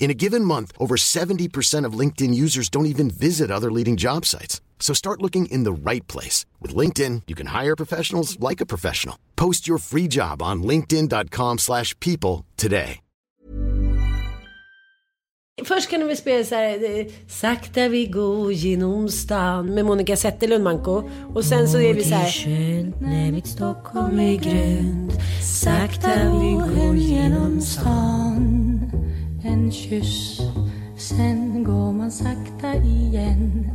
In 0.00 0.10
a 0.10 0.14
given 0.14 0.44
month, 0.44 0.72
over 0.78 0.96
70% 0.96 1.84
of 1.84 1.98
LinkedIn 1.98 2.34
users 2.34 2.70
don't 2.70 2.86
even 2.86 3.10
visit 3.10 3.50
other 3.50 3.70
leading 3.70 3.96
job 3.98 4.24
sites. 4.24 4.60
So 4.80 4.94
start 4.94 5.20
looking 5.22 5.46
in 5.46 5.64
the 5.64 5.72
right 5.90 6.06
place. 6.08 6.46
With 6.58 6.74
LinkedIn, 6.74 7.22
you 7.28 7.36
can 7.36 7.48
hire 7.48 7.76
professionals 7.76 8.40
like 8.40 8.62
a 8.62 8.66
professional. 8.66 9.16
Post 9.36 9.68
your 9.68 9.78
free 9.78 10.08
job 10.08 10.42
on 10.42 10.62
linkedin.com 10.62 11.58
slash 11.58 11.94
people 12.00 12.46
today. 12.56 13.00
Först 15.64 15.90
kan 15.90 16.08
vi 16.08 16.16
spela 16.16 16.44
så 16.44 16.54
här, 16.54 16.98
eh, 16.98 17.06
Sakta 17.28 17.88
vi 17.88 18.06
går 18.06 18.52
genom 18.52 19.08
stan 19.08 19.74
med 19.74 19.84
Monica 19.84 20.16
Zetterlund 20.16 20.64
Manko. 20.64 21.10
Och 21.34 21.44
sen 21.44 21.68
så 21.68 21.80
är 21.80 21.94
vi 21.94 22.04
så 22.04 22.14
här. 22.14 22.30
skönt 22.30 23.00
när 23.00 23.32
mitt 23.32 23.46
Stockholm 23.46 24.18
är 24.18 24.36
grönt 24.36 25.12
Sakta 25.42 26.38
vi 26.40 26.52
går 26.52 26.96
genom 26.96 27.60
stan 27.60 28.99
En 29.44 29.72
kyss, 29.72 30.40
sen 30.96 31.64
går 31.64 31.92
man 31.92 32.10
sakta 32.10 32.74
igen 32.74 33.70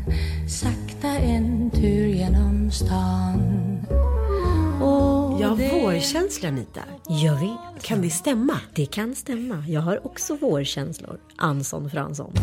Sakta 0.49 1.07
en 1.07 1.71
tur 1.71 2.07
genom 2.07 2.71
stan 2.71 3.39
Och 4.81 5.41
Jag 5.41 5.47
har 5.49 5.57
det- 5.57 5.81
vårkänsla 5.83 6.49
Anita. 6.49 6.81
Jag 7.09 7.39
vet. 7.39 7.83
Kan 7.83 8.01
det 8.01 8.09
stämma? 8.09 8.59
Det 8.73 8.85
kan 8.85 9.15
stämma. 9.15 9.63
Jag 9.67 9.81
har 9.81 10.05
också 10.07 10.35
vårkänslor. 10.35 11.17
Anson 11.35 11.89
Fransson. 11.89 12.33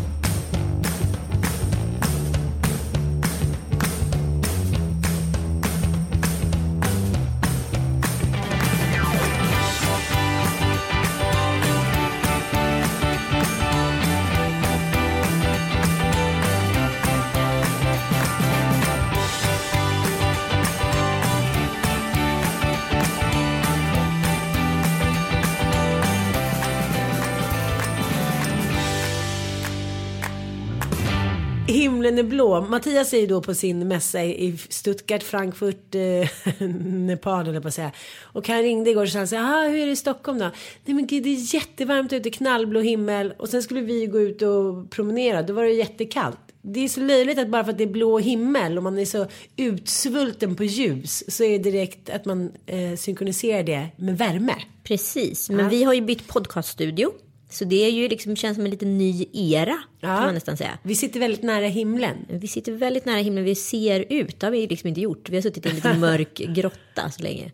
Himlen 32.03 32.25
är 32.25 32.29
blå. 32.29 32.61
Mattias 32.61 33.13
är 33.13 33.17
ju 33.19 33.27
då 33.27 33.41
på 33.41 33.53
sin 33.53 33.87
mässa 33.87 34.23
i 34.23 34.57
Stuttgart, 34.69 35.23
Frankfurt, 35.23 35.95
eh, 35.95 36.57
Nepal 36.85 37.47
eller 37.47 37.59
på 37.59 37.67
att 37.67 37.73
säga. 37.73 37.91
Och 38.21 38.47
han 38.47 38.61
ringde 38.61 38.89
igår 38.89 39.01
och 39.01 39.09
sa 39.09 39.27
så 39.27 39.35
här, 39.35 39.43
"Ah, 39.43 39.69
hur 39.69 39.79
är 39.79 39.85
det 39.85 39.91
i 39.91 39.95
Stockholm 39.95 40.39
då? 40.39 40.51
Nej 40.85 40.95
men 40.95 41.07
gud 41.07 41.23
det 41.23 41.29
är 41.29 41.55
jättevarmt 41.55 42.13
ute, 42.13 42.29
knallblå 42.29 42.79
himmel. 42.79 43.33
Och 43.37 43.49
sen 43.49 43.63
skulle 43.63 43.81
vi 43.81 44.05
gå 44.05 44.19
ut 44.19 44.41
och 44.41 44.91
promenera, 44.91 45.41
då 45.43 45.53
var 45.53 45.63
det 45.63 45.71
jättekallt. 45.71 46.37
Det 46.61 46.79
är 46.79 46.87
så 46.87 46.99
löjligt 46.99 47.39
att 47.39 47.49
bara 47.49 47.63
för 47.63 47.71
att 47.71 47.77
det 47.77 47.83
är 47.83 47.87
blå 47.87 48.19
himmel 48.19 48.77
och 48.77 48.83
man 48.83 48.99
är 48.99 49.05
så 49.05 49.27
utsvulten 49.55 50.55
på 50.55 50.63
ljus 50.63 51.35
så 51.35 51.43
är 51.43 51.49
det 51.49 51.71
direkt 51.71 52.09
att 52.09 52.25
man 52.25 52.51
eh, 52.65 52.95
synkroniserar 52.97 53.63
det 53.63 53.87
med 53.95 54.17
värme. 54.17 54.55
Precis, 54.83 55.49
men 55.49 55.69
vi 55.69 55.83
har 55.83 55.93
ju 55.93 56.01
bytt 56.01 56.27
podcaststudio. 56.27 57.11
Så 57.53 57.65
det 57.65 57.85
är 57.85 57.89
ju 57.89 58.07
liksom, 58.07 58.35
känns 58.35 58.55
som 58.55 58.65
en 58.65 58.71
liten 58.71 58.97
ny 58.97 59.25
era 59.33 59.79
kan 60.01 60.09
man 60.09 60.33
nästan 60.33 60.57
säga. 60.57 60.77
Vi 60.83 60.95
sitter 60.95 61.19
väldigt 61.19 61.43
nära 61.43 61.67
himlen. 61.67 62.25
Vi 62.29 62.47
sitter 62.47 62.71
väldigt 62.71 63.05
nära 63.05 63.17
himlen, 63.17 63.43
vi 63.43 63.55
ser 63.55 64.05
ut. 64.09 64.39
Det 64.39 64.45
har 64.45 64.51
vi 64.51 64.67
liksom 64.67 64.87
inte 64.87 65.01
gjort. 65.01 65.29
Vi 65.29 65.35
har 65.35 65.41
suttit 65.41 65.65
i 65.65 65.69
en 65.69 65.75
liten 65.75 65.99
mörk 65.99 66.33
grotta 66.55 67.09
så 67.11 67.23
länge. 67.23 67.51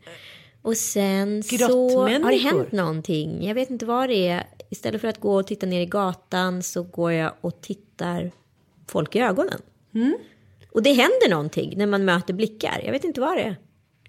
Och 0.62 0.78
sen 0.78 1.44
så 1.44 2.00
har 2.00 2.32
det 2.32 2.38
hänt 2.38 2.72
någonting. 2.72 3.48
Jag 3.48 3.56
vet 3.56 3.70
inte 3.70 3.86
vad 3.86 4.10
det 4.10 4.28
är. 4.28 4.48
Istället 4.70 5.02
för 5.02 5.08
att 5.08 5.20
gå 5.20 5.36
och 5.36 5.48
titta 5.48 5.66
ner 5.66 5.82
i 5.82 5.86
gatan 5.86 6.64
så 6.64 6.84
går 6.84 7.12
jag 7.12 7.34
och 7.42 7.62
tittar 7.62 8.32
folk 8.88 9.16
i 9.16 9.20
ögonen. 9.20 9.62
Mm. 9.96 10.18
Och 10.72 10.84
det 10.84 10.90
händer 10.90 11.30
någonting 11.30 11.74
när 11.78 11.86
man 11.86 12.06
möter 12.06 12.34
blickar. 12.34 12.82
Jag 12.86 12.92
vet 12.92 13.04
inte 13.04 13.22
vad 13.22 13.38
det 13.38 13.44
är. 13.44 13.56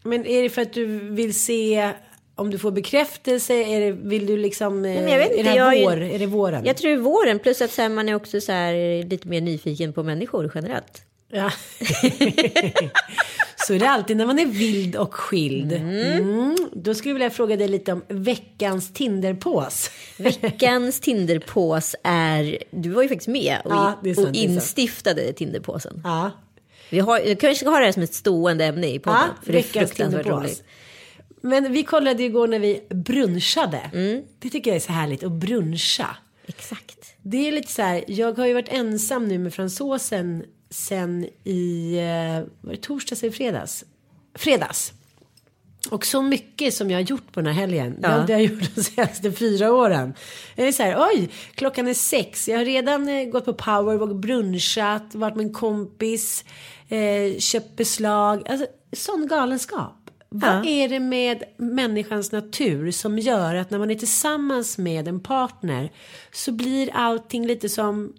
Men 0.03 0.27
är 0.27 0.43
det 0.43 0.49
för 0.49 0.63
att 0.63 0.73
du 0.73 0.87
vill 0.99 1.35
se 1.35 1.93
om 2.41 2.51
du 2.51 2.59
får 2.59 2.71
bekräftelse? 2.71 3.55
Är 3.55 3.81
det, 3.81 3.93
vill 3.93 4.27
du 4.27 4.37
liksom... 4.37 4.85
eh, 4.85 4.95
men 4.95 5.09
jag 5.09 5.19
vet 5.19 5.33
är 5.33 5.45
det 5.45 5.51
här 5.51 5.57
jag 5.57 5.77
är- 5.77 5.85
vår? 5.85 6.03
Är 6.03 6.19
det 6.19 6.27
våren? 6.27 6.65
Jag 6.65 6.77
tror 6.77 6.97
våren, 6.97 7.39
plus 7.39 7.61
att 7.63 7.71
så 7.71 7.83
här, 7.83 7.89
man 7.89 8.09
är 8.09 8.15
också 8.15 8.41
så 8.41 8.53
här, 8.53 9.05
lite 9.05 9.29
mer 9.29 9.41
nyfiken 9.41 9.93
på 9.93 10.03
människor 10.03 10.53
generellt. 10.55 11.03
Ja. 11.33 11.51
Så 13.67 13.75
är 13.75 13.79
det 13.79 13.89
alltid 13.89 14.17
när 14.17 14.27
man 14.27 14.39
är 14.39 14.47
vild 14.47 14.97
och 14.97 15.15
skild. 15.15 15.73
Mm. 15.73 16.57
Då 16.73 16.95
skulle 16.95 17.11
jag 17.11 17.15
vilja 17.15 17.31
fråga 17.31 17.57
dig 17.57 17.69
lite 17.69 17.93
om 17.93 18.03
veckans 18.09 18.93
Tinderpås. 18.93 19.91
Veckans 20.19 21.01
Tinderpås 21.01 21.97
är, 22.03 22.59
du 22.71 22.91
var 22.91 23.03
ju 23.03 23.09
faktiskt 23.09 23.29
med 23.29 23.57
och, 23.65 23.73
Ja, 23.73 23.99
sant, 24.15 24.19
och 24.29 24.35
instiftade 24.35 25.33
Tinderpåsen. 25.33 26.01
Ja. 26.05 26.31
Vi 26.91 26.99
har, 26.99 27.19
kanske 27.35 27.55
ska 27.55 27.71
ha 27.71 27.79
det 27.79 27.85
här 27.85 27.93
som 27.93 28.03
ett 28.03 28.15
stående 28.15 28.65
ämne 28.65 28.87
i 28.87 28.99
podden. 28.99 29.21
Ja, 29.21 29.45
för 29.45 29.53
det 29.53 29.59
är 29.59 29.63
fruktansvärt 29.63 30.27
roligt. 30.27 30.65
Men 31.41 31.73
vi 31.73 31.83
kollade 31.83 32.23
igår 32.23 32.49
när 32.49 32.59
vi 32.59 32.83
brunchade. 32.89 33.91
Mm. 33.93 34.23
Det 34.39 34.51
tycker 34.51 34.71
jag 34.71 34.77
är 34.77 34.81
så 34.81 34.93
härligt 34.93 35.23
att 35.23 35.33
bruncha. 35.33 36.17
Exakt. 36.47 37.15
Det 37.23 37.49
är 37.49 37.53
lite 37.53 37.73
så 37.73 37.83
här, 37.83 38.05
jag 38.07 38.39
har 38.39 38.47
ju 38.47 38.55
varit 38.55 38.69
ensam 38.69 39.29
nu 39.29 39.39
med 39.39 39.55
fransosen 39.55 40.45
sen 40.71 41.27
i, 41.45 41.95
eh, 41.97 42.49
var 42.61 42.73
det 42.73 42.83
torsdags 42.83 43.23
eller 43.23 43.33
fredags? 43.33 43.85
Fredags. 44.35 44.93
Och 45.91 46.07
så 46.07 46.23
mycket 46.23 46.75
som 46.75 46.91
jag 46.91 46.99
har 46.99 47.03
gjort 47.03 47.33
på 47.33 47.41
den 47.41 47.55
här 47.55 47.61
helgen. 47.61 47.97
Det 48.01 48.09
har 48.09 48.29
jag 48.29 48.43
gjort 48.43 48.75
de 48.75 48.83
senaste 48.83 49.33
fyra 49.33 49.73
åren. 49.73 50.15
Jag 50.57 50.69
är 50.69 50.73
så 50.73 50.83
här, 50.83 51.09
oj, 51.13 51.31
klockan 51.55 51.89
är 51.89 51.95
sex. 51.95 52.49
Jag 52.49 52.59
har 52.59 52.65
redan 52.65 53.09
eh, 53.09 53.25
gått 53.25 53.45
på 53.45 53.55
powerwalk, 53.55 54.15
brunchat, 54.15 55.15
varit 55.15 55.37
med 55.37 55.47
en 55.47 55.53
kompis, 55.53 56.45
eh, 56.89 57.39
köpt 57.39 57.77
beslag. 57.77 58.49
Alltså, 58.49 58.67
sån 58.93 59.27
galenskap. 59.27 60.00
Vad 60.33 60.67
är 60.67 60.89
det 60.89 61.01
med 61.01 61.45
människans 61.57 62.33
natur 62.33 62.91
som 62.91 63.19
gör 63.19 63.55
att 63.55 63.71
när 63.71 63.79
man 63.79 63.91
är 63.91 63.95
tillsammans 63.95 64.79
med 64.79 65.09
en 65.09 65.21
partner 65.21 65.93
så 66.33 66.53
blir 66.53 66.91
allting 66.93 67.47
lite 67.47 67.69
som 67.69 68.13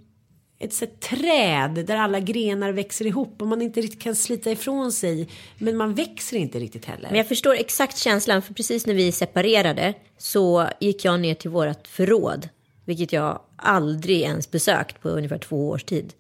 ett 0.60 0.80
här 0.80 0.88
träd 0.88 1.86
där 1.86 1.96
alla 1.96 2.20
grenar 2.20 2.72
växer 2.72 3.06
ihop 3.06 3.42
och 3.42 3.48
man 3.48 3.62
inte 3.62 3.82
riktigt 3.82 4.02
kan 4.02 4.16
slita 4.16 4.52
ifrån 4.52 4.92
sig. 4.92 5.30
Men 5.58 5.78
man 5.78 5.94
växer 5.94 6.38
inte 6.38 6.60
riktigt 6.60 6.86
heller. 6.86 7.10
Men 7.10 7.18
jag 7.18 7.28
förstår 7.28 7.56
exakt 7.56 7.98
känslan, 7.98 8.42
för 8.42 8.54
precis 8.54 8.86
när 8.86 8.94
vi 8.94 9.12
separerade 9.12 9.94
så 10.18 10.68
gick 10.80 11.06
jag 11.06 11.20
ner 11.20 11.36
till 11.36 11.50
vårt 11.50 11.88
förråd, 11.88 12.50
vilket 12.86 13.14
jag 13.14 13.42
aldrig 13.56 14.22
ens 14.22 14.52
besökt 14.52 15.02
på 15.02 15.10
ungefär 15.10 15.38
två 15.38 15.69
års 15.69 15.84
tid. 15.84 16.14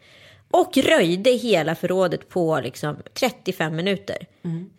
Och 0.51 0.77
röjde 0.77 1.29
hela 1.29 1.75
förrådet 1.75 2.29
på 2.29 2.59
liksom 2.63 2.95
35 3.13 3.75
minuter. 3.75 4.17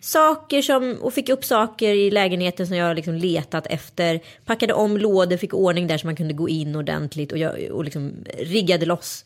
Saker 0.00 0.62
som, 0.62 0.98
och 1.00 1.14
fick 1.14 1.28
upp 1.28 1.44
saker 1.44 1.94
i 1.94 2.10
lägenheten 2.10 2.66
som 2.66 2.76
jag 2.76 2.96
liksom 2.96 3.14
letat 3.14 3.66
efter. 3.66 4.20
Packade 4.44 4.74
om 4.74 4.98
lådor, 4.98 5.36
fick 5.36 5.54
ordning 5.54 5.86
där 5.86 5.98
så 5.98 6.06
man 6.06 6.16
kunde 6.16 6.34
gå 6.34 6.48
in 6.48 6.76
ordentligt 6.76 7.32
och, 7.32 7.38
jag, 7.38 7.70
och 7.70 7.84
liksom 7.84 8.12
riggade 8.38 8.86
loss. 8.86 9.24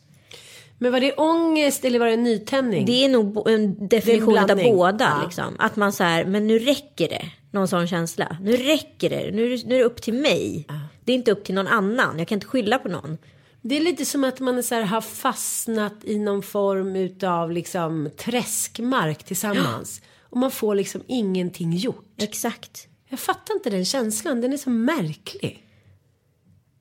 Men 0.77 0.91
var 0.91 0.99
det 0.99 1.13
ångest 1.13 1.85
eller 1.85 1.99
var 1.99 2.07
det 2.07 2.17
nytändning? 2.17 2.85
Det 2.85 3.05
är 3.05 3.09
nog 3.09 3.49
en 3.49 3.87
definition 3.87 4.37
av 4.37 4.47
båda. 4.63 5.17
Ja. 5.17 5.23
Liksom. 5.23 5.55
Att 5.59 5.75
man 5.75 5.93
så 5.93 6.03
här, 6.03 6.25
men 6.25 6.47
nu 6.47 6.59
räcker 6.59 7.09
det. 7.09 7.25
Någon 7.51 7.67
sån 7.67 7.87
känsla. 7.87 8.37
Nu 8.41 8.57
räcker 8.57 9.09
det. 9.09 9.31
Nu, 9.31 9.57
nu 9.65 9.75
är 9.75 9.79
det 9.79 9.83
upp 9.83 10.01
till 10.01 10.13
mig. 10.13 10.67
Det 11.03 11.11
är 11.11 11.15
inte 11.15 11.31
upp 11.31 11.43
till 11.43 11.55
någon 11.55 11.67
annan. 11.67 12.19
Jag 12.19 12.27
kan 12.27 12.35
inte 12.35 12.47
skylla 12.47 12.79
på 12.79 12.89
någon. 12.89 13.17
Det 13.61 13.77
är 13.77 13.81
lite 13.81 14.05
som 14.05 14.23
att 14.23 14.39
man 14.39 14.63
så 14.63 14.75
här 14.75 14.81
har 14.81 15.01
fastnat 15.01 15.93
i 16.03 16.19
någon 16.19 16.43
form 16.43 16.95
utav 16.95 17.51
liksom 17.51 18.09
träskmark 18.17 19.23
tillsammans. 19.23 20.01
Och 20.21 20.37
man 20.37 20.51
får 20.51 20.75
liksom 20.75 21.03
ingenting 21.07 21.73
gjort. 21.73 22.05
Exakt. 22.17 22.87
Jag 23.09 23.19
fattar 23.19 23.53
inte 23.53 23.69
den 23.69 23.85
känslan, 23.85 24.41
den 24.41 24.53
är 24.53 24.57
så 24.57 24.69
märklig. 24.69 25.63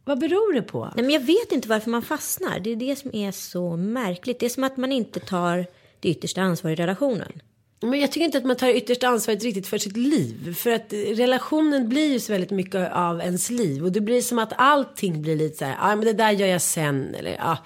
Vad 0.04 0.18
beror 0.18 0.52
det 0.52 0.62
på? 0.62 0.92
Nej, 0.96 1.04
men 1.04 1.10
jag 1.10 1.20
vet 1.20 1.52
inte 1.52 1.68
varför 1.68 1.90
man 1.90 2.02
fastnar. 2.02 2.60
Det 2.60 2.70
är 2.70 2.76
det 2.76 2.96
som 2.96 3.14
är 3.14 3.32
så 3.32 3.76
märkligt. 3.76 4.40
Det 4.40 4.46
är 4.46 4.50
som 4.50 4.64
att 4.64 4.76
man 4.76 4.92
inte 4.92 5.20
tar 5.20 5.66
det 6.00 6.08
yttersta 6.08 6.42
ansvaret 6.42 6.78
i 6.78 6.82
relationen. 6.82 7.32
Men 7.80 8.00
jag 8.00 8.12
tycker 8.12 8.24
inte 8.24 8.38
att 8.38 8.44
man 8.44 8.56
tar 8.56 8.68
yttersta 8.68 9.08
ansvaret 9.08 9.44
riktigt 9.44 9.66
för 9.66 9.78
sitt 9.78 9.96
liv. 9.96 10.54
För 10.54 10.70
att 10.70 10.92
relationen 10.92 11.88
blir 11.88 12.12
ju 12.12 12.20
så 12.20 12.32
väldigt 12.32 12.50
mycket 12.50 12.92
av 12.92 13.20
ens 13.20 13.50
liv. 13.50 13.84
Och 13.84 13.92
det 13.92 14.00
blir 14.00 14.20
som 14.20 14.38
att 14.38 14.52
allting 14.56 15.22
blir 15.22 15.36
lite 15.36 15.58
så 15.58 15.64
här, 15.64 15.72
ja 15.72 15.92
ah, 15.92 15.96
men 15.96 16.04
det 16.04 16.12
där 16.12 16.30
gör 16.30 16.46
jag 16.46 16.62
sen. 16.62 17.14
Eller 17.14 17.36
ah, 17.40 17.58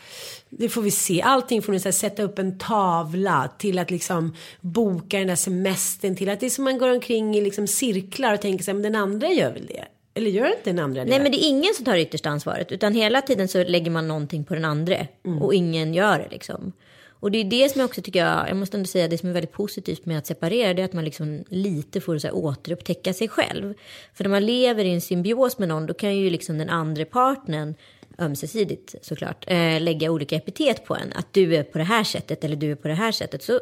det 0.48 0.68
får 0.68 0.82
vi 0.82 0.90
se. 0.90 1.22
Allting 1.22 1.62
får 1.62 1.72
ni 1.72 1.80
så 1.80 1.88
här, 1.88 1.92
sätta 1.92 2.22
upp 2.22 2.38
en 2.38 2.58
tavla 2.58 3.50
till 3.58 3.78
att 3.78 3.90
liksom 3.90 4.34
boka 4.60 5.18
den 5.18 5.26
där 5.26 5.36
semestern. 5.36 6.16
Till 6.16 6.28
att 6.28 6.40
det 6.40 6.46
är 6.46 6.50
som 6.50 6.64
man 6.64 6.78
går 6.78 6.88
omkring 6.88 7.36
i 7.36 7.40
liksom 7.40 7.66
cirklar 7.66 8.34
och 8.34 8.40
tänker 8.40 8.66
här, 8.66 8.74
men 8.74 8.82
den 8.82 8.94
andra 8.94 9.28
gör 9.28 9.52
väl 9.52 9.66
det. 9.66 9.84
Eller 10.14 10.30
gör 10.30 10.46
inte 10.46 10.70
den 10.70 10.78
andra 10.78 11.04
det? 11.04 11.10
Nej 11.10 11.20
men 11.20 11.32
det 11.32 11.44
är 11.44 11.48
ingen 11.48 11.74
som 11.74 11.84
tar 11.84 11.96
yttersta 11.96 12.30
ansvaret. 12.30 12.72
Utan 12.72 12.94
hela 12.94 13.22
tiden 13.22 13.48
så 13.48 13.64
lägger 13.64 13.90
man 13.90 14.08
någonting 14.08 14.44
på 14.44 14.54
den 14.54 14.64
andra. 14.64 14.96
Mm. 15.26 15.42
Och 15.42 15.54
ingen 15.54 15.94
gör 15.94 16.18
det 16.18 16.28
liksom. 16.30 16.72
Och 17.20 17.30
det 17.30 17.38
är 17.38 17.44
det 17.44 17.68
som 17.68 17.80
jag 17.80 17.88
också 17.88 18.02
tycker, 18.02 18.26
jag, 18.26 18.48
jag 18.48 18.56
måste 18.56 18.76
ändå 18.76 18.86
säga 18.86 19.08
det 19.08 19.18
som 19.18 19.28
är 19.28 19.32
väldigt 19.32 19.52
positivt 19.52 20.06
med 20.06 20.18
att 20.18 20.26
separera, 20.26 20.74
det 20.74 20.82
är 20.82 20.84
att 20.84 20.92
man 20.92 21.04
liksom 21.04 21.44
lite 21.48 22.00
får 22.00 22.18
så 22.18 22.26
här, 22.26 22.34
återupptäcka 22.34 23.12
sig 23.12 23.28
själv. 23.28 23.74
För 24.14 24.24
när 24.24 24.30
man 24.30 24.46
lever 24.46 24.84
i 24.84 24.90
en 24.90 25.00
symbios 25.00 25.58
med 25.58 25.68
någon, 25.68 25.86
då 25.86 25.94
kan 25.94 26.16
ju 26.16 26.30
liksom 26.30 26.58
den 26.58 26.70
andra 26.70 27.04
partnern 27.04 27.74
ömsesidigt 28.18 28.94
såklart, 29.02 29.44
eh, 29.46 29.80
lägga 29.80 30.10
olika 30.10 30.36
epitet 30.36 30.84
på 30.84 30.96
en. 30.96 31.12
Att 31.12 31.32
du 31.32 31.56
är 31.56 31.62
på 31.62 31.78
det 31.78 31.84
här 31.84 32.04
sättet 32.04 32.44
eller 32.44 32.56
du 32.56 32.72
är 32.72 32.76
på 32.76 32.88
det 32.88 32.94
här 32.94 33.12
sättet. 33.12 33.42
Så 33.42 33.60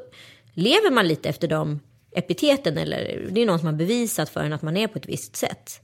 lever 0.54 0.90
man 0.90 1.08
lite 1.08 1.28
efter 1.28 1.48
de 1.48 1.80
epiteten 2.12 2.78
eller 2.78 3.28
det 3.30 3.42
är 3.42 3.46
någon 3.46 3.58
som 3.58 3.66
har 3.66 3.74
bevisat 3.74 4.28
för 4.28 4.40
en 4.40 4.52
att 4.52 4.62
man 4.62 4.76
är 4.76 4.86
på 4.86 4.98
ett 4.98 5.08
visst 5.08 5.36
sätt. 5.36 5.80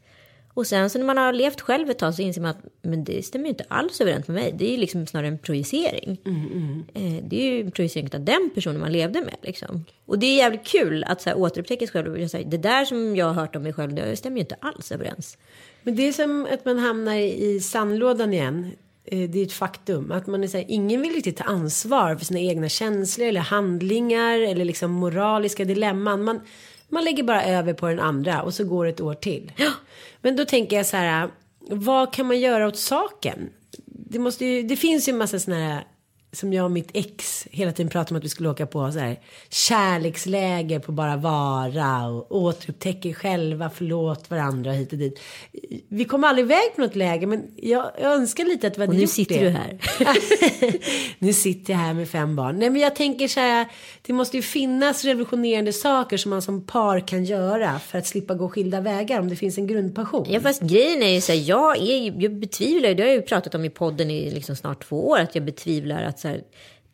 Och 0.54 0.66
sen 0.66 0.90
så 0.90 0.98
när 0.98 1.06
man 1.06 1.16
har 1.16 1.32
levt 1.32 1.60
själv 1.60 1.90
ett 1.90 1.98
tag 1.98 2.14
så 2.14 2.22
inser 2.22 2.40
man 2.40 2.50
att 2.50 2.64
men 2.82 3.04
det 3.04 3.24
stämmer 3.24 3.44
ju 3.44 3.50
inte 3.50 3.64
alls 3.68 4.00
överens 4.00 4.28
med 4.28 4.34
mig. 4.34 4.54
Det 4.58 4.74
är 4.74 4.78
liksom 4.78 5.06
snarare 5.06 5.28
en 5.28 5.38
projicering. 5.38 6.20
Mm, 6.26 6.46
mm. 6.94 7.28
Det 7.28 7.36
är 7.36 7.52
ju 7.52 7.60
en 7.60 7.70
projicering 7.70 8.10
av 8.14 8.20
den 8.20 8.50
personen 8.54 8.80
man 8.80 8.92
levde 8.92 9.20
med. 9.20 9.36
Liksom. 9.42 9.84
Och 10.06 10.18
det 10.18 10.26
är 10.26 10.36
jävligt 10.36 10.66
kul 10.66 11.04
att 11.04 11.22
så 11.22 11.30
här, 11.30 11.38
återupptäcka 11.38 11.86
sig 11.86 11.92
själv 11.92 12.22
och 12.22 12.30
säga 12.30 12.48
det 12.48 12.56
där 12.58 12.84
som 12.84 13.16
jag 13.16 13.26
har 13.26 13.34
hört 13.34 13.56
om 13.56 13.62
mig 13.62 13.72
själv, 13.72 13.94
det 13.94 14.16
stämmer 14.16 14.36
ju 14.36 14.40
inte 14.40 14.56
alls 14.60 14.92
överens. 14.92 15.38
Men 15.82 15.96
det 15.96 16.08
är 16.08 16.12
som 16.12 16.46
att 16.52 16.64
man 16.64 16.78
hamnar 16.78 17.14
i 17.16 17.60
sandlådan 17.60 18.32
igen. 18.32 18.70
Eh, 19.04 19.30
det 19.30 19.38
är 19.38 19.46
ett 19.46 19.52
faktum 19.52 20.12
att 20.12 20.26
man 20.26 20.44
är 20.44 20.48
så 20.48 20.56
här, 20.56 20.66
ingen 20.68 21.02
vill 21.02 21.14
riktigt 21.14 21.36
ta 21.36 21.44
ansvar 21.44 22.16
för 22.16 22.24
sina 22.24 22.40
egna 22.40 22.68
känslor 22.68 23.26
eller 23.26 23.40
handlingar 23.40 24.38
eller 24.38 24.64
liksom 24.64 24.90
moraliska 24.90 25.64
dilemman. 25.64 26.24
Man, 26.24 26.40
man 26.94 27.04
lägger 27.04 27.22
bara 27.22 27.44
över 27.44 27.74
på 27.74 27.88
den 27.88 28.00
andra 28.00 28.42
och 28.42 28.54
så 28.54 28.64
går 28.64 28.86
ett 28.86 29.00
år 29.00 29.14
till. 29.14 29.52
Men 30.22 30.36
då 30.36 30.44
tänker 30.44 30.76
jag 30.76 30.86
så 30.86 30.96
här, 30.96 31.28
vad 31.70 32.12
kan 32.12 32.26
man 32.26 32.40
göra 32.40 32.66
åt 32.66 32.78
saken? 32.78 33.50
Det, 33.86 34.18
måste 34.18 34.44
ju, 34.44 34.62
det 34.62 34.76
finns 34.76 35.08
ju 35.08 35.12
en 35.12 35.18
massa 35.18 35.38
sådana 35.38 35.64
här 35.64 35.84
som 36.34 36.52
jag 36.52 36.64
och 36.64 36.70
mitt 36.70 36.90
ex 36.94 37.46
hela 37.50 37.72
tiden 37.72 37.90
pratade 37.90 38.14
om 38.14 38.18
att 38.18 38.24
vi 38.24 38.28
skulle 38.28 38.48
åka 38.48 38.66
på 38.66 38.92
så 38.92 38.98
här 38.98 39.20
kärleksläger 39.50 40.78
på 40.78 40.92
bara 40.92 41.16
vara 41.16 42.06
och 42.06 42.36
återupptäcker 42.36 43.12
själva, 43.12 43.70
förlåt 43.74 44.30
varandra 44.30 44.72
hit 44.72 44.92
och 44.92 44.98
dit. 44.98 45.20
Vi 45.88 46.04
kom 46.04 46.24
aldrig 46.24 46.46
iväg 46.46 46.74
på 46.74 46.80
något 46.80 46.96
läger 46.96 47.26
men 47.26 47.42
jag, 47.56 47.90
jag 48.00 48.12
önskar 48.12 48.44
lite 48.44 48.66
att 48.66 48.78
vi 48.78 48.80
hade 48.80 48.90
och 48.90 48.94
nu 48.94 49.02
gjort 49.02 49.10
sitter 49.10 49.40
det. 49.40 49.44
du 49.44 49.50
här. 49.50 49.78
nu 51.18 51.32
sitter 51.32 51.72
jag 51.72 51.80
här 51.80 51.94
med 51.94 52.08
fem 52.08 52.36
barn. 52.36 52.58
Nej 52.58 52.70
men 52.70 52.80
jag 52.80 52.96
tänker 52.96 53.28
så 53.28 53.40
här, 53.40 53.66
det 54.02 54.12
måste 54.12 54.36
ju 54.36 54.42
finnas 54.42 55.04
revolutionerande 55.04 55.72
saker 55.72 56.16
som 56.16 56.30
man 56.30 56.42
som 56.42 56.66
par 56.66 57.08
kan 57.08 57.24
göra 57.24 57.78
för 57.78 57.98
att 57.98 58.06
slippa 58.06 58.34
gå 58.34 58.48
skilda 58.48 58.80
vägar 58.80 59.20
om 59.20 59.28
det 59.28 59.36
finns 59.36 59.58
en 59.58 59.66
grundpassion. 59.66 60.26
Ja 60.30 60.40
fast 60.40 60.62
grejen 60.62 61.02
är 61.02 61.14
ju 61.14 61.20
så 61.20 61.32
här, 61.32 61.38
jag, 61.38 61.76
är, 61.76 62.22
jag 62.22 62.34
betvivlar, 62.34 62.94
det 62.94 63.02
har 63.02 63.08
jag 63.08 63.16
ju 63.16 63.22
pratat 63.22 63.54
om 63.54 63.64
i 63.64 63.70
podden 63.70 64.10
i 64.10 64.30
liksom 64.30 64.56
snart 64.56 64.88
två 64.88 65.08
år, 65.08 65.18
att 65.18 65.34
jag 65.34 65.44
betvivlar 65.44 66.02
att 66.02 66.20
så 66.24 66.28
här, 66.28 66.42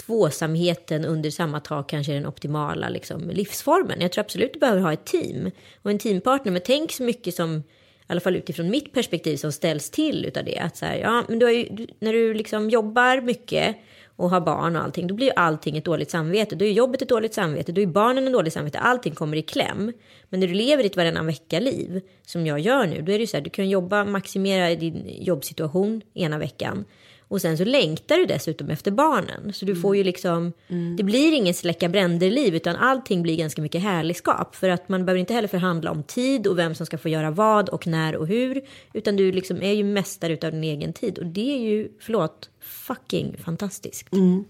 tvåsamheten 0.06 1.04
under 1.04 1.30
samma 1.30 1.60
tak 1.60 1.90
kanske 1.90 2.12
är 2.12 2.14
den 2.14 2.26
optimala 2.26 2.88
liksom, 2.88 3.30
livsformen. 3.30 4.00
Jag 4.00 4.12
tror 4.12 4.24
absolut 4.24 4.52
du 4.52 4.58
behöver 4.58 4.80
ha 4.80 4.92
ett 4.92 5.04
team 5.04 5.50
och 5.82 5.90
en 5.90 5.98
teampartner. 5.98 6.52
Men 6.52 6.62
tänk 6.64 6.92
så 6.92 7.02
mycket 7.02 7.34
som, 7.34 7.56
i 7.56 7.62
alla 8.06 8.20
fall 8.20 8.36
utifrån 8.36 8.70
mitt 8.70 8.92
perspektiv, 8.92 9.36
som 9.36 9.52
ställs 9.52 9.90
till 9.90 10.24
utav 10.24 10.44
det. 10.44 10.58
Att 10.58 10.76
så 10.76 10.86
här, 10.86 10.96
ja, 10.96 11.24
men 11.28 11.38
du 11.38 11.52
ju, 11.52 11.86
när 12.00 12.12
du 12.12 12.34
liksom 12.34 12.70
jobbar 12.70 13.20
mycket 13.20 13.76
och 14.16 14.30
har 14.30 14.40
barn 14.40 14.76
och 14.76 14.82
allting, 14.82 15.06
då 15.06 15.14
blir 15.14 15.26
ju 15.26 15.32
allting 15.36 15.76
ett 15.76 15.84
dåligt 15.84 16.10
samvete. 16.10 16.56
Då 16.56 16.64
är 16.64 16.72
jobbet 16.72 17.02
ett 17.02 17.08
dåligt 17.08 17.34
samvete, 17.34 17.72
då 17.72 17.80
är 17.80 17.86
barnen 17.86 18.26
en 18.26 18.32
dåligt 18.32 18.52
samvete, 18.52 18.78
allting 18.78 19.14
kommer 19.14 19.36
i 19.36 19.42
kläm. 19.42 19.92
Men 20.28 20.40
när 20.40 20.46
du 20.46 20.54
lever 20.54 20.82
ditt 20.82 20.96
varannan 20.96 21.26
vecka-liv, 21.26 22.00
som 22.26 22.46
jag 22.46 22.60
gör 22.60 22.86
nu, 22.86 23.02
då 23.02 23.12
är 23.12 23.18
det 23.18 23.22
ju 23.22 23.26
så 23.26 23.36
här, 23.36 23.44
du 23.44 23.50
kan 23.50 23.68
jobba, 23.68 24.04
maximera 24.04 24.74
din 24.74 25.04
jobbsituation 25.18 26.02
ena 26.14 26.38
veckan. 26.38 26.84
Och 27.30 27.40
sen 27.40 27.58
så 27.58 27.64
längtar 27.64 28.16
du 28.16 28.26
dessutom 28.26 28.70
efter 28.70 28.90
barnen. 28.90 29.52
Så 29.52 29.64
du 29.64 29.76
får 29.76 29.96
ju 29.96 30.04
liksom, 30.04 30.52
mm. 30.68 30.96
det 30.96 31.02
blir 31.02 31.32
ingen 31.32 31.54
släcka 31.54 31.88
bränder-liv 31.88 32.54
utan 32.54 32.76
allting 32.76 33.22
blir 33.22 33.36
ganska 33.36 33.62
mycket 33.62 33.82
härligskap. 33.82 34.56
För 34.56 34.68
att 34.68 34.88
man 34.88 35.04
behöver 35.04 35.20
inte 35.20 35.34
heller 35.34 35.48
förhandla 35.48 35.90
om 35.90 36.02
tid 36.02 36.46
och 36.46 36.58
vem 36.58 36.74
som 36.74 36.86
ska 36.86 36.98
få 36.98 37.08
göra 37.08 37.30
vad 37.30 37.68
och 37.68 37.86
när 37.86 38.16
och 38.16 38.26
hur. 38.26 38.62
Utan 38.92 39.16
du 39.16 39.32
liksom 39.32 39.62
är 39.62 39.72
ju 39.72 39.84
mästare 39.84 40.32
utav 40.32 40.52
din 40.52 40.64
egen 40.64 40.92
tid. 40.92 41.18
Och 41.18 41.26
det 41.26 41.54
är 41.54 41.58
ju, 41.58 41.88
förlåt, 42.00 42.50
fucking 42.60 43.36
fantastiskt. 43.44 44.12
Mm. 44.12 44.44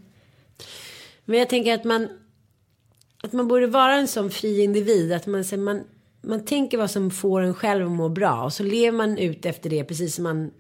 Men 1.25 1.39
jag 1.39 1.49
tänker 1.49 1.75
att 1.75 1.85
man, 1.85 2.09
att 3.23 3.33
man 3.33 3.49
borde 3.49 3.67
vara 3.67 3.95
en 3.95 4.09
sån 4.09 4.31
fri 4.31 4.63
individ. 4.63 5.13
Att 5.13 5.27
man, 5.27 5.45
man, 5.59 5.85
man 6.23 6.45
tänker 6.45 6.79
vad 6.79 6.91
som 6.91 7.11
får 7.11 7.41
en 7.41 7.55
själv 7.55 7.87
att 7.87 7.93
må 7.93 8.09
bra. 8.09 8.45
Och 8.45 8.53
så 8.53 8.63
lever 8.63 8.97
man 8.97 9.19
ut 9.19 9.47
efter 9.47 9.71
det 9.71 9.85
precis 9.85 10.15
som 10.15 10.25
man 10.25 10.51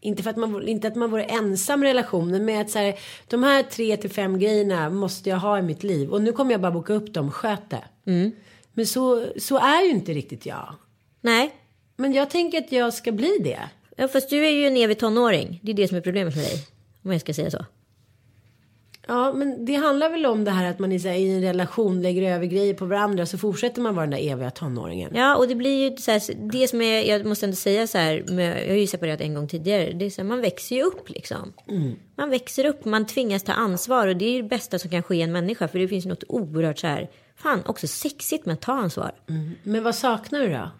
inte 0.00 0.22
för 0.22 0.30
att 0.30 0.36
man, 0.36 0.68
inte 0.68 0.88
att 0.88 0.96
man 0.96 1.10
vore 1.10 1.24
ensam 1.24 1.82
i 1.82 1.86
relationen. 1.86 2.44
Men 2.44 2.60
att 2.60 2.70
så 2.70 2.78
här, 2.78 2.98
de 3.28 3.42
här 3.42 3.62
tre 3.62 3.96
till 3.96 4.10
fem 4.10 4.38
grejerna 4.38 4.90
måste 4.90 5.30
jag 5.30 5.36
ha 5.36 5.58
i 5.58 5.62
mitt 5.62 5.82
liv. 5.82 6.10
Och 6.10 6.22
nu 6.22 6.32
kommer 6.32 6.52
jag 6.52 6.60
bara 6.60 6.72
boka 6.72 6.92
upp 6.92 7.14
dem, 7.14 7.30
sköt 7.30 7.70
det. 7.70 7.84
Mm. 8.06 8.32
Men 8.72 8.86
så, 8.86 9.26
så 9.38 9.58
är 9.58 9.84
ju 9.84 9.90
inte 9.90 10.12
riktigt 10.12 10.46
jag. 10.46 10.74
Nej. 11.20 11.54
Men 11.96 12.12
jag 12.12 12.30
tänker 12.30 12.58
att 12.58 12.72
jag 12.72 12.94
ska 12.94 13.12
bli 13.12 13.38
det. 13.44 13.60
Ja, 13.96 14.08
fast 14.08 14.30
du 14.30 14.46
är 14.46 14.50
ju 14.50 14.66
en 14.66 14.76
evig 14.76 14.98
tonåring. 14.98 15.60
Det 15.62 15.70
är 15.70 15.74
det 15.74 15.88
som 15.88 15.96
är 15.96 16.00
problemet 16.00 16.36
med 16.36 16.44
dig. 16.44 16.66
Om 17.02 17.12
jag 17.12 17.20
ska 17.20 17.34
säga 17.34 17.50
så. 17.50 17.64
Ja, 19.08 19.32
men 19.32 19.64
det 19.64 19.74
handlar 19.74 20.10
väl 20.10 20.26
om 20.26 20.44
det 20.44 20.50
här 20.50 20.70
att 20.70 20.78
man 20.78 20.92
i, 20.92 20.96
i 20.96 21.34
en 21.34 21.42
relation 21.42 22.02
lägger 22.02 22.34
över 22.34 22.46
grejer 22.46 22.74
på 22.74 22.84
varandra 22.84 23.26
så 23.26 23.38
fortsätter 23.38 23.80
man 23.82 23.94
vara 23.94 24.06
den 24.06 24.20
där 24.20 24.32
eviga 24.32 24.50
tonåringen. 24.50 25.12
Ja, 25.14 25.36
och 25.36 25.48
det 25.48 25.54
blir 25.54 25.90
ju 25.90 25.96
så 25.96 26.10
här, 26.10 26.50
det 26.52 26.68
som 26.68 26.80
är, 26.80 27.02
jag 27.02 27.26
måste 27.26 27.46
ändå 27.46 27.56
säga 27.56 27.86
så 27.86 27.98
här, 27.98 28.24
jag 28.40 28.68
har 28.68 28.76
ju 28.76 28.86
separerat 28.86 29.20
en 29.20 29.34
gång 29.34 29.48
tidigare, 29.48 29.92
det 29.92 30.04
är 30.04 30.10
så 30.10 30.22
här, 30.22 30.28
man 30.28 30.40
växer 30.40 30.76
ju 30.76 30.82
upp 30.82 31.10
liksom. 31.10 31.52
Mm. 31.68 31.96
Man 32.16 32.30
växer 32.30 32.64
upp, 32.66 32.84
man 32.84 33.06
tvingas 33.06 33.42
ta 33.42 33.52
ansvar 33.52 34.06
och 34.06 34.16
det 34.16 34.24
är 34.24 34.32
ju 34.32 34.42
det 34.42 34.48
bästa 34.48 34.78
som 34.78 34.90
kan 34.90 35.02
ske 35.02 35.22
en 35.22 35.32
människa 35.32 35.68
för 35.68 35.78
det 35.78 35.88
finns 35.88 36.06
något 36.06 36.24
oerhört 36.28 36.78
så 36.78 36.86
här, 36.86 37.10
fan 37.36 37.62
också 37.66 37.86
sexigt 37.86 38.46
med 38.46 38.52
att 38.52 38.60
ta 38.60 38.72
ansvar. 38.72 39.12
Mm. 39.28 39.50
Men 39.62 39.82
vad 39.82 39.94
saknar 39.94 40.40
du 40.40 40.48
då? 40.48 40.70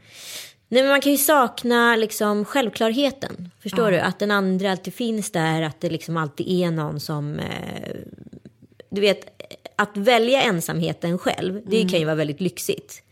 Nej, 0.69 0.83
men 0.83 0.91
man 0.91 1.01
kan 1.01 1.13
ju 1.13 1.19
sakna 1.19 1.97
liksom 1.97 2.45
självklarheten. 2.45 3.51
Förstår 3.63 3.85
ja. 3.85 3.91
du? 3.91 3.99
Att 3.99 4.19
den 4.19 4.31
andra 4.31 4.71
alltid 4.71 4.95
finns 4.95 5.31
där. 5.31 5.63
Att 5.63 5.81
det 5.81 5.91
liksom 5.91 6.17
alltid 6.17 6.49
är 6.49 6.71
någon 6.71 7.01
som... 7.01 7.39
Eh, 7.39 7.97
du 8.91 9.01
vet, 9.01 9.43
att 9.77 9.97
välja 9.97 10.43
ensamheten 10.43 11.19
själv, 11.19 11.61
det 11.67 11.77
mm. 11.77 11.89
kan 11.89 11.99
ju 11.99 12.05
vara 12.05 12.15
väldigt 12.15 12.41
lyxigt. 12.41 13.03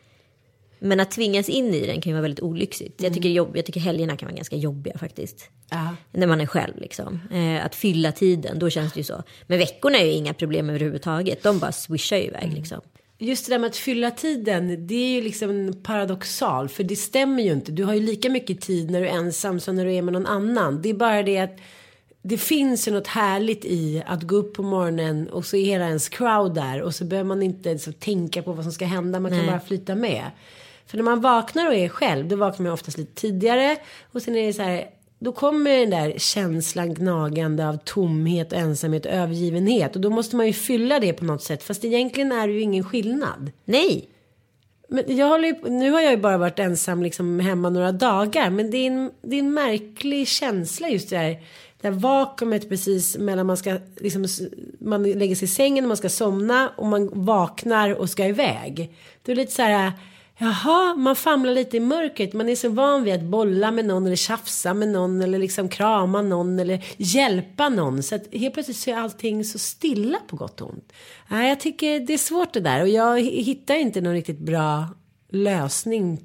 Men 0.78 1.00
att 1.00 1.10
tvingas 1.10 1.48
in 1.48 1.74
i 1.74 1.86
den 1.86 2.00
kan 2.00 2.10
ju 2.10 2.12
vara 2.12 2.22
väldigt 2.22 2.44
olyxigt. 2.44 3.00
Mm. 3.00 3.08
Jag, 3.08 3.14
tycker 3.14 3.28
jobb, 3.28 3.56
jag 3.56 3.66
tycker 3.66 3.80
helgerna 3.80 4.16
kan 4.16 4.26
vara 4.26 4.36
ganska 4.36 4.56
jobbiga 4.56 4.98
faktiskt. 4.98 5.48
Ja. 5.70 5.96
När 6.12 6.26
man 6.26 6.40
är 6.40 6.46
själv 6.46 6.76
liksom. 6.76 7.20
Eh, 7.32 7.64
att 7.64 7.74
fylla 7.74 8.12
tiden, 8.12 8.58
då 8.58 8.70
känns 8.70 8.92
det 8.92 9.00
ju 9.00 9.04
så. 9.04 9.22
Men 9.46 9.58
veckorna 9.58 9.98
är 9.98 10.04
ju 10.04 10.12
inga 10.12 10.34
problem 10.34 10.70
överhuvudtaget. 10.70 11.42
De 11.42 11.58
bara 11.58 11.72
swishar 11.72 12.16
ju 12.16 12.24
iväg 12.24 12.44
mm. 12.44 12.54
liksom 12.54 12.80
just 13.18 13.46
det 13.46 13.54
där 13.54 13.58
med 13.58 13.68
att 13.68 13.76
fylla 13.76 14.10
tiden, 14.10 14.86
det 14.86 14.94
är 14.94 15.08
ju 15.08 15.20
liksom 15.20 15.80
paradoxal. 15.82 16.68
För 16.68 16.84
det 16.84 16.96
stämmer 16.96 17.42
ju 17.42 17.52
inte. 17.52 17.72
Du 17.72 17.84
har 17.84 17.94
ju 17.94 18.00
lika 18.00 18.30
mycket 18.30 18.60
tid 18.60 18.90
när 18.90 19.00
du 19.00 19.08
är 19.08 19.12
ensam 19.12 19.60
som 19.60 19.76
när 19.76 19.84
du 19.84 19.94
är 19.94 20.02
med 20.02 20.12
någon 20.12 20.26
annan. 20.26 20.82
Det 20.82 20.88
är 20.88 20.94
bara 20.94 21.22
det 21.22 21.38
att 21.38 21.56
det 22.22 22.38
finns 22.38 22.88
ju 22.88 22.92
något 22.92 23.06
härligt 23.06 23.64
i 23.64 24.02
att 24.06 24.22
gå 24.22 24.36
upp 24.36 24.54
på 24.54 24.62
morgonen 24.62 25.28
och 25.28 25.46
så 25.46 25.56
är 25.56 25.64
hela 25.64 25.86
ens 25.86 26.08
crowd 26.08 26.54
där. 26.54 26.82
Och 26.82 26.94
så 26.94 27.04
behöver 27.04 27.28
man 27.28 27.42
inte 27.42 27.78
så 27.78 27.92
tänka 27.92 28.42
på 28.42 28.52
vad 28.52 28.64
som 28.64 28.72
ska 28.72 28.84
hända. 28.84 29.20
Man 29.20 29.32
Nej. 29.32 29.40
kan 29.40 29.50
bara 29.50 29.60
flyta 29.60 29.94
med. 29.94 30.24
För 30.86 30.96
när 30.96 31.04
man 31.04 31.20
vaknar 31.20 31.66
och 31.68 31.74
är 31.74 31.88
själv, 31.88 32.28
då 32.28 32.36
vaknar 32.36 32.64
man 32.64 32.72
oftast 32.72 32.98
lite 32.98 33.14
tidigare. 33.14 33.76
Och 34.12 34.22
sen 34.22 34.36
är 34.36 34.46
det 34.46 34.52
så 34.52 34.62
här, 34.62 34.84
då 35.24 35.32
kommer 35.32 35.70
den 35.70 35.90
där 35.90 36.14
känslan 36.18 36.94
gnagande 36.94 37.68
av 37.68 37.76
tomhet, 37.84 38.52
ensamhet, 38.52 39.06
övergivenhet. 39.06 39.94
Och 39.94 40.00
då 40.00 40.10
måste 40.10 40.36
man 40.36 40.46
ju 40.46 40.52
fylla 40.52 41.00
det 41.00 41.12
på 41.12 41.24
något 41.24 41.42
sätt. 41.42 41.62
Fast 41.62 41.84
egentligen 41.84 42.32
är 42.32 42.46
det 42.46 42.52
ju 42.52 42.60
ingen 42.60 42.84
skillnad. 42.84 43.52
Nej. 43.64 44.08
Men 44.88 45.16
jag 45.16 45.28
håller 45.28 45.48
ju, 45.48 45.70
nu 45.70 45.90
har 45.90 46.00
jag 46.00 46.10
ju 46.10 46.16
bara 46.16 46.38
varit 46.38 46.58
ensam 46.58 47.02
liksom 47.02 47.40
hemma 47.40 47.70
några 47.70 47.92
dagar. 47.92 48.50
Men 48.50 48.70
det 48.70 48.76
är 48.76 48.86
en, 48.86 49.10
det 49.22 49.36
är 49.36 49.40
en 49.40 49.54
märklig 49.54 50.28
känsla 50.28 50.88
just 50.88 51.10
det 51.10 51.16
här. 51.16 51.42
Det 51.80 51.88
här 51.88 51.94
vakuumet 51.94 52.68
precis 52.68 53.18
mellan 53.18 53.46
man 53.46 53.56
ska, 53.56 53.76
liksom, 53.96 54.26
man 54.78 55.02
lägger 55.02 55.36
sig 55.36 55.44
i 55.44 55.48
sängen 55.48 55.84
och 55.84 55.88
man 55.88 55.96
ska 55.96 56.08
somna 56.08 56.72
och 56.76 56.86
man 56.86 57.10
vaknar 57.24 57.94
och 57.94 58.10
ska 58.10 58.26
iväg. 58.26 58.94
Det 59.22 59.32
är 59.32 59.36
lite 59.36 59.52
så 59.52 59.62
här 59.62 59.92
Jaha, 60.38 60.94
man 60.94 61.16
famlar 61.16 61.52
lite 61.52 61.76
i 61.76 61.80
mörkret. 61.80 62.32
Man 62.32 62.48
är 62.48 62.56
så 62.56 62.68
van 62.68 63.04
vid 63.04 63.14
att 63.14 63.22
bolla 63.22 63.70
med 63.70 63.84
någon 63.84 64.06
eller 64.06 64.16
tjafsa 64.16 64.74
med 64.74 64.88
någon 64.88 65.22
eller 65.22 65.38
liksom 65.38 65.68
krama 65.68 66.22
någon 66.22 66.58
eller 66.58 66.84
hjälpa 66.96 67.68
någon. 67.68 68.02
Så 68.02 68.14
att 68.14 68.34
helt 68.34 68.54
plötsligt 68.54 68.76
så 68.76 68.90
är 68.90 68.96
allting 68.96 69.44
så 69.44 69.58
stilla 69.58 70.18
på 70.28 70.36
gott 70.36 70.60
och 70.60 70.70
ont. 70.70 70.92
Nej, 71.28 71.48
jag 71.48 71.60
tycker 71.60 72.00
det 72.00 72.14
är 72.14 72.18
svårt 72.18 72.52
det 72.52 72.60
där 72.60 72.82
och 72.82 72.88
jag 72.88 73.20
hittar 73.20 73.74
inte 73.74 74.00
någon 74.00 74.12
riktigt 74.12 74.38
bra 74.38 74.88
lösning 75.28 76.24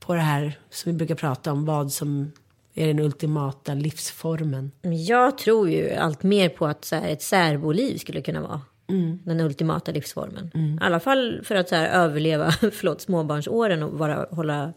på 0.00 0.14
det 0.14 0.20
här 0.20 0.58
som 0.70 0.92
vi 0.92 0.98
brukar 0.98 1.14
prata 1.14 1.52
om. 1.52 1.64
Vad 1.64 1.92
som 1.92 2.32
är 2.74 2.86
den 2.86 2.98
ultimata 2.98 3.74
livsformen. 3.74 4.72
Jag 5.06 5.38
tror 5.38 5.70
ju 5.70 5.94
allt 5.94 6.22
mer 6.22 6.48
på 6.48 6.66
att 6.66 6.84
så 6.84 6.96
här, 6.96 7.08
ett 7.08 7.22
särboliv 7.22 7.98
skulle 7.98 8.22
kunna 8.22 8.40
vara 8.40 8.60
mm. 8.88 9.18
den 9.24 9.40
ultimata 9.40 9.92
livsformen. 9.92 10.50
Mm. 10.54 10.74
I 10.74 10.78
alla 10.80 11.00
fall 11.00 11.40
för 11.44 11.54
att 11.54 11.68
så 11.68 11.74
här, 11.74 11.88
överleva 11.88 12.50
förlåt, 12.72 13.00
småbarnsåren 13.00 13.82
och 13.82 13.98
vara, 13.98 14.26
hålla 14.30 14.72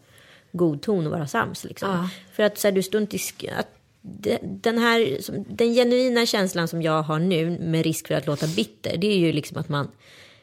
god 0.52 0.82
ton 0.82 1.06
och 1.06 1.12
vara 1.12 1.28
sams. 1.28 1.64
Liksom. 1.64 1.90
Ja. 1.90 2.10
För 2.32 2.44
att 2.44 2.58
så 2.58 2.68
här, 2.68 2.72
du 2.72 2.84
står 2.84 3.02
inte 3.02 3.16
i 3.16 3.20
sk- 3.20 3.60
att 3.60 3.76
den 4.42 4.78
här, 4.78 5.18
den 5.56 5.74
genuina 5.74 6.26
känslan 6.26 6.68
som 6.68 6.82
jag 6.82 7.02
har 7.02 7.20
nu 7.20 7.58
med 7.60 7.84
risk 7.84 8.08
för 8.08 8.16
att 8.16 8.28
låta 8.28 8.48
bitter, 8.48 8.98
det 8.98 9.08
är 9.08 9.18
ju 9.18 9.32
liksom 9.32 9.58
att 9.58 9.70
man 9.70 9.88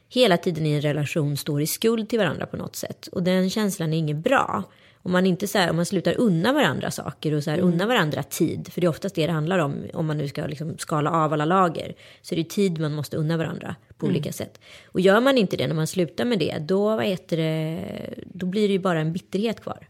hela 0.09 0.37
tiden 0.37 0.67
i 0.67 0.73
en 0.73 0.81
relation 0.81 1.37
står 1.37 1.63
i 1.63 1.67
skuld 1.67 2.09
till 2.09 2.19
varandra 2.19 2.47
på 2.47 2.57
något 2.57 2.77
sätt. 2.77 3.07
Och 3.07 3.23
den 3.23 3.51
känslan 3.51 3.93
är 3.93 3.99
inget 3.99 4.17
bra. 4.17 4.65
Om 5.07 5.13
man 5.13 5.27
inte 5.27 5.47
så 5.47 5.59
här, 5.59 5.71
om 5.71 5.77
man 5.77 5.87
slutar 5.87 6.15
unna 6.21 6.53
varandra 6.53 6.91
saker 6.91 7.35
och 7.35 7.45
så 7.45 7.51
här, 7.51 7.59
unna 7.59 7.87
varandra 7.87 8.23
tid, 8.23 8.69
för 8.73 8.81
det 8.81 8.87
är 8.87 8.89
oftast 8.89 9.15
det 9.15 9.27
det 9.27 9.33
handlar 9.33 9.59
om, 9.59 9.85
om 9.95 10.07
man 10.07 10.19
nu 10.19 10.29
ska 10.29 10.47
liksom 10.47 10.79
skala 10.79 11.11
av 11.11 11.33
alla 11.33 11.45
lager, 11.45 11.95
så 12.23 12.35
är 12.35 12.37
det 12.37 12.49
tid 12.49 12.81
man 12.81 12.95
måste 12.95 13.17
unna 13.17 13.37
varandra 13.37 13.77
på 13.99 14.07
olika 14.07 14.33
sätt. 14.33 14.61
Och 14.87 15.01
gör 15.01 15.21
man 15.21 15.39
inte 15.39 15.57
det 15.57 15.67
när 15.67 15.75
man 15.75 15.87
slutar 15.87 16.25
med 16.25 16.39
det, 16.39 16.59
då, 16.59 16.97
vad 16.97 17.05
heter 17.05 17.37
det, 17.37 17.81
då 18.27 18.47
blir 18.47 18.69
det 18.69 18.73
ju 18.73 18.79
bara 18.79 19.01
en 19.01 19.13
bitterhet 19.13 19.61
kvar. 19.61 19.89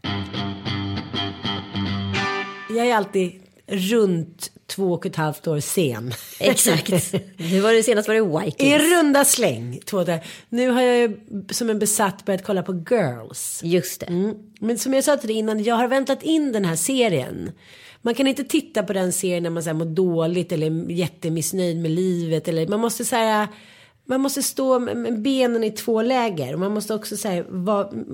Jag 2.69 2.87
är 2.87 2.95
alltid 2.95 3.46
runt 3.67 4.51
två 4.67 4.93
och 4.93 5.05
ett 5.05 5.15
halvt 5.15 5.47
år 5.47 5.59
sen. 5.59 6.13
Exakt. 6.39 6.89
Nu 7.37 7.59
var 7.59 7.73
det 7.73 7.83
senast 7.83 8.07
var 8.07 8.15
det 8.15 8.45
I 8.45 8.45
Vikings. 8.45 8.91
runda 8.91 9.25
släng. 9.25 9.79
Två 9.85 10.03
där. 10.03 10.25
Nu 10.49 10.69
har 10.69 10.81
jag 10.81 10.97
ju 10.97 11.17
som 11.51 11.69
en 11.69 11.79
besatt 11.79 12.25
börjat 12.25 12.43
kolla 12.43 12.63
på 12.63 12.73
Girls. 12.89 13.61
Just 13.63 13.99
det. 13.99 14.05
Mm. 14.05 14.35
Men 14.59 14.77
som 14.77 14.93
jag 14.93 15.03
sa 15.03 15.17
till 15.17 15.27
dig 15.27 15.37
innan, 15.37 15.63
jag 15.63 15.75
har 15.75 15.87
väntat 15.87 16.23
in 16.23 16.51
den 16.51 16.65
här 16.65 16.75
serien. 16.75 17.51
Man 18.01 18.15
kan 18.15 18.27
inte 18.27 18.43
titta 18.43 18.83
på 18.83 18.93
den 18.93 19.13
serien 19.13 19.43
när 19.43 19.49
man 19.49 19.63
så 19.63 19.69
här, 19.69 19.73
mår 19.73 19.85
dåligt 19.85 20.51
eller 20.51 20.67
är 20.67 20.91
jättemissnöjd 20.91 21.77
med 21.77 21.91
livet. 21.91 22.47
Eller, 22.47 22.67
man 22.67 22.79
måste 22.79 23.05
så 23.05 23.15
här, 23.15 23.47
man 24.07 24.21
måste 24.21 24.43
stå 24.43 24.79
med 24.79 25.21
benen 25.21 25.63
i 25.63 25.71
två 25.71 26.01
läger. 26.01 26.53
Och 26.53 26.59
man 26.59 26.73
måste 26.73 26.93
också 26.93 27.17
säga, 27.17 27.45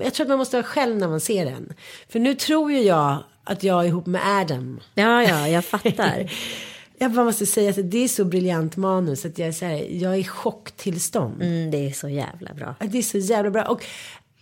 jag 0.02 0.14
tror 0.14 0.24
att 0.24 0.28
man 0.28 0.38
måste 0.38 0.56
vara 0.56 0.66
själv 0.66 0.96
när 0.96 1.08
man 1.08 1.20
ser 1.20 1.44
den. 1.44 1.72
För 2.08 2.18
nu 2.18 2.34
tror 2.34 2.72
ju 2.72 2.80
jag 2.80 3.18
att 3.44 3.62
jag 3.62 3.80
är 3.80 3.88
ihop 3.88 4.06
med 4.06 4.20
Adam. 4.40 4.80
Ja, 4.94 5.22
ja, 5.22 5.48
jag 5.48 5.64
fattar. 5.64 6.32
Jag 6.98 7.12
bara 7.12 7.24
måste 7.24 7.46
säga 7.46 7.70
att 7.70 7.90
det 7.90 8.04
är 8.04 8.08
så 8.08 8.24
briljant 8.24 8.76
manus 8.76 9.24
att 9.24 9.38
jag 9.38 9.48
är 9.48 9.52
så 9.52 9.64
här, 9.64 9.86
jag 9.90 10.12
är 10.12 10.18
i 10.18 10.24
chocktillstånd. 10.24 11.42
Mm, 11.42 11.70
det 11.70 11.88
är 11.88 11.92
så 11.92 12.08
jävla 12.08 12.54
bra. 12.54 12.74
Det 12.80 12.98
är 12.98 13.02
så 13.02 13.18
jävla 13.18 13.50
bra. 13.50 13.64
Och 13.64 13.84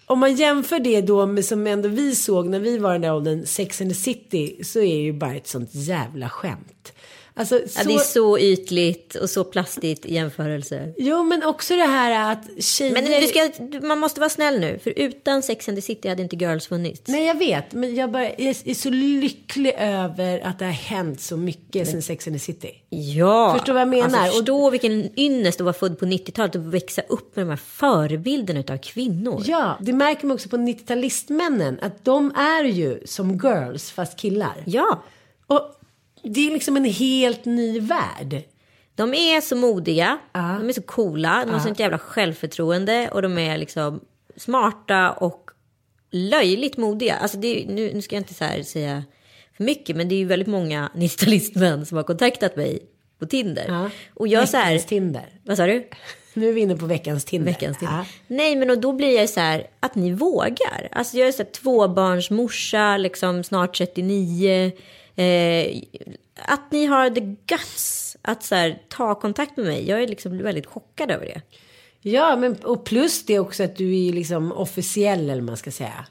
om 0.06 0.18
man 0.18 0.34
jämför 0.34 0.78
det 0.78 1.00
då 1.00 1.26
med 1.26 1.44
som 1.44 1.66
ändå 1.66 1.88
vi 1.88 2.14
såg 2.14 2.48
när 2.48 2.60
vi 2.60 2.78
var 2.78 2.90
i 2.90 2.92
den 2.92 3.00
där 3.00 3.14
åldern, 3.14 3.46
Sex 3.46 3.80
and 3.80 3.90
the 3.90 3.94
City, 3.94 4.64
så 4.64 4.78
är 4.78 4.94
det 4.96 5.02
ju 5.02 5.12
bara 5.12 5.34
ett 5.34 5.46
sånt 5.46 5.70
jävla 5.72 6.28
skämt. 6.28 6.92
Alltså, 7.34 7.60
så... 7.66 7.80
Ja, 7.80 7.84
det 7.84 7.94
är 7.94 7.98
så 7.98 8.38
ytligt 8.38 9.14
och 9.14 9.30
så 9.30 9.44
plastigt 9.44 10.06
i 10.06 10.14
jämförelse. 10.14 10.94
Jo, 10.98 11.22
men 11.22 11.44
också 11.44 11.76
det 11.76 11.84
här 11.84 12.32
att 12.32 12.64
tjejer... 12.64 12.92
Men 12.92 13.04
du 13.04 13.26
ska, 13.26 13.50
man 13.86 13.98
måste 13.98 14.20
vara 14.20 14.30
snäll 14.30 14.60
nu, 14.60 14.78
för 14.78 14.92
utan 14.96 15.42
Sex 15.42 15.68
and 15.68 15.78
the 15.78 15.82
City 15.82 16.08
hade 16.08 16.22
inte 16.22 16.36
Girls 16.36 16.66
funnits. 16.66 17.02
Nej, 17.08 17.26
jag 17.26 17.38
vet, 17.38 17.72
men 17.72 17.94
jag 17.94 18.10
bara 18.10 18.24
jag 18.24 18.40
är 18.40 18.74
så 18.74 18.90
lycklig 18.90 19.74
över 19.78 20.40
att 20.40 20.58
det 20.58 20.64
har 20.64 20.72
hänt 20.72 21.20
så 21.20 21.36
mycket 21.36 21.88
sen 21.88 22.02
Sex 22.02 22.26
and 22.26 22.36
the 22.36 22.40
City. 22.40 22.70
Ja, 22.88 23.54
Förstår 23.58 23.72
vad 23.72 23.80
jag 23.80 23.88
menar? 23.88 24.18
Alltså, 24.18 24.38
förstå 24.38 24.70
vilken 24.70 25.20
ynnest 25.20 25.60
att 25.60 25.64
vara 25.64 25.74
född 25.74 25.98
på 25.98 26.04
90-talet 26.04 26.54
och 26.54 26.74
växa 26.74 27.02
upp 27.08 27.36
med 27.36 27.46
de 27.46 27.50
här 27.50 27.56
förebilderna 27.56 28.60
utav 28.60 28.76
kvinnor. 28.76 29.42
Ja, 29.46 29.78
det 29.80 29.92
märker 29.92 30.26
man 30.26 30.34
också 30.34 30.48
på 30.48 30.56
90-talistmännen, 30.56 31.78
att 31.82 32.04
de 32.04 32.34
är 32.36 32.64
ju 32.64 33.00
som 33.04 33.30
girls 33.38 33.90
fast 33.90 34.18
killar. 34.18 34.62
Ja, 34.66 35.02
Och 35.46 35.78
det 36.22 36.46
är 36.46 36.50
liksom 36.52 36.76
en 36.76 36.84
helt 36.84 37.44
ny 37.44 37.80
värld. 37.80 38.42
de 38.94 39.14
är 39.14 39.40
så 39.40 39.56
modiga, 39.56 40.18
Ja. 40.32 40.40
de 40.60 40.68
är 40.68 40.72
så 40.72 40.82
coola, 40.82 41.44
de 41.46 41.52
har 41.52 41.60
sånt 41.60 41.78
jävla 41.80 41.98
självförtroende 41.98 43.08
och 43.12 43.22
de 43.22 43.38
är 43.38 43.58
liksom 43.58 44.00
smarta 44.36 45.10
och 45.12 45.50
löjligt 46.10 46.76
modiga. 46.76 47.14
Alltså 47.16 47.38
är, 47.44 47.66
nu, 47.66 47.94
nu 47.94 48.02
ska 48.02 48.14
jag 48.16 48.20
inte 48.20 48.34
så 48.34 48.64
säga 48.64 49.04
för 49.56 49.64
mycket, 49.64 49.96
men 49.96 50.08
det 50.08 50.14
är 50.14 50.18
ju 50.18 50.24
väldigt 50.24 50.48
många 50.48 50.90
90-talistmän 50.94 51.84
som 51.84 51.96
har 51.96 52.04
kontaktat 52.04 52.56
mig 52.56 52.82
på 53.18 53.26
Tinder. 53.26 53.64
Ja. 53.68 53.90
Och 54.14 54.28
jag 54.28 54.48
så 54.48 54.56
här, 54.56 54.72
Veckans 54.72 54.86
Tinder. 54.88 55.40
vad 55.44 55.56
sa 55.56 55.66
du? 55.66 55.88
Nu 56.34 56.48
är 56.48 56.52
vi 56.52 56.60
inne 56.60 56.76
på 56.76 56.86
veckans 56.86 57.24
Tinder. 57.24 57.52
Veckans 57.52 57.78
till. 57.78 57.88
Ja. 57.90 58.04
Nej, 58.26 58.56
men 58.56 58.70
och 58.70 58.78
då 58.80 58.92
blir 58.92 59.16
jag 59.18 59.28
så 59.30 59.40
här 59.40 59.66
att 59.80 59.94
ni 59.94 60.12
vågar. 60.12 60.88
Alltså 60.92 61.16
jag 61.18 61.28
är 61.28 61.32
så 61.32 61.42
här 61.42 61.50
tvåbarnsmorsa, 61.50 62.96
liksom 62.96 63.44
snart 63.44 63.76
39. 63.78 64.72
Eh, 65.16 65.82
att 66.34 66.72
ni 66.72 66.86
har 66.86 67.10
the 67.10 67.20
guts 67.46 68.16
att 68.22 68.42
så 68.42 68.54
här, 68.54 68.82
ta 68.88 69.14
kontakt 69.14 69.56
med 69.56 69.66
mig. 69.66 69.88
Jag 69.88 70.02
är 70.02 70.08
liksom 70.08 70.38
väldigt 70.38 70.66
chockad 70.66 71.10
över 71.10 71.26
det. 71.26 71.42
Ja, 72.10 72.36
men 72.36 72.54
och 72.56 72.84
plus 72.84 73.26
det 73.26 73.38
också 73.38 73.62
att 73.62 73.76
du 73.76 74.08
är 74.08 74.12
liksom 74.12 74.52
officiell 74.52 75.30
eller 75.30 75.42
man 75.42 75.56
ska 75.56 75.70
säga. 75.70 76.06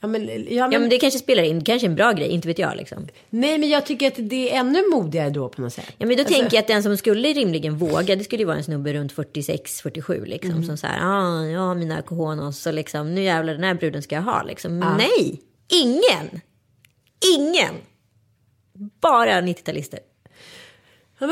Ja, 0.00 0.08
men, 0.08 0.26
ja, 0.26 0.34
men, 0.36 0.72
Ja, 0.72 0.78
men 0.78 0.88
det 0.88 0.98
kanske 0.98 1.18
spelar 1.18 1.42
in. 1.42 1.64
Kanske 1.64 1.86
en 1.86 1.94
bra 1.94 2.12
grej, 2.12 2.28
inte 2.28 2.48
vet 2.48 2.58
jag 2.58 2.76
liksom. 2.76 3.08
Nej, 3.30 3.58
men 3.58 3.68
jag 3.68 3.86
tycker 3.86 4.06
att 4.06 4.14
det 4.18 4.50
är 4.52 4.60
ännu 4.60 4.82
modigare 4.90 5.30
då 5.30 5.48
på 5.48 5.60
något 5.62 5.72
sätt. 5.72 5.84
Ja, 5.98 6.06
men 6.06 6.16
då 6.16 6.22
Alltså- 6.22 6.38
tänker 6.38 6.56
jag 6.56 6.62
att 6.62 6.68
den 6.68 6.82
som 6.82 6.96
skulle 6.96 7.28
rimligen 7.28 7.78
våga, 7.78 8.16
det 8.16 8.24
skulle 8.24 8.42
ju 8.42 8.46
vara 8.46 8.56
en 8.56 8.64
snubbe 8.64 8.92
runt 8.92 9.12
46-47 9.12 10.24
liksom. 10.26 10.50
Mm. 10.50 10.64
Som 10.64 10.76
så 10.76 10.86
här, 10.86 10.98
ah, 11.02 11.46
ja 11.46 11.74
mina 11.74 12.02
cojones 12.02 12.66
och 12.66 12.74
liksom, 12.74 13.14
nu 13.14 13.22
jävlar 13.22 13.52
den 13.52 13.64
här 13.64 13.74
bruden 13.74 14.02
ska 14.02 14.14
jag 14.14 14.22
ha 14.22 14.42
liksom. 14.42 14.78
Men 14.78 14.96
Nej, 14.96 15.40
ingen! 15.68 16.40
Ingen! 17.38 17.74
Bara 19.00 19.40
90-talister. 19.40 19.98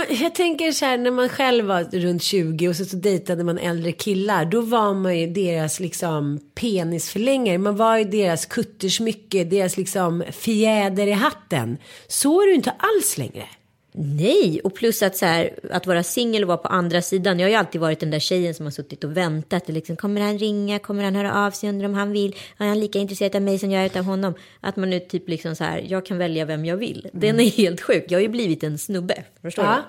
Jag 0.09 0.35
tänker 0.35 0.73
så 0.73 0.85
här 0.85 0.99
när 0.99 1.11
man 1.11 1.29
själv 1.29 1.65
var 1.65 1.85
runt 1.85 2.23
20 2.23 2.69
och 2.69 2.77
så, 2.77 2.85
så 2.85 2.97
dejtade 2.97 3.45
man 3.45 3.59
äldre 3.59 3.93
killar. 3.93 4.45
Då 4.45 4.61
var 4.61 4.95
man 4.95 5.19
ju 5.19 5.27
deras 5.27 5.81
liksom 5.81 6.41
penisförlängare. 6.55 7.59
Man 7.59 7.77
var 7.77 7.99
ju 7.99 8.05
deras 8.05 8.47
kuttersmycke, 8.47 9.45
deras 9.45 9.77
liksom 9.77 10.25
fjäder 10.31 11.07
i 11.07 11.13
hatten. 11.13 11.79
Så 12.09 12.41
är 12.41 12.47
det 12.47 12.51
ju 12.51 12.57
inte 12.57 12.71
alls 12.79 13.19
längre. 13.19 13.45
Nej, 13.93 14.61
och 14.65 14.75
plus 14.75 15.03
att, 15.03 15.17
så 15.17 15.27
här, 15.27 15.51
att 15.71 15.87
vara 15.87 16.03
singel 16.03 16.43
och 16.43 16.49
vara 16.49 16.59
på 16.59 16.69
andra 16.69 17.03
sidan. 17.03 17.39
Jag 17.39 17.47
har 17.47 17.51
ju 17.51 17.57
alltid 17.57 17.81
varit 17.81 18.01
den 18.01 18.11
där 18.11 18.19
tjejen 18.19 18.55
som 18.55 18.67
har 18.67 18.71
suttit 18.71 19.05
och 19.05 19.17
väntat. 19.17 19.69
Och 19.69 19.75
liksom, 19.75 19.97
kommer 19.97 20.21
han 20.21 20.39
ringa? 20.39 20.79
Kommer 20.79 21.05
han 21.05 21.15
höra 21.17 21.47
av 21.47 21.51
sig? 21.51 21.69
Undrar 21.69 21.89
om 21.89 21.95
han 21.95 22.13
vill? 22.13 22.37
Är 22.59 22.67
han 22.67 22.81
lika 22.81 22.99
intresserad 22.99 23.37
av 23.37 23.43
mig 23.43 23.59
som 23.59 23.71
jag 23.71 23.85
är 23.85 23.99
av 23.99 24.05
honom? 24.05 24.35
Att 24.61 24.77
man 24.77 24.91
nu 24.91 25.01
typ 25.01 25.29
liksom 25.29 25.57
så 25.57 25.65
här, 25.65 25.85
jag 25.89 26.07
kan 26.07 26.19
välja 26.19 26.45
vem 26.45 26.65
jag 26.65 26.77
vill. 26.77 27.09
Den 27.13 27.41
är 27.41 27.51
helt 27.51 27.81
sjuk. 27.81 28.05
Jag 28.09 28.19
har 28.19 28.23
ju 28.23 28.29
blivit 28.29 28.63
en 28.65 28.79
snubbe. 28.79 29.25
Förstår 29.43 29.65
Ja. 29.65 29.83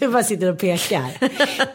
du 0.00 0.08
bara 0.12 0.22
sitter 0.22 0.52
och 0.52 0.58
pekar. 0.58 1.10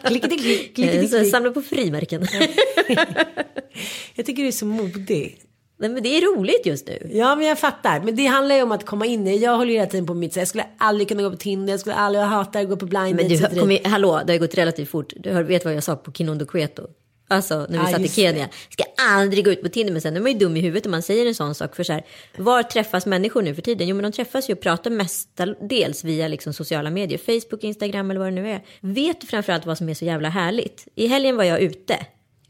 Klickety, 0.08 0.36
klick, 0.38 0.74
du? 0.76 0.82
Klickety, 0.82 1.08
klick. 1.18 1.30
samlar 1.30 1.50
på 1.50 1.62
frimärken. 1.62 2.26
Jag 4.14 4.26
tycker 4.26 4.42
du 4.42 4.48
är 4.48 4.52
så 4.52 4.66
modig. 4.66 5.38
Nej, 5.80 5.90
men 5.90 6.02
det 6.02 6.08
är 6.08 6.36
roligt 6.36 6.66
just 6.66 6.86
nu. 6.86 7.10
Ja, 7.12 7.36
men 7.36 7.46
jag 7.46 7.58
fattar. 7.58 8.00
Men 8.00 8.16
det 8.16 8.26
handlar 8.26 8.56
ju 8.56 8.62
om 8.62 8.72
att 8.72 8.86
komma 8.86 9.06
in 9.06 9.26
i. 9.26 9.36
Jag 9.38 9.56
håller 9.56 9.70
ju 9.70 9.78
hela 9.78 9.90
tiden 9.90 10.06
på 10.06 10.14
mitt 10.14 10.32
sätt. 10.32 10.40
Jag 10.40 10.48
skulle 10.48 10.66
aldrig 10.78 11.08
kunna 11.08 11.22
gå 11.22 11.30
på 11.30 11.36
Tinder. 11.36 11.72
Jag 11.72 11.80
skulle 11.80 11.94
aldrig, 11.94 12.22
jag 12.22 12.28
hatar 12.28 12.60
att 12.60 12.68
gå 12.68 12.76
på 12.76 12.86
blind 12.86 13.16
Men 13.16 13.28
du, 13.28 13.60
kom 13.60 13.70
i, 13.70 13.80
hallå, 13.84 14.20
det 14.26 14.32
har 14.32 14.38
gått 14.38 14.54
relativt 14.54 14.88
fort. 14.90 15.12
Du 15.16 15.42
vet 15.42 15.64
vad 15.64 15.74
jag 15.74 15.82
sa 15.82 15.96
på 15.96 16.12
Kinondo 16.12 16.46
Cueto? 16.46 16.82
Alltså 17.28 17.66
när 17.68 17.68
vi 17.68 17.76
Ja, 17.76 17.86
satt 17.86 18.00
i 18.00 18.08
Kenya. 18.08 18.48
Ska 18.68 18.84
aldrig 19.12 19.44
gå 19.44 19.50
ut 19.50 19.62
på 19.62 19.68
Tinder. 19.68 19.92
Men 19.92 20.02
sen 20.02 20.16
är 20.16 20.20
man 20.20 20.32
ju 20.32 20.38
dum 20.38 20.56
i 20.56 20.60
huvudet 20.60 20.86
om 20.86 20.90
man 20.90 21.02
säger 21.02 21.26
en 21.26 21.34
sån 21.34 21.54
sak. 21.54 21.76
För 21.76 21.82
så 21.84 21.92
här, 21.92 22.02
var 22.36 22.62
träffas 22.62 23.06
människor 23.06 23.42
nu 23.42 23.54
för 23.54 23.62
tiden? 23.62 23.88
Jo 23.88 23.96
men 23.96 24.02
de 24.02 24.12
träffas 24.12 24.50
ju 24.50 24.54
och 24.54 24.60
pratar 24.60 24.90
mestadels 24.90 26.04
via 26.04 26.28
liksom 26.28 26.52
sociala 26.52 26.90
medier. 26.90 27.18
Facebook, 27.18 27.64
Instagram 27.64 28.10
eller 28.10 28.20
vad 28.20 28.28
det 28.28 28.42
nu 28.42 28.50
är. 28.50 28.62
Vet 28.80 29.20
du 29.20 29.26
framförallt 29.26 29.66
vad 29.66 29.78
som 29.78 29.88
är 29.88 29.94
så 29.94 30.04
jävla 30.04 30.28
härligt? 30.28 30.88
I 30.94 31.06
helgen 31.06 31.36
var 31.36 31.44
jag 31.44 31.60
ute. 31.60 31.96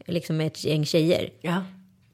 Liksom 0.07 0.37
med 0.37 0.47
ett 0.47 0.65
gäng 0.65 0.87
tjejer. 0.87 1.31
Ja. 1.41 1.63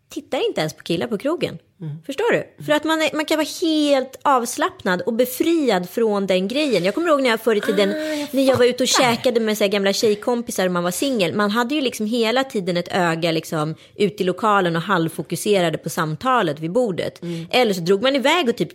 Tittar 0.08 0.48
inte 0.48 0.60
ens 0.60 0.74
på 0.74 0.82
killar 0.82 1.06
på 1.06 1.18
krogen. 1.18 1.58
Förstår 2.06 2.32
du? 2.32 2.64
För 2.64 2.72
att 2.72 2.84
man, 2.84 3.02
är, 3.02 3.16
man 3.16 3.24
kan 3.24 3.36
vara 3.36 3.46
helt 3.62 4.18
avslappnad 4.22 5.00
och 5.02 5.12
befriad 5.12 5.88
från 5.90 6.26
den 6.26 6.48
grejen. 6.48 6.84
Jag 6.84 6.94
kommer 6.94 7.08
ihåg 7.08 7.22
när 7.22 7.30
jag 7.30 7.40
förr 7.40 7.56
i 7.56 7.60
tiden, 7.60 7.88
när 8.30 8.42
jag 8.42 8.56
var 8.56 8.64
ute 8.64 8.82
och 8.82 8.88
käkade 8.88 9.40
med 9.40 9.58
så 9.58 9.64
här 9.64 9.68
gamla 9.70 9.92
tjejkompisar 9.92 10.66
och 10.66 10.72
man 10.72 10.84
var 10.84 10.90
singel. 10.90 11.34
Man 11.34 11.50
hade 11.50 11.74
ju 11.74 11.80
liksom 11.80 12.06
hela 12.06 12.44
tiden 12.44 12.76
ett 12.76 12.88
öga 12.92 13.30
liksom 13.32 13.74
ut 13.94 14.20
i 14.20 14.24
lokalen 14.24 14.76
och 14.76 14.82
halvfokuserade 14.82 15.78
på 15.78 15.90
samtalet 15.90 16.60
vid 16.60 16.72
bordet. 16.72 17.20
Eller 17.50 17.72
så 17.74 17.80
drog 17.80 18.02
man 18.02 18.16
iväg 18.16 18.48
och 18.48 18.56
typ 18.56 18.70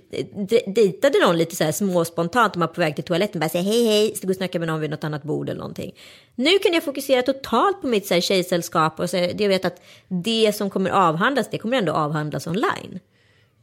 de- 0.49 0.63
dejtade 0.73 1.19
någon 1.25 1.37
lite 1.37 1.55
så 1.55 1.63
här 1.63 1.71
småspontant. 1.71 2.55
Man 2.55 2.67
var 2.67 2.73
på 2.73 2.81
väg 2.81 2.95
till 2.95 3.03
toaletten 3.03 3.39
bara 3.39 3.49
säga 3.49 3.63
hej 3.63 3.85
hej, 3.87 4.15
stod 4.15 4.29
och 4.29 4.35
snackade 4.35 4.59
med 4.59 4.67
någon 4.67 4.81
vid 4.81 4.89
något 4.89 5.03
annat 5.03 5.23
bord 5.23 5.49
eller 5.49 5.59
någonting. 5.59 5.91
Nu 6.35 6.59
kan 6.59 6.73
jag 6.73 6.83
fokusera 6.83 7.21
totalt 7.21 7.81
på 7.81 7.87
mitt 7.87 8.07
så 8.07 8.13
här 8.13 8.21
tjejsällskap 8.21 8.99
och 8.99 9.09
så, 9.09 9.17
jag 9.17 9.49
vet 9.49 9.65
att 9.65 9.81
det 10.07 10.55
som 10.55 10.69
kommer 10.69 10.89
avhandlas, 10.89 11.47
det 11.51 11.57
kommer 11.57 11.77
ändå 11.77 11.91
avhandlas 11.91 12.47
online. 12.47 12.90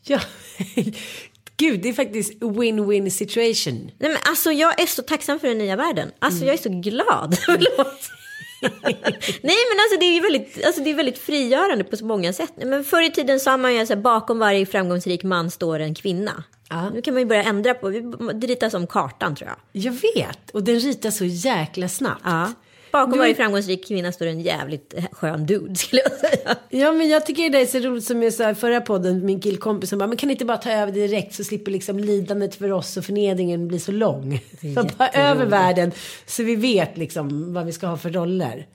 Ja, 0.09 0.21
gud 1.57 1.81
det 1.83 1.89
är 1.89 1.93
faktiskt 1.93 2.41
win-win 2.41 3.11
situation. 3.11 3.91
Nej, 3.99 4.11
men 4.11 4.19
alltså, 4.29 4.53
jag 4.53 4.81
är 4.81 4.87
så 4.87 5.03
tacksam 5.03 5.41
för 5.41 5.49
den 5.49 5.59
nya 5.59 5.77
världen. 5.77 6.11
Alltså, 6.19 6.45
jag 6.45 6.55
är 6.55 6.59
så 6.59 6.69
glad. 6.69 7.39
Förlåt. 7.47 8.11
Nej, 9.43 9.57
men 9.71 9.79
alltså, 9.81 9.99
det 10.01 10.05
är 10.05 10.15
ju 10.15 10.21
väldigt, 10.21 10.65
alltså, 10.67 10.83
det 10.83 10.91
är 10.91 10.95
väldigt 10.95 11.19
frigörande 11.19 11.85
på 11.85 11.97
så 11.97 12.05
många 12.05 12.33
sätt. 12.33 12.53
Men 12.57 12.85
förr 12.85 13.03
i 13.03 13.11
tiden 13.11 13.41
sa 13.41 13.57
man 13.57 13.73
ju 13.73 13.79
här, 13.79 13.97
bakom 13.97 14.39
varje 14.39 14.67
framgångsrik 14.67 15.23
man 15.23 15.51
står 15.51 15.81
en 15.81 15.95
kvinna. 15.95 16.45
Ja. 16.71 16.91
Nu 16.91 17.03
kan 17.03 17.15
man 17.15 17.21
ju 17.23 17.27
börja 17.27 17.43
ändra 17.43 17.75
på, 17.75 17.91
det 18.35 18.47
ritas 18.47 18.73
som 18.73 18.87
kartan 18.87 19.37
tror 19.37 19.51
jag. 19.51 19.85
Jag 19.85 19.93
vet, 19.93 20.51
och 20.51 20.63
den 20.63 20.81
ritar 20.81 21.11
så 21.11 21.25
jäkla 21.25 21.89
snabbt. 21.89 22.23
Ja. 22.25 22.53
Bakom 22.93 23.13
Du- 23.13 23.19
varje 23.19 23.35
framgångsrik 23.35 23.89
kvinna 23.89 24.13
står 24.13 24.27
en 24.27 24.41
jävligt 24.41 24.95
skön 25.13 25.47
dude 25.47 25.75
skulle 25.77 26.03
jag 26.03 26.13
säga. 26.13 26.57
Ja 26.69 26.93
men 26.93 27.09
jag 27.09 27.27
tycker 27.27 27.51
det 27.51 27.61
är 27.61 27.67
så 27.67 27.79
roligt 27.79 28.05
som 28.05 28.23
jag 28.23 28.33
sa 28.33 28.51
i 28.51 28.55
förra 28.55 28.81
podden, 28.81 29.27
min 29.27 29.41
killkompis 29.41 29.91
som 29.91 29.99
bara, 29.99 30.07
men 30.07 30.17
kan 30.17 30.31
inte 30.31 30.45
bara 30.45 30.57
ta 30.59 30.71
över 30.71 30.93
direkt 30.93 31.35
så 31.35 31.45
slipper 31.45 31.71
liksom 31.73 31.99
lidandet 31.99 32.55
för 32.55 32.73
oss 32.73 32.97
och 32.97 33.05
förnedringen 33.05 33.69
bli 33.69 33.79
så 33.81 33.93
lång. 33.93 34.41
Så 34.75 34.89
bara 34.99 35.09
över 35.09 35.47
världen 35.47 35.93
så 36.27 36.43
vi 36.43 36.57
vet 36.57 36.99
liksom 36.99 37.55
vad 37.55 37.67
vi 37.67 37.73
ska 37.73 37.87
ha 37.87 37.97
för 37.97 38.11
roller. 38.11 38.67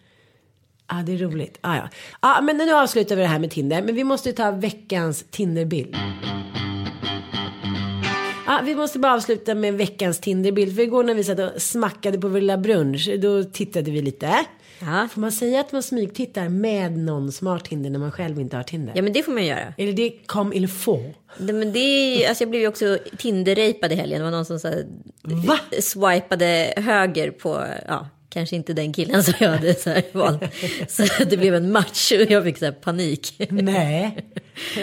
Ja 0.89 0.96
det 1.05 1.13
är 1.13 1.17
roligt. 1.17 1.58
Ah, 1.62 1.75
ja. 1.75 1.89
ah, 2.20 2.41
men 2.41 2.58
nu 2.58 2.74
avslutar 2.74 3.15
vi 3.15 3.22
det 3.22 3.27
här 3.27 3.39
med 3.39 3.51
Tinder, 3.51 3.82
men 3.82 3.96
vi 3.96 4.03
måste 4.03 4.34
ta 4.34 4.51
veckans 4.51 5.25
Tinderbild. 5.32 5.96
Ja, 8.53 8.62
vi 8.65 8.75
måste 8.75 9.00
bara 9.00 9.13
avsluta 9.13 9.55
med 9.55 9.74
veckans 9.74 10.19
Tinderbild. 10.19 10.75
För 10.75 10.83
igår 10.83 11.03
när 11.03 11.13
vi 11.13 11.24
satt 11.24 11.39
och 11.39 11.62
smackade 11.62 12.17
på 12.17 12.27
vår 12.27 12.39
lilla 12.39 12.57
brunch, 12.57 13.10
då 13.19 13.43
tittade 13.43 13.91
vi 13.91 14.01
lite. 14.01 14.45
Ja. 14.79 15.07
Får 15.12 15.22
man 15.22 15.31
säga 15.31 15.60
att 15.60 15.72
man 15.72 15.83
smygtittar 15.83 16.50
med 16.50 16.98
någon 16.98 17.31
som 17.31 17.48
har 17.48 17.60
Tinder 17.60 17.89
när 17.89 18.00
man 18.00 18.12
själv 18.12 18.39
inte 18.39 18.55
har 18.55 18.63
Tinder? 18.63 18.93
ja, 18.95 19.01
men 19.01 19.13
det 19.13 19.24
får 19.24 19.31
man 19.31 19.45
göra. 19.45 19.74
Eller 19.77 19.93
det 19.93 20.13
kom 20.25 20.53
il 20.53 20.67
faut. 20.67 21.15
Det, 21.38 21.53
men 21.53 21.74
det 21.74 21.79
är, 21.79 22.29
alltså 22.29 22.43
jag 22.43 22.50
blev 22.50 22.62
ju 22.62 22.67
också 22.67 22.98
Tinder-rapad 23.17 23.91
i 23.91 23.95
helgen. 23.95 24.19
Det 24.19 24.24
var 24.24 24.31
någon 24.31 24.45
som 24.45 24.60
så 24.60 24.67
här, 24.67 24.86
swipade 25.81 26.74
höger 26.77 27.31
på, 27.31 27.65
ja, 27.88 28.07
kanske 28.33 28.55
inte 28.55 28.73
den 28.73 28.93
killen 28.93 29.23
som 29.23 29.33
jag 29.39 29.49
hade 29.49 29.73
så 29.73 30.01
valt. 30.11 30.43
Så 30.89 31.03
det 31.29 31.37
blev 31.37 31.55
en 31.55 31.71
match 31.71 32.11
och 32.11 32.31
jag 32.31 32.43
fick 32.43 32.57
så 32.57 32.71
panik. 32.71 33.35
Nej. 33.49 34.17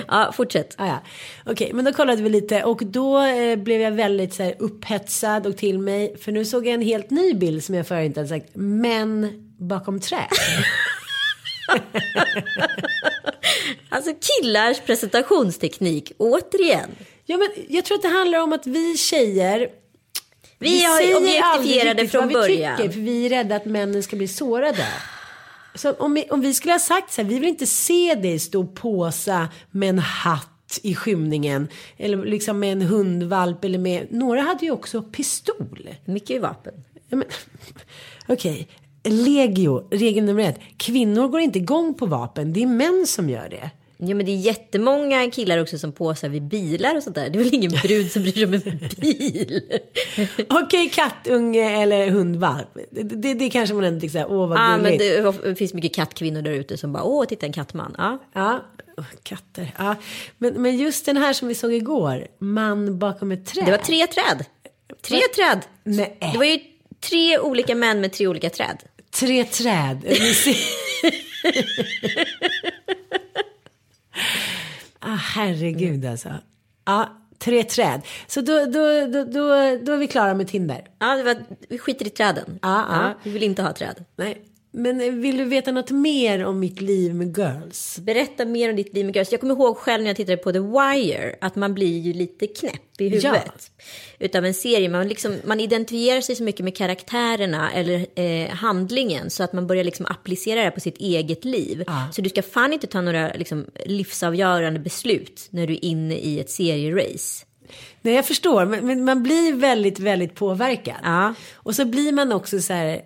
Ja, 0.08 0.32
fortsätt. 0.36 0.74
Ah, 0.78 0.86
ja. 0.86 1.02
Okej, 1.46 1.70
men 1.72 1.84
då 1.84 1.92
kollade 1.92 2.22
vi 2.22 2.28
lite 2.28 2.62
och 2.62 2.86
då 2.86 3.18
eh, 3.22 3.56
blev 3.56 3.80
jag 3.80 3.92
väldigt 3.92 4.34
så 4.34 4.42
här, 4.42 4.54
upphetsad 4.58 5.46
och 5.46 5.56
till 5.56 5.78
mig. 5.78 6.16
För 6.18 6.32
nu 6.32 6.44
såg 6.44 6.66
jag 6.66 6.74
en 6.74 6.82
helt 6.82 7.10
ny 7.10 7.34
bild 7.34 7.64
som 7.64 7.74
jag 7.74 7.86
förut 7.86 8.06
inte 8.06 8.20
hade 8.20 8.28
sagt. 8.28 8.50
Män 8.54 9.28
bakom 9.58 10.00
träd. 10.00 10.28
Alltså 13.92 14.12
killars 14.20 14.80
presentationsteknik, 14.80 16.12
återigen. 16.18 16.90
ja, 17.24 17.36
men 17.36 17.48
jag 17.68 17.84
tror 17.84 17.96
att 17.96 18.02
det 18.02 18.08
handlar 18.08 18.38
om 18.38 18.52
att 18.52 18.66
vi 18.66 18.96
tjejer 18.96 19.68
Vi 20.60 20.84
har 20.84 20.96
säger 20.96 21.16
objektifierade 21.16 21.90
aldrig 21.90 21.98
riktigt 21.98 22.10
från 22.10 22.20
vad 22.20 22.28
vi 22.28 22.34
början. 22.34 22.76
Tycker, 22.76 22.90
för 22.90 23.00
vi 23.00 23.26
är 23.26 23.30
rädda 23.30 23.56
att 23.56 23.64
männen 23.64 24.02
ska 24.02 24.16
bli 24.16 24.28
sårade. 24.28 24.86
Så 25.74 25.92
om 25.92 26.14
vi, 26.14 26.24
om 26.30 26.40
vi 26.40 26.54
skulle 26.54 26.74
ha 26.74 26.78
sagt 26.78 27.12
så 27.12 27.22
här, 27.22 27.28
vi 27.28 27.38
vill 27.38 27.48
inte 27.48 27.66
se 27.66 28.14
dig 28.14 28.38
stå 28.38 28.60
och 28.60 28.74
påsa 28.74 29.48
med 29.70 29.88
en 29.88 29.98
hatt 29.98 30.80
i 30.82 30.94
skymningen. 30.94 31.68
Eller 31.96 32.24
liksom 32.24 32.58
med 32.58 32.72
en 32.72 32.82
hundvalp 32.82 33.64
eller 33.64 33.78
med, 33.78 34.06
några 34.10 34.42
hade 34.42 34.64
ju 34.64 34.70
också 34.70 35.02
pistol. 35.02 35.88
Mycket 36.04 36.42
vapen. 36.42 36.74
Ja, 37.08 37.22
Okej, 38.28 38.68
legio, 39.04 39.88
regel 39.90 40.24
nummer 40.24 40.42
ett. 40.42 40.60
Kvinnor 40.76 41.28
går 41.28 41.40
inte 41.40 41.58
igång 41.58 41.94
på 41.94 42.06
vapen, 42.06 42.52
det 42.52 42.62
är 42.62 42.66
män 42.66 43.06
som 43.06 43.30
gör 43.30 43.48
det. 43.48 43.70
Ja 44.02 44.14
men 44.14 44.26
det 44.26 44.32
är 44.32 44.36
jättemånga 44.36 45.30
killar 45.30 45.58
också 45.58 45.78
som 45.78 45.92
påsar 45.92 46.28
vid 46.28 46.42
bilar 46.42 46.96
och 46.96 47.02
sånt 47.02 47.16
där. 47.16 47.30
Det 47.30 47.38
är 47.38 47.44
väl 47.44 47.54
ingen 47.54 47.70
brud 47.70 48.12
som 48.12 48.22
bryr 48.22 48.32
sig 48.32 48.44
om 48.44 48.54
en 48.54 48.88
bil? 49.00 49.62
Okej, 50.48 50.88
kattunge 50.88 51.82
eller 51.82 52.10
hundvalp. 52.10 52.68
Det, 52.90 53.02
det, 53.02 53.34
det 53.34 53.50
kanske 53.50 53.74
man 53.74 53.84
ändå 53.84 54.00
tycker 54.00 54.12
såhär, 54.12 54.30
åh 54.30 54.48
vad 54.48 54.58
Ja 54.58 54.76
men 54.76 54.98
gulligt. 54.98 55.42
det 55.44 55.54
finns 55.54 55.74
mycket 55.74 55.94
kattkvinnor 55.94 56.42
där 56.42 56.50
ute 56.50 56.76
som 56.76 56.92
bara, 56.92 57.02
åh 57.02 57.26
titta 57.26 57.46
en 57.46 57.52
kattman. 57.52 57.94
Ja. 57.98 58.18
Ja, 58.32 58.64
katter. 59.22 59.74
Ja. 59.78 59.96
Men, 60.38 60.62
men 60.62 60.76
just 60.76 61.06
den 61.06 61.16
här 61.16 61.32
som 61.32 61.48
vi 61.48 61.54
såg 61.54 61.72
igår, 61.72 62.26
man 62.38 62.98
bakom 62.98 63.32
ett 63.32 63.46
träd. 63.46 63.64
Det 63.64 63.70
var 63.70 63.78
tre 63.78 64.06
träd. 64.06 64.44
Tre 65.02 65.20
träd. 65.34 65.60
Nej. 65.84 66.18
Det 66.32 66.38
var 66.38 66.44
ju 66.44 66.58
tre 67.00 67.38
olika 67.38 67.74
män 67.74 68.00
med 68.00 68.12
tre 68.12 68.26
olika 68.26 68.50
träd. 68.50 68.78
Tre 69.10 69.44
träd. 69.44 70.04
Ah, 75.10 75.16
herregud 75.16 76.06
alltså. 76.06 76.28
Ja, 76.84 77.08
tre 77.38 77.64
träd. 77.64 78.02
Så 78.26 78.40
då, 78.40 78.64
då, 78.64 79.06
då, 79.06 79.24
då, 79.24 79.48
då 79.82 79.92
är 79.92 79.96
vi 79.96 80.06
klara 80.06 80.34
med 80.34 80.48
Tinder. 80.48 80.88
Ja, 80.98 81.16
det 81.16 81.22
var, 81.22 81.36
vi 81.68 81.78
skiter 81.78 82.06
i 82.06 82.10
träden. 82.10 82.58
Ja, 82.62 82.86
ja. 82.90 83.14
vi 83.22 83.30
vill 83.30 83.42
inte 83.42 83.62
ha 83.62 83.72
träd. 83.72 84.04
Nej. 84.16 84.42
Men 84.72 85.20
vill 85.20 85.36
du 85.36 85.44
veta 85.44 85.72
något 85.72 85.90
mer 85.90 86.44
om 86.44 86.60
mitt 86.60 86.80
liv 86.80 87.14
med 87.14 87.38
girls? 87.38 87.98
Berätta 87.98 88.44
mer 88.44 88.70
om 88.70 88.76
ditt 88.76 88.94
liv 88.94 89.06
med 89.06 89.16
girls. 89.16 89.32
Jag 89.32 89.40
kommer 89.40 89.54
ihåg 89.54 89.76
själv 89.76 90.02
när 90.02 90.10
jag 90.10 90.16
tittade 90.16 90.36
på 90.36 90.52
The 90.52 90.58
Wire 90.58 91.36
att 91.40 91.56
man 91.56 91.74
blir 91.74 91.98
ju 91.98 92.12
lite 92.12 92.46
knäpp 92.46 93.00
i 93.00 93.08
huvudet. 93.08 93.70
Utav 94.18 94.44
en 94.44 94.54
serie. 94.54 94.88
Man, 94.88 95.08
liksom, 95.08 95.36
man 95.44 95.60
identifierar 95.60 96.20
sig 96.20 96.34
så 96.36 96.42
mycket 96.42 96.64
med 96.64 96.76
karaktärerna 96.76 97.72
eller 97.72 98.06
eh, 98.14 98.48
handlingen 98.48 99.30
så 99.30 99.42
att 99.42 99.52
man 99.52 99.66
börjar 99.66 99.84
liksom 99.84 100.06
applicera 100.06 100.64
det 100.64 100.70
på 100.70 100.80
sitt 100.80 100.98
eget 100.98 101.44
liv. 101.44 101.84
Så 102.12 102.22
du 102.22 102.28
ska 102.28 102.42
fan 102.42 102.72
inte 102.72 102.86
ta 102.86 103.00
några 103.00 103.32
liksom, 103.32 103.66
livsavgörande 103.86 104.80
beslut 104.80 105.48
när 105.50 105.66
du 105.66 105.72
är 105.72 105.84
inne 105.84 106.14
i 106.14 106.40
ett 106.40 106.50
serierace. 106.50 107.46
Nej, 108.02 108.14
jag 108.14 108.26
förstår. 108.26 108.66
Men, 108.66 108.86
men 108.86 109.04
man 109.04 109.22
blir 109.22 109.52
väldigt, 109.52 109.98
väldigt 109.98 110.34
påverkad. 110.34 110.96
Ja. 111.02 111.34
Och 111.54 111.74
så 111.74 111.84
blir 111.84 112.12
man 112.12 112.32
också 112.32 112.60
så 112.60 112.72
här. 112.72 113.00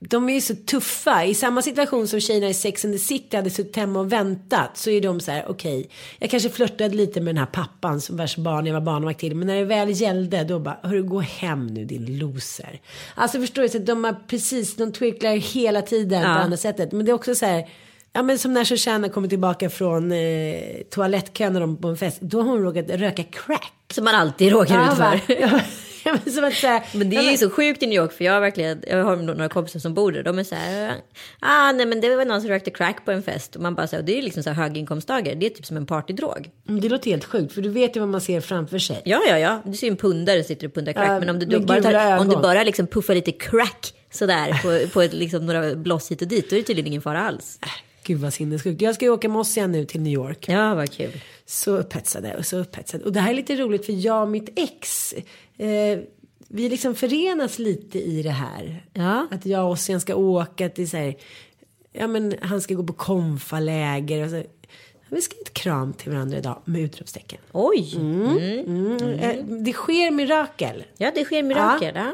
De 0.00 0.28
är 0.28 0.34
ju 0.34 0.40
så 0.40 0.54
tuffa. 0.54 1.24
I 1.24 1.34
samma 1.34 1.62
situation 1.62 2.08
som 2.08 2.20
tjejerna 2.20 2.48
i 2.48 2.54
Sex 2.54 2.84
and 2.84 2.94
the 2.94 2.98
City 2.98 3.36
hade 3.36 3.50
suttit 3.50 3.76
hemma 3.76 4.00
och 4.00 4.12
väntat. 4.12 4.76
Så 4.76 4.90
är 4.90 5.00
de 5.00 5.20
så 5.20 5.30
här, 5.30 5.44
okej. 5.48 5.90
jag 6.18 6.30
kanske 6.30 6.48
flörtade 6.50 6.94
lite 6.96 7.20
med 7.20 7.34
den 7.34 7.38
här 7.38 7.46
pappan 7.52 8.00
som 8.00 8.16
vars 8.16 8.36
barn 8.36 8.66
jag 8.66 8.74
var 8.74 8.80
barnvakt 8.80 9.20
till. 9.20 9.36
Men 9.36 9.46
när 9.46 9.56
det 9.56 9.64
väl 9.64 9.90
gällde 10.00 10.44
då 10.44 10.58
bara, 10.58 10.78
hörru 10.82 11.02
gå 11.02 11.20
hem 11.20 11.66
nu 11.66 11.84
din 11.84 12.18
loser. 12.18 12.80
Alltså 13.14 13.40
förstår 13.40 13.62
du, 13.62 13.68
så 13.68 13.78
de 13.78 14.04
har 14.04 14.16
precis, 14.28 14.76
de 14.76 14.92
twicklar 14.92 15.36
hela 15.36 15.82
tiden 15.82 16.22
på 16.22 16.28
andra 16.28 16.56
sättet. 16.56 16.92
Men 16.92 17.06
det 17.06 17.10
är 17.10 17.14
också 17.14 17.34
så 17.34 17.46
här. 17.46 17.68
Ja 18.12 18.22
men 18.22 18.38
som 18.38 18.54
när 18.54 18.64
Shoshana 18.64 19.08
kommer 19.08 19.28
tillbaka 19.28 19.70
från 19.70 20.12
eh, 20.12 20.58
toalettkön 20.90 21.52
när 21.52 21.60
de 21.60 21.76
på 21.76 21.88
en 21.88 21.96
fest. 21.96 22.20
Då 22.20 22.42
har 22.42 22.48
hon 22.50 22.62
råkat 22.62 22.90
röka 22.90 23.22
crack. 23.22 23.72
Som 23.90 24.04
man 24.04 24.14
alltid 24.14 24.52
råkar 24.52 24.74
Ja, 24.74 25.14
ut 25.14 25.22
för. 25.22 25.62
Som 26.34 26.44
att 26.44 26.54
säga. 26.54 26.82
Men 26.94 27.10
det 27.10 27.16
är 27.16 27.30
ju 27.30 27.36
så 27.36 27.50
sjukt 27.50 27.82
i 27.82 27.86
New 27.86 27.96
York 27.96 28.12
för 28.12 28.24
jag 28.24 28.32
har 28.32 28.40
verkligen, 28.40 28.82
jag 28.86 29.04
har 29.04 29.16
några 29.16 29.48
kompisar 29.48 29.80
som 29.80 29.94
bor 29.94 30.12
där. 30.12 30.22
De 30.22 30.38
är 30.38 30.44
så 30.44 30.54
här, 30.54 30.94
ah 31.40 31.72
nej 31.72 31.86
men 31.86 32.00
det 32.00 32.16
var 32.16 32.24
någon 32.24 32.40
som 32.40 32.50
rökte 32.50 32.70
crack 32.70 33.04
på 33.04 33.10
en 33.10 33.22
fest. 33.22 33.56
Och 33.56 33.62
man 33.62 33.74
bara 33.74 33.86
så 33.86 33.96
här, 33.96 34.02
det 34.02 34.12
är 34.12 34.16
ju 34.16 34.22
liksom 34.22 34.42
så 34.42 34.50
här 34.50 34.62
höginkomsttagare. 34.62 35.34
Det 35.34 35.46
är 35.46 35.50
typ 35.50 35.66
som 35.66 35.76
en 35.76 35.86
partydrog. 35.86 36.50
Mm, 36.68 36.80
Det 36.80 36.88
låter 36.88 37.10
helt 37.10 37.24
sjukt 37.24 37.54
för 37.54 37.62
du 37.62 37.68
vet 37.68 37.96
ju 37.96 38.00
vad 38.00 38.08
man 38.08 38.20
ser 38.20 38.40
framför 38.40 38.78
sig. 38.78 39.02
Ja, 39.04 39.20
ja, 39.28 39.38
ja. 39.38 39.62
Du 39.64 39.74
ser 39.76 39.86
ju 39.86 39.90
en 39.90 39.96
pundare 39.96 40.44
sitter 40.44 40.66
och 40.66 40.74
pundar 40.74 40.92
crack. 40.92 41.08
Ja, 41.10 41.18
men 41.20 41.28
om 41.28 41.38
du, 41.38 41.46
då 41.46 41.60
bara, 41.60 41.82
tar, 41.82 42.18
om 42.18 42.28
du 42.28 42.36
bara 42.36 42.62
liksom 42.62 42.86
puffar 42.86 43.14
lite 43.14 43.32
crack 43.32 43.94
sådär 44.10 44.60
på, 44.62 44.88
på 44.92 45.02
ett, 45.02 45.12
liksom 45.12 45.46
några 45.46 45.74
bloss 45.74 46.10
hit 46.10 46.22
och 46.22 46.28
dit. 46.28 46.50
Då 46.50 46.56
är 46.56 46.60
det 46.60 46.66
tydligen 46.66 46.86
ingen 46.86 47.02
fara 47.02 47.20
alls. 47.26 47.58
Gud 48.08 48.20
vad 48.20 48.32
sinnessjukt. 48.32 48.82
Jag 48.82 48.94
ska 48.94 49.04
ju 49.04 49.10
åka 49.10 49.28
med 49.28 49.40
oss 49.40 49.56
igen 49.56 49.72
nu 49.72 49.84
till 49.84 50.00
New 50.00 50.12
York. 50.12 50.48
Ja, 50.48 50.74
vad 50.74 50.92
kul. 50.92 51.20
Så 51.46 51.76
upphetsade 51.76 52.36
och 52.36 52.46
så 52.46 52.56
upphetsade. 52.56 53.04
Och 53.04 53.12
det 53.12 53.20
här 53.20 53.30
är 53.30 53.34
lite 53.34 53.56
roligt 53.56 53.86
för 53.86 53.92
jag 53.92 54.22
och 54.22 54.28
mitt 54.28 54.58
ex. 54.58 55.14
Eh, 55.58 55.98
vi 56.48 56.68
liksom 56.68 56.94
förenas 56.94 57.58
lite 57.58 57.98
i 57.98 58.22
det 58.22 58.30
här. 58.30 58.84
Ja. 58.92 59.26
Att 59.30 59.46
jag 59.46 59.64
och 59.64 59.70
Ossian 59.70 60.00
ska 60.00 60.14
åka 60.14 60.68
till 60.68 60.90
så 60.90 60.96
här. 60.96 61.16
Ja 61.92 62.06
men 62.06 62.34
han 62.40 62.60
ska 62.60 62.74
gå 62.74 62.82
på 62.82 62.92
konfaläger. 62.92 64.24
Och 64.24 64.30
så. 64.30 64.42
Vi 65.08 65.20
ska 65.20 65.36
ge 65.36 65.42
ett 65.42 65.54
kram 65.54 65.92
till 65.92 66.12
varandra 66.12 66.38
idag 66.38 66.62
med 66.64 66.80
utropstecken. 66.82 67.38
Oj! 67.52 67.96
Mm. 67.96 68.98
Eh, 69.18 69.44
det 69.44 69.72
sker 69.72 70.10
mirakel. 70.10 70.84
Ja, 70.96 71.12
det 71.14 71.24
sker 71.24 71.42
mirakel. 71.42 71.94
Ja. 71.94 72.12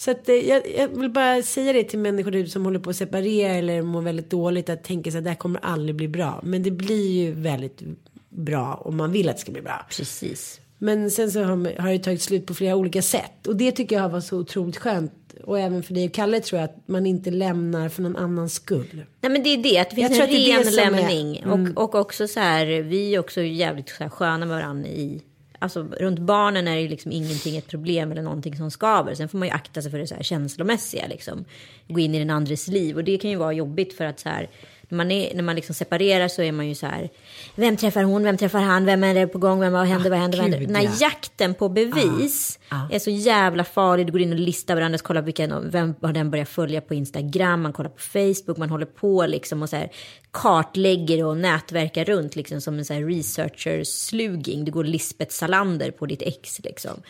Så 0.00 0.10
att, 0.10 0.28
jag, 0.28 0.62
jag 0.78 0.88
vill 0.88 1.10
bara 1.10 1.42
säga 1.42 1.72
det 1.72 1.84
till 1.84 1.98
människor 1.98 2.34
ute 2.36 2.50
som 2.50 2.64
håller 2.64 2.78
på 2.78 2.90
att 2.90 2.96
separera 2.96 3.52
eller 3.52 3.82
mår 3.82 4.02
väldigt 4.02 4.30
dåligt. 4.30 4.68
Att 4.68 4.84
tänka 4.84 5.10
sig 5.10 5.18
att 5.18 5.24
det 5.24 5.30
här 5.30 5.36
kommer 5.36 5.60
aldrig 5.64 5.96
bli 5.96 6.08
bra. 6.08 6.40
Men 6.44 6.62
det 6.62 6.70
blir 6.70 7.10
ju 7.10 7.32
väldigt 7.32 7.80
bra 8.28 8.74
och 8.74 8.94
man 8.94 9.12
vill 9.12 9.28
att 9.28 9.36
det 9.36 9.40
ska 9.40 9.52
bli 9.52 9.62
bra. 9.62 9.86
Precis. 9.96 10.60
Men 10.78 11.10
sen 11.10 11.30
så 11.30 11.42
har, 11.42 11.80
har 11.80 11.90
det 11.92 11.98
tagit 11.98 12.22
slut 12.22 12.46
på 12.46 12.54
flera 12.54 12.76
olika 12.76 13.02
sätt. 13.02 13.46
Och 13.46 13.56
det 13.56 13.72
tycker 13.72 13.96
jag 13.96 14.08
var 14.08 14.20
så 14.20 14.38
otroligt 14.38 14.76
skönt. 14.76 15.12
Och 15.44 15.58
även 15.58 15.82
för 15.82 15.94
dig 15.94 16.06
och 16.06 16.12
Kalle 16.14 16.40
tror 16.40 16.60
jag 16.60 16.70
att 16.70 16.88
man 16.88 17.06
inte 17.06 17.30
lämnar 17.30 17.88
för 17.88 18.02
någon 18.02 18.16
annans 18.16 18.54
skull. 18.54 19.04
Nej 19.20 19.32
men 19.32 19.42
det 19.42 19.48
är 19.48 19.62
det, 19.62 19.78
att 19.78 19.90
det 19.90 20.00
Jag 20.00 20.10
finns 20.10 20.18
tror 20.26 20.28
en 20.38 20.56
ren 20.64 20.64
som 20.72 20.78
är- 20.78 20.88
Mm. 20.88 21.00
lämning. 21.00 21.46
Och, 21.76 21.84
och 21.84 21.94
också 21.94 22.28
så 22.28 22.40
här, 22.40 22.66
vi 22.66 23.14
är 23.14 23.18
också 23.18 23.40
jävligt 23.42 23.88
så 23.88 24.02
här 24.02 24.10
sköna 24.10 24.38
med 24.38 24.48
varandra 24.48 24.88
i... 24.88 25.22
Alltså 25.62 25.82
runt 25.82 26.18
barnen 26.18 26.68
är 26.68 26.76
det 26.76 26.88
liksom 26.88 27.12
ingenting 27.12 27.56
ett 27.56 27.66
problem 27.66 28.12
eller 28.12 28.22
någonting 28.22 28.56
som 28.56 28.70
skaver. 28.70 29.14
Sen 29.14 29.28
får 29.28 29.38
man 29.38 29.48
ju 29.48 29.54
akta 29.54 29.82
sig 29.82 29.90
för 29.90 29.98
det 29.98 30.06
så 30.06 30.14
här 30.14 30.22
känslomässiga 30.22 31.06
liksom. 31.06 31.44
Gå 31.88 32.00
in 32.00 32.14
i 32.14 32.18
den 32.18 32.30
andres 32.30 32.68
liv. 32.68 32.96
Och 32.96 33.04
det 33.04 33.18
kan 33.18 33.30
ju 33.30 33.36
vara 33.36 33.52
jobbigt 33.52 33.92
för 33.92 34.04
att 34.04 34.20
så 34.20 34.28
här... 34.28 34.50
När 34.90 34.96
man, 34.96 35.10
är, 35.10 35.34
när 35.34 35.42
man 35.42 35.56
liksom 35.56 35.74
separerar 35.74 36.28
så 36.28 36.42
är 36.42 36.52
man 36.52 36.68
ju 36.68 36.74
så 36.74 36.86
här. 36.86 37.10
Vem 37.54 37.76
träffar 37.76 38.02
hon? 38.02 38.22
Vem 38.22 38.36
träffar 38.36 38.58
han? 38.58 38.84
Vem 38.84 39.04
är 39.04 39.14
det 39.14 39.26
på 39.26 39.38
gång? 39.38 39.60
Vem, 39.60 39.72
vad 39.72 39.86
händer? 39.86 40.10
vad 40.10 40.18
händer? 40.18 40.38
Vad 40.38 40.46
gud, 40.46 40.58
händer? 40.58 40.74
Den 40.74 40.84
ja. 40.84 40.96
jakten 41.00 41.54
på 41.54 41.68
bevis 41.68 42.58
är 42.90 42.98
så 42.98 43.10
jävla 43.10 43.64
farlig. 43.64 44.06
Du 44.06 44.12
går 44.12 44.20
in 44.20 44.32
och 44.32 44.38
listar 44.38 44.74
varandras, 44.74 45.02
kollar 45.02 45.22
vilka, 45.22 45.60
vem 45.60 45.94
har 46.02 46.12
den 46.12 46.30
börjat 46.30 46.48
följa 46.48 46.80
på 46.80 46.94
Instagram, 46.94 47.62
man 47.62 47.72
kollar 47.72 47.90
på 47.90 48.00
Facebook, 48.00 48.56
man 48.56 48.70
håller 48.70 48.86
på 48.86 49.26
liksom 49.26 49.62
och 49.62 49.68
så 49.68 49.76
här 49.76 49.90
kartlägger 50.30 51.24
och 51.24 51.36
nätverkar 51.36 52.04
runt 52.04 52.36
liksom 52.36 52.60
som 52.60 52.78
en 52.78 52.84
så 52.84 52.94
här 52.94 53.00
researcher-sluging. 53.00 54.64
Du 54.64 54.72
går 54.72 54.84
Lisbeth 54.84 55.32
Salander 55.32 55.90
på 55.90 56.06
ditt 56.06 56.22
ex 56.22 56.60
liksom. 56.64 57.02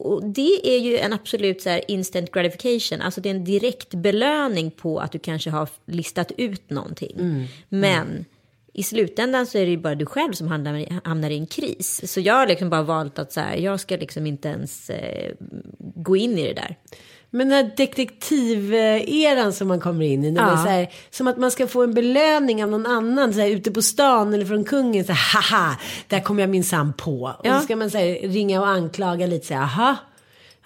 Och 0.00 0.24
det 0.24 0.74
är 0.76 0.78
ju 0.78 0.96
en 0.98 1.12
absolut 1.12 1.62
så 1.62 1.80
instant 1.88 2.30
gratification, 2.32 3.00
alltså 3.00 3.20
det 3.20 3.28
är 3.28 3.34
en 3.34 3.44
direkt 3.44 3.94
belöning 3.94 4.70
på 4.70 4.98
att 4.98 5.12
du 5.12 5.18
kanske 5.18 5.50
har 5.50 5.68
listat 5.86 6.32
ut 6.36 6.70
någonting. 6.70 7.14
Men 7.68 8.24
i 8.72 8.82
slutändan 8.82 9.46
så 9.46 9.58
är 9.58 9.64
det 9.64 9.70
ju 9.70 9.76
bara 9.76 9.94
du 9.94 10.06
själv 10.06 10.32
som 10.32 10.48
hamnar, 10.48 10.74
i- 10.78 10.88
hamnar 11.04 11.30
i 11.30 11.36
en 11.36 11.46
kris. 11.46 12.12
Så 12.12 12.20
jag 12.20 12.34
har 12.34 12.46
liksom 12.46 12.70
bara 12.70 12.82
valt 12.82 13.18
att 13.18 13.32
så 13.32 13.40
här, 13.40 13.56
jag 13.56 13.80
ska 13.80 13.96
liksom 13.96 14.26
inte 14.26 14.48
ens 14.48 14.90
eh, 14.90 15.32
gå 15.78 16.16
in 16.16 16.38
i 16.38 16.46
det 16.46 16.52
där. 16.54 16.76
Men 17.32 17.48
den 17.48 17.56
här 17.64 17.70
detektiveran 17.76 19.52
som 19.52 19.68
man 19.68 19.80
kommer 19.80 20.04
in 20.06 20.24
i. 20.24 20.30
När 20.30 20.40
Ja. 20.42 20.46
det 20.46 20.52
är 20.52 20.56
så 20.64 20.68
här, 20.68 20.90
som 21.10 21.26
att 21.28 21.36
man 21.36 21.50
ska 21.50 21.66
få 21.66 21.82
en 21.82 21.94
belöning 21.94 22.64
av 22.64 22.70
någon 22.70 22.86
annan. 22.86 23.34
Så 23.34 23.40
här, 23.40 23.48
ute 23.48 23.70
på 23.70 23.82
stan 23.82 24.34
eller 24.34 24.46
från 24.46 24.64
kungen. 24.64 25.04
Så 25.04 25.12
här, 25.12 25.40
haha, 25.40 25.76
där 26.08 26.20
kom 26.20 26.38
jag 26.38 26.48
minsann 26.50 26.92
på. 26.92 27.22
Och 27.38 27.46
Ja. 27.46 27.58
så 27.58 27.64
ska 27.64 27.76
man 27.76 27.90
så 27.90 27.98
här, 27.98 28.28
ringa 28.28 28.60
och 28.60 28.68
anklaga 28.68 29.26
lite. 29.26 29.46
Så 29.46 29.54
här, 29.54 29.62
aha. 29.62 29.96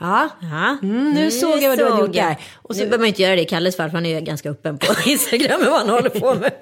Ja, 0.00 0.28
Ja. 0.40 0.76
Mm, 0.82 1.10
nu 1.12 1.30
såg 1.30 1.62
jag 1.62 1.68
vad 1.68 1.78
du 1.78 1.84
hade 1.90 2.00
gjort 2.02 2.12
där. 2.12 2.36
Och 2.54 2.74
så- 2.74 2.80
Nu 2.80 2.86
behöver 2.86 2.98
man 3.02 3.08
inte 3.08 3.22
göra 3.22 3.36
det 3.36 3.42
i 3.42 3.44
Kalles 3.44 3.76
fall, 3.76 3.90
för 3.90 3.96
han 3.96 4.06
är 4.06 4.14
ju 4.14 4.20
ganska 4.20 4.50
öppen 4.50 4.78
på 4.78 4.86
Instagram 5.10 5.60
med 5.60 5.70
vad 5.70 5.78
han 5.80 5.88
håller 5.88 6.10
på 6.10 6.34
med. 6.34 6.52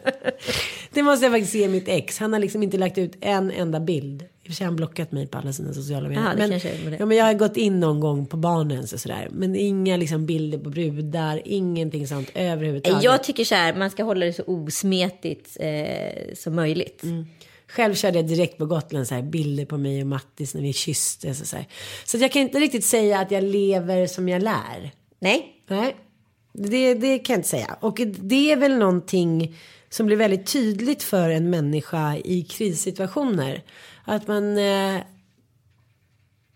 Det 0.93 1.03
måste 1.03 1.25
jag 1.27 1.33
faktiskt 1.33 1.53
se 1.53 1.69
mitt 1.69 1.88
ex. 1.88 2.19
Han 2.19 2.33
har 2.33 2.41
liksom 2.41 2.62
inte 2.62 2.77
lagt 2.79 2.99
ut 2.99 3.12
en 3.21 3.51
enda 3.51 3.81
bild. 3.81 4.25
I 4.44 4.48
och 4.48 4.50
för 4.50 4.55
sig 4.55 4.64
har 4.64 4.68
han 4.68 4.76
blockat 4.76 5.12
mig 5.12 5.26
på 5.26 5.38
alla 5.38 5.52
sina 5.52 5.74
sociala 5.74 6.09
medier. 6.09 6.61
Det 6.61 6.85
men, 6.85 6.96
ja, 6.98 7.07
men 7.07 7.16
jag 7.16 7.24
har 7.24 7.35
gått 7.35 7.57
in 7.57 7.81
någon 7.81 8.00
gång 8.00 8.26
på 8.26 8.37
barnens 8.37 8.92
och 8.92 9.00
sådär. 9.00 9.28
Men 9.33 9.57
inga 9.57 9.96
liksom 9.96 10.26
bilder 10.26 10.59
på 10.59 10.70
brudar. 10.70 11.42
Ingenting 11.44 12.09
sånt 12.09 12.31
överhuvudtaget. 12.35 13.02
Jag 13.02 13.24
tycker 13.24 13.44
så 13.44 13.55
här, 13.55 13.74
man 13.74 13.90
ska 13.90 14.05
hålla 14.05 14.26
det 14.26 14.33
så 14.33 14.42
osmetigt 14.46 15.57
eh, 15.61 16.35
som 16.35 16.55
möjligt. 16.55 17.02
Själv 17.68 17.94
körde 17.94 18.18
jag 18.18 18.26
direkt 18.26 18.59
på 18.59 18.66
Gotland 18.66 19.09
så 19.09 19.14
här, 19.14 19.22
bilder 19.22 19.64
på 19.64 19.78
mig 19.78 20.00
och 20.00 20.07
Mattis 20.07 20.55
när 20.55 20.62
vi 20.62 20.72
kysstes 20.72 21.40
och 21.40 21.46
så 21.46 21.57
här. 21.57 21.66
Så 22.05 22.16
jag 22.16 22.33
kan 22.33 22.42
inte 22.42 22.59
riktigt 22.59 22.85
säga 22.85 23.20
att 23.20 23.31
jag 23.31 23.44
lever 23.44 24.07
som 24.07 24.28
jag 24.28 24.42
lär. 24.42 24.90
Nej, 25.18 25.62
Nej, 25.68 25.96
det, 26.52 26.94
det 26.94 27.18
kan 27.18 27.35
jag 27.35 27.38
inte 27.38 27.48
säga. 27.48 27.76
Och 27.81 28.00
det 28.07 28.52
är 28.52 28.57
väl 28.57 28.78
någonting 28.78 29.57
som 29.90 30.07
blir 30.07 30.16
väldigt 30.16 30.46
tydligt 30.46 31.02
för 31.02 31.31
en 31.31 31.50
människa 31.50 32.16
i 32.16 32.42
krissituationer. 32.42 33.62
Att 34.05 34.29
man, 34.29 34.59
eh, 34.59 35.01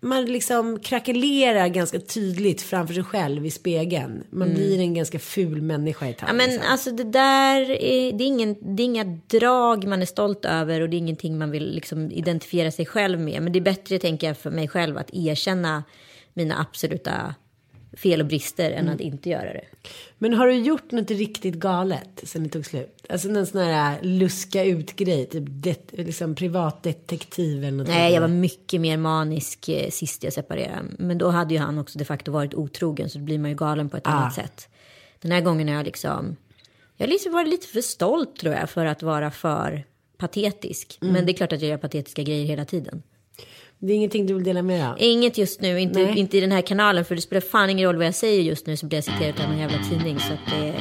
man 0.00 0.24
liksom 0.24 0.80
krackelerar 0.80 1.68
ganska 1.68 2.00
tydligt 2.00 2.62
framför 2.62 2.94
sig 2.94 3.04
själv 3.04 3.46
i 3.46 3.50
spegeln. 3.50 4.24
Man 4.30 4.54
blir 4.54 4.80
en 4.80 4.94
ganska 4.94 5.18
ful 5.18 5.62
människa 5.62 6.08
i 6.08 6.14
tag. 6.14 6.28
Ja, 6.28 6.32
men 6.32 6.50
liksom. 6.50 6.70
alltså 6.70 6.90
det 6.90 7.04
där 7.04 7.70
är, 7.70 8.12
det 8.12 8.24
är, 8.24 8.26
ingen, 8.26 8.76
det 8.76 8.82
är 8.82 8.84
inga 8.84 9.04
drag 9.26 9.84
man 9.84 10.02
är 10.02 10.06
stolt 10.06 10.44
över 10.44 10.80
och 10.80 10.90
det 10.90 10.96
är 10.96 10.98
ingenting 10.98 11.38
man 11.38 11.50
vill 11.50 11.74
liksom 11.74 12.10
identifiera 12.12 12.70
sig 12.70 12.86
själv 12.86 13.20
med. 13.20 13.42
Men 13.42 13.52
det 13.52 13.58
är 13.58 13.60
bättre, 13.60 13.98
tänker 13.98 14.26
jag, 14.26 14.38
för 14.38 14.50
mig 14.50 14.68
själv 14.68 14.98
att 14.98 15.10
erkänna 15.12 15.84
mina 16.34 16.60
absoluta 16.60 17.34
fel 17.96 18.20
och 18.20 18.26
brister 18.26 18.70
än 18.70 18.88
att 18.88 19.00
inte 19.00 19.30
göra 19.30 19.52
det. 19.52 19.64
Men 20.18 20.34
har 20.34 20.46
du 20.46 20.54
gjort 20.54 20.90
något 20.90 21.10
riktigt 21.10 21.54
galet 21.54 22.20
sen 22.22 22.42
det 22.42 22.48
tog 22.48 22.66
slut? 22.66 23.06
Alltså 23.08 23.28
någon 23.28 23.46
sån 23.46 23.60
här 23.60 23.98
luska 24.02 24.64
ut 24.64 24.96
grej, 24.96 25.26
typ 25.26 25.44
det, 25.46 25.92
liksom 25.92 26.34
privatdetektiv 26.34 27.64
eller 27.64 27.76
något. 27.76 27.88
Nej, 27.88 28.14
jag 28.14 28.20
var 28.20 28.28
mycket 28.28 28.80
mer 28.80 28.96
manisk 28.96 29.68
eh, 29.68 29.90
sist 29.90 30.24
jag 30.24 30.32
separerade. 30.32 30.82
Men 30.98 31.18
då 31.18 31.28
hade 31.28 31.54
ju 31.54 31.60
han 31.60 31.78
också 31.78 31.98
de 31.98 32.04
facto 32.04 32.32
varit 32.32 32.54
otrogen 32.54 33.10
så 33.10 33.18
då 33.18 33.24
blir 33.24 33.38
man 33.38 33.50
ju 33.50 33.56
galen 33.56 33.88
på 33.88 33.96
ett 33.96 34.06
annat 34.06 34.34
sätt. 34.34 34.68
Den 35.20 35.32
här 35.32 35.40
gången 35.40 35.68
har 35.68 35.74
jag 35.74 35.84
liksom, 35.84 36.36
jag 36.96 37.08
liksom 37.08 37.32
varit 37.32 37.48
lite 37.48 37.66
för 37.66 37.80
stolt 37.80 38.36
tror 38.36 38.54
jag 38.54 38.70
för 38.70 38.86
att 38.86 39.02
vara 39.02 39.30
för 39.30 39.84
patetisk. 40.16 40.98
Men 41.00 41.26
det 41.26 41.32
är 41.32 41.34
klart 41.34 41.52
att 41.52 41.60
jag 41.60 41.70
gör 41.70 41.78
patetiska 41.78 42.22
grejer 42.22 42.44
hela 42.44 42.64
tiden. 42.64 43.02
Det 43.78 43.92
är 43.92 43.96
ingenting 43.96 44.26
du 44.26 44.34
vill 44.34 44.44
dela 44.44 44.62
med 44.62 44.80
dig 44.80 44.86
av? 44.88 44.96
Inget 44.98 45.38
just 45.38 45.60
nu, 45.60 45.80
inte, 45.80 46.02
Nej. 46.02 46.18
inte 46.18 46.36
i 46.36 46.40
den 46.40 46.52
här 46.52 46.62
kanalen 46.62 47.04
för 47.04 47.14
det 47.14 47.20
spelar 47.20 47.40
fan 47.40 47.70
ingen 47.70 47.86
roll 47.86 47.96
vad 47.96 48.06
jag 48.06 48.14
säger 48.14 48.42
just 48.42 48.66
nu 48.66 48.76
så 48.76 48.86
blir 48.86 48.96
jag 48.96 49.04
citerad 49.04 49.40
av 49.46 49.52
en 49.52 49.58
jävla 49.58 49.78
tidning. 49.90 50.20
Så 50.20 50.32
att 50.32 50.50
det, 50.50 50.74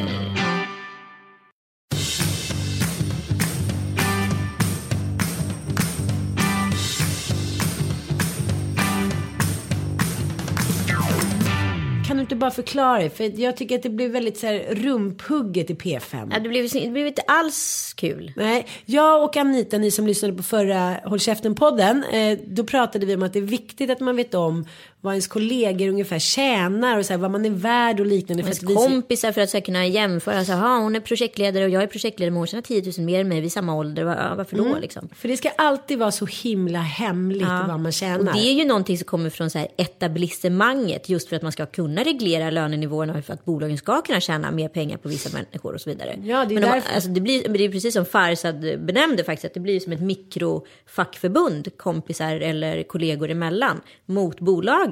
inte 12.36 12.42
bara 12.42 12.52
förklara 12.52 13.00
det? 13.00 13.10
För 13.10 13.40
jag 13.40 13.58
tycker 13.58 13.76
att 13.76 13.84
det 13.84 13.90
blir 13.90 14.10
väldigt 14.10 14.38
så 14.38 14.48
här 14.48 14.76
rumphugget 14.76 15.70
i 15.70 15.74
P5. 15.74 16.30
Ja, 16.34 16.40
det, 16.40 16.50
blev, 16.50 16.70
det 16.74 16.90
blev 16.90 17.08
inte 17.08 17.22
alls 17.22 17.94
kul. 17.98 18.34
Nej, 18.36 18.66
jag 18.86 19.24
och 19.24 19.38
Anita, 19.38 19.78
ni 19.78 19.92
som 19.92 20.08
lyssnade 20.08 20.34
på 20.34 20.44
förra 20.44 20.94
Håll 21.04 21.20
Käften-podden, 21.20 22.04
eh, 22.12 22.40
då 22.48 22.64
pratade 22.64 23.06
vi 23.06 23.16
om 23.16 23.24
att 23.24 23.34
det 23.34 23.40
är 23.40 23.44
viktigt 23.44 23.90
att 23.90 24.00
man 24.00 24.16
vet 24.16 24.34
om 24.34 24.66
vad 25.06 25.14
ens 25.14 25.28
kollegor 25.28 25.88
ungefär 25.88 26.20
tjänar 26.20 26.98
och 26.98 27.06
så 27.06 27.14
här, 27.14 27.18
vad 27.18 27.32
man 27.32 27.46
är 27.46 27.50
värd 27.50 28.00
och 28.00 28.06
liknande. 28.06 28.44
För 28.44 28.50
Ens 28.50 28.64
att 28.64 28.76
kompisar 28.90 29.32
för 29.32 29.42
att 29.42 29.50
så 29.50 29.58
här, 29.58 29.62
kunna 29.66 29.86
jämföra. 29.88 30.46
Så, 30.46 30.52
här, 30.52 30.60
"Ha, 30.62 30.78
hon 30.80 30.96
är 30.96 31.00
projektledare 31.00 31.64
och 31.64 31.70
jag 31.70 31.84
är 31.84 31.88
projektledare 31.88 32.32
men 32.32 32.38
hon 32.38 32.48
tjänar 32.48 32.62
10 32.62 32.94
000 32.98 33.06
mer 33.06 33.20
än 33.22 33.28
mig 33.28 33.42
vid 33.42 33.52
samma 33.52 33.76
ålder. 33.76 34.04
Va- 34.04 34.16
ja, 34.30 34.36
Varför 34.36 34.58
då 34.58 34.78
liksom? 34.82 35.10
För 35.16 35.28
det 35.28 35.38
ska 35.38 35.50
alltid 35.50 36.00
vara 36.00 36.12
så 36.12 36.26
himla 36.26 36.80
hemligt 36.80 37.48
vad 37.68 37.80
man 37.80 37.92
tjänar. 37.92 38.20
Och 38.20 38.26
det 38.26 38.40
är 38.48 38.54
ju 38.54 38.66
någonting 38.66 38.98
som 38.98 39.06
kommer 39.06 39.30
från 39.30 39.50
så 39.50 39.60
här 39.60 39.68
etablissemanget 39.78 41.10
just 41.10 41.30
för 41.30 41.36
att 41.36 41.42
man 41.42 41.52
ska 41.52 41.66
kunna 41.66 42.04
reglera 42.04 42.50
lönenivåerna 42.50 43.22
för 43.22 43.34
att 43.34 43.46
bolagen 43.46 43.78
ska 43.78 44.02
kunna 44.02 44.20
tjäna 44.20 44.52
mer 44.52 44.70
pengar 44.70 44.98
på 44.98 45.10
vissa 45.10 45.30
människor 45.38 45.74
och 45.74 45.82
så 45.82 45.90
vidare. 45.90 46.20
Ja, 46.24 46.46
det 46.46 46.54
är 46.54 46.56
Men 46.56 46.64
om 46.64 46.70
man, 46.70 46.78
därför. 46.80 46.94
alltså, 46.96 47.10
det, 47.10 47.22
blir, 47.22 47.48
det 47.50 47.64
är 47.66 47.70
precis 47.72 47.94
som 47.94 48.06
Farsad 48.06 48.60
benämnde 48.86 49.24
faktiskt, 49.24 49.46
att 49.46 49.54
det 49.54 49.60
blir 49.60 49.80
som 49.80 49.92
ett 49.94 50.02
mikrofackförbund, 50.02 51.78
kompisar 51.78 52.36
eller 52.36 52.84
kollegor 52.84 53.30
emellan, 53.30 53.82
mot 54.06 54.40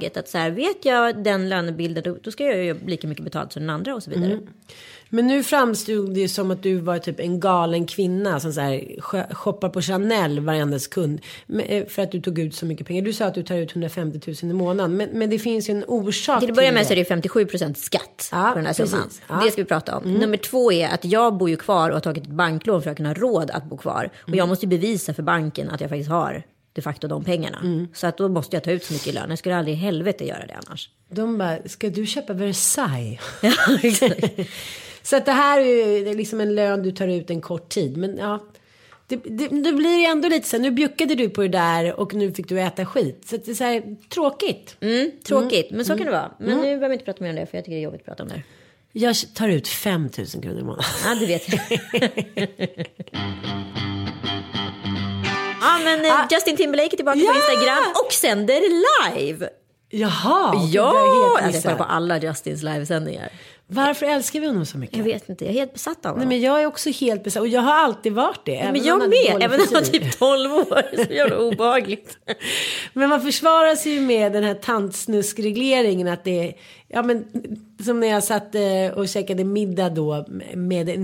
bolaget. 0.04 0.16
Att 0.16 0.28
så 0.28 0.38
här, 0.38 0.50
vet 0.50 0.84
jag 0.84 1.24
den 1.24 1.48
lönebilden, 1.48 2.02
då, 2.02 2.16
då 2.22 2.30
ska 2.30 2.44
jag 2.44 2.64
ju 2.64 2.76
lika 2.86 3.08
mycket 3.08 3.24
betalt 3.24 3.52
som 3.52 3.62
den 3.62 3.70
andra 3.70 3.94
och 3.94 4.02
så 4.02 4.10
vidare. 4.10 4.32
Mm. 4.32 4.46
Men 5.10 5.26
nu 5.26 5.42
framstod 5.42 6.14
det 6.14 6.28
som 6.28 6.50
att 6.50 6.62
du 6.62 6.76
var 6.76 6.98
typ 6.98 7.20
en 7.20 7.40
galen 7.40 7.86
kvinna 7.86 8.40
som 8.40 8.52
så 8.52 8.60
här 8.60 8.72
sh- 8.98 9.34
shoppar 9.34 9.68
på 9.68 9.80
Chanel 9.82 10.40
varenda 10.40 10.78
sekund. 10.78 11.20
Eh, 11.66 11.86
För 11.86 12.02
att 12.02 12.12
du 12.12 12.20
tog 12.20 12.38
ut 12.38 12.54
så 12.54 12.66
mycket 12.66 12.86
pengar. 12.86 13.02
Du 13.02 13.12
sa 13.12 13.24
att 13.26 13.34
du 13.34 13.42
tar 13.42 13.56
ut 13.56 13.70
150 13.72 14.20
000 14.42 14.50
i 14.50 14.54
månaden. 14.54 14.96
Men, 14.96 15.08
men 15.12 15.30
det 15.30 15.38
finns 15.38 15.68
ju 15.68 15.72
en 15.72 15.84
orsak 15.86 16.40
Till 16.40 16.50
att 16.50 16.56
börja 16.56 16.72
med 16.72 16.82
det. 16.82 16.86
så 16.86 16.92
är 16.92 16.96
det 16.96 17.04
57 17.04 17.46
procent 17.46 17.78
skatt 17.78 18.28
Ja, 18.32 18.48
på 18.52 18.56
den 18.58 18.66
här 18.66 18.72
summan. 18.72 19.08
Ja. 19.28 19.34
Mm. 19.34 19.44
Det 19.46 19.50
ska 19.52 19.62
vi 19.62 19.68
prata 19.68 19.96
om. 19.96 20.12
Nummer 20.14 20.36
två 20.36 20.72
är 20.72 20.88
att 20.88 21.04
jag 21.04 21.36
bor 21.36 21.50
ju 21.50 21.56
kvar 21.56 21.88
och 21.90 21.94
har 21.96 22.00
tagit 22.00 22.24
ett 22.24 22.30
banklån 22.30 22.82
för 22.82 22.90
att 22.90 22.96
kunna 22.96 23.08
ha 23.08 23.14
råd 23.14 23.50
att 23.50 23.64
bo 23.64 23.76
kvar. 23.76 24.10
Och 24.22 24.28
Mm. 24.28 24.38
jag 24.38 24.48
måste 24.48 24.66
ju 24.66 24.70
bevisa 24.70 25.14
för 25.14 25.22
banken 25.22 25.70
att 25.70 25.80
jag 25.80 25.90
faktiskt 25.90 26.10
har 26.10 26.42
de 26.74 26.82
facto 26.82 27.08
de 27.08 27.24
pengarna. 27.24 27.58
Mm. 27.58 27.88
Så 27.94 28.06
att 28.06 28.18
då 28.18 28.28
måste 28.28 28.56
jag 28.56 28.64
ta 28.64 28.70
ut 28.70 28.84
så 28.84 28.92
mycket 28.92 29.08
i 29.08 29.12
lön. 29.12 29.30
Jag 29.30 29.38
skulle 29.38 29.56
aldrig 29.56 29.76
i 29.76 29.78
helvete 29.78 30.24
göra 30.24 30.46
det 30.46 30.54
annars. 30.66 30.90
De 31.08 31.38
bara, 31.38 31.58
ska 31.66 31.90
du 31.90 32.06
köpa 32.06 32.32
Versailles? 32.32 33.20
Ja, 33.42 33.78
exakt. 33.82 34.24
Så 35.02 35.16
att 35.16 35.26
det 35.26 35.32
här 35.32 35.60
är 35.60 35.98
ju 35.98 36.14
liksom 36.14 36.40
en 36.40 36.54
lön 36.54 36.82
du 36.82 36.92
tar 36.92 37.08
ut 37.08 37.30
en 37.30 37.40
kort 37.40 37.68
tid. 37.68 37.96
Men 37.96 38.16
ja, 38.16 38.44
det, 39.06 39.16
det, 39.16 39.48
det 39.48 39.72
blir 39.72 40.08
ändå 40.08 40.28
lite 40.28 40.48
så 40.48 40.56
här, 40.56 40.62
nu 40.62 40.70
bjuckade 40.70 41.14
du 41.14 41.30
på 41.30 41.42
det 41.42 41.48
där 41.48 42.00
och 42.00 42.14
nu 42.14 42.32
fick 42.32 42.48
du 42.48 42.60
äta 42.60 42.86
skit. 42.86 43.22
Så 43.26 43.36
att 43.36 43.44
det 43.44 43.50
är 43.50 43.54
så 43.54 43.64
här 43.64 43.96
tråkigt. 44.08 44.76
mm, 44.80 45.10
tråkigt, 45.24 45.70
men 45.70 45.84
så 45.84 45.96
kan 45.96 46.06
det 46.06 46.12
vara. 46.12 46.32
Men 46.38 46.56
nu 46.56 46.62
behöver 46.62 46.88
vi 46.88 46.94
inte 46.94 47.04
prata 47.04 47.24
mer 47.24 47.30
om 47.30 47.36
det 47.36 47.46
för 47.46 47.58
jag 47.58 47.64
tycker 47.64 47.76
det 47.76 47.80
är 47.80 47.84
jobbigt 47.84 48.00
att 48.00 48.06
prata 48.06 48.22
om 48.22 48.28
det. 48.28 48.42
Jag 48.92 49.16
tar 49.34 49.48
ut 49.48 49.68
5 49.68 50.02
000 50.02 50.26
kronor 50.26 50.60
i 50.60 50.62
månaden. 50.62 50.84
Ja, 51.04 51.14
det 51.14 51.26
vet 51.26 51.52
jag. 51.52 51.80
ja, 55.64 55.78
men 55.84 56.04
eh, 56.04 56.12
Justin 56.30 56.56
Timberlake 56.56 56.94
är 56.94 56.96
tillbaka 56.96 57.18
Ah. 57.18 57.22
Ja! 57.22 57.32
på 57.32 57.38
Instagram 57.52 57.84
och 58.06 58.12
sänder 58.12 58.60
live. 59.20 59.48
Jaha, 59.90 60.54
Ja, 60.72 60.94
jag 61.52 61.62
kollar 61.62 61.76
på 61.76 61.84
alla 61.84 62.18
Justins 62.18 62.62
livesändningar. 62.62 63.28
Varför 63.66 64.06
älskar 64.06 64.40
vi 64.40 64.46
honom 64.46 64.66
så 64.66 64.78
mycket? 64.78 64.96
Jag 64.96 65.04
vet 65.04 65.28
inte, 65.28 65.44
jag 65.44 65.54
är 65.54 65.58
helt 65.58 65.72
besatt 65.72 65.96
av 65.96 66.02
Nej, 66.04 66.10
honom. 66.12 66.28
men 66.28 66.40
jag 66.40 66.62
är 66.62 66.66
också 66.66 66.90
helt 66.90 67.24
besatt 67.24 67.40
och 67.40 67.48
jag 67.48 67.60
har 67.60 67.74
alltid 67.74 68.12
varit 68.12 68.40
det. 68.46 68.52
men 68.72 68.76
även 68.76 68.92
om 68.92 69.00
jag 69.00 69.10
med, 69.10 69.42
även 69.42 69.60
om 69.60 69.66
han 69.72 69.74
var 69.74 69.90
typ 69.90 70.18
12 70.18 70.54
år. 70.54 71.04
Så 71.06 71.12
jävla 71.12 71.38
obehagligt. 71.38 72.18
Men 72.92 73.08
man 73.08 73.20
försvarar 73.20 73.74
sig 73.74 73.92
ju 73.92 74.00
med 74.00 74.32
den 74.32 74.44
här 74.44 74.54
tantsnuskregleringen 74.54 76.08
att 76.08 76.24
det 76.24 76.48
är, 76.48 76.54
ja 76.88 77.02
men 77.02 77.24
som 77.84 78.00
när 78.00 78.06
jag 78.08 78.24
satt 78.24 78.54
eh, 78.54 78.98
och 78.98 79.08
käkade 79.08 79.44
middag 79.44 79.88
då 79.88 80.24
med 80.54 80.98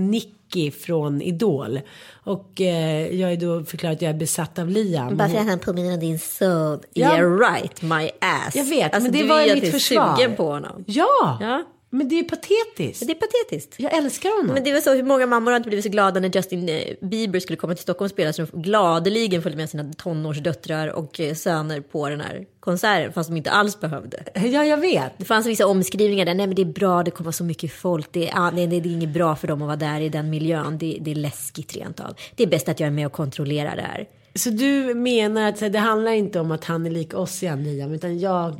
Nicky 0.55 0.71
från 0.71 1.21
Idol. 1.21 1.79
Och 2.23 2.61
eh, 2.61 3.15
jag 3.19 3.31
är 3.31 3.37
då 3.37 3.63
förklarat 3.63 3.95
att 3.95 4.01
jag 4.01 4.09
är 4.09 4.17
besatt 4.17 4.59
av 4.59 4.69
Liam. 4.69 5.17
Bara 5.17 5.29
för 5.29 5.37
att 5.37 5.47
han 5.47 5.59
påminner 5.59 5.93
om 5.93 5.99
din 5.99 6.19
son. 6.19 6.79
Ja. 6.93 7.15
Yeah 7.15 7.37
right, 7.37 7.81
my 7.81 8.09
ass. 8.21 8.55
Jag 8.55 8.63
vet, 8.65 8.93
alltså, 8.93 9.11
men 9.11 9.21
det 9.21 9.27
var 9.27 9.41
mitt 9.41 9.51
att 9.53 9.61
du 9.61 9.67
är 9.67 9.71
försvar. 9.71 10.15
sugen 10.15 10.35
på 10.35 10.43
honom. 10.47 10.83
Ja, 10.87 11.37
Ja. 11.41 11.63
Men 11.93 12.09
det 12.09 12.19
är 12.19 12.23
patetiskt. 12.23 13.07
Det 13.07 13.13
är 13.13 13.15
patetiskt. 13.15 13.75
Jag 13.79 13.93
älskar 13.93 14.29
honom. 14.29 14.53
Men 14.53 14.63
det 14.63 14.73
var 14.73 14.81
så 14.81 14.93
hur 14.93 15.03
många 15.03 15.25
mammor 15.25 15.51
har 15.51 15.57
inte 15.57 15.69
blivit 15.69 15.85
så 15.85 15.91
glada 15.91 16.19
när 16.19 16.35
Justin 16.35 16.69
eh, 16.69 16.81
Bieber 17.01 17.39
skulle 17.39 17.57
komma 17.57 17.75
till 17.75 17.83
Stockholm 17.83 18.05
och 18.05 18.11
spela 18.11 18.33
så 18.33 18.45
de 18.45 18.61
gladeligen 18.61 19.41
följde 19.41 19.57
med 19.57 19.69
sina 19.69 19.93
tonårsdöttrar 19.93 20.87
och 20.87 21.19
eh, 21.19 21.33
söner 21.33 21.81
på 21.81 22.09
den 22.09 22.21
här 22.21 22.45
konserten 22.59 23.13
fast 23.13 23.29
de 23.29 23.37
inte 23.37 23.51
alls 23.51 23.79
behövde. 23.79 24.23
Ja, 24.35 24.65
jag 24.65 24.77
vet. 24.77 25.11
Det 25.17 25.25
fanns 25.25 25.47
vissa 25.47 25.67
omskrivningar 25.67 26.25
där, 26.25 26.33
nej 26.33 26.47
men 26.47 26.55
det 26.55 26.61
är 26.61 26.65
bra, 26.65 27.03
det 27.03 27.11
kommer 27.11 27.31
så 27.31 27.43
mycket 27.43 27.73
folk, 27.73 28.07
det 28.11 28.29
är, 28.29 28.33
ah, 28.35 28.51
nej, 28.51 28.67
det 28.67 28.75
är 28.75 28.87
inget 28.87 29.13
bra 29.13 29.35
för 29.35 29.47
dem 29.47 29.61
att 29.61 29.67
vara 29.67 29.75
där 29.75 30.01
i 30.01 30.09
den 30.09 30.29
miljön, 30.29 30.77
det, 30.77 30.97
det 31.01 31.11
är 31.11 31.15
läskigt 31.15 31.75
rent 31.75 31.99
av. 31.99 32.15
Det 32.35 32.43
är 32.43 32.47
bäst 32.47 32.69
att 32.69 32.79
jag 32.79 32.87
är 32.87 32.91
med 32.91 33.05
och 33.05 33.13
kontrollerar 33.13 33.75
det 33.75 33.81
här. 33.81 34.07
Så 34.35 34.49
du 34.49 34.93
menar 34.93 35.49
att 35.49 35.73
det 35.73 35.79
handlar 35.79 36.11
inte 36.11 36.39
om 36.39 36.51
att 36.51 36.65
han 36.65 36.85
är 36.85 36.89
lik 36.89 37.13
oss 37.13 37.43
igen 37.43 37.63
Liam, 37.63 37.93
utan 37.93 38.19
jag 38.19 38.55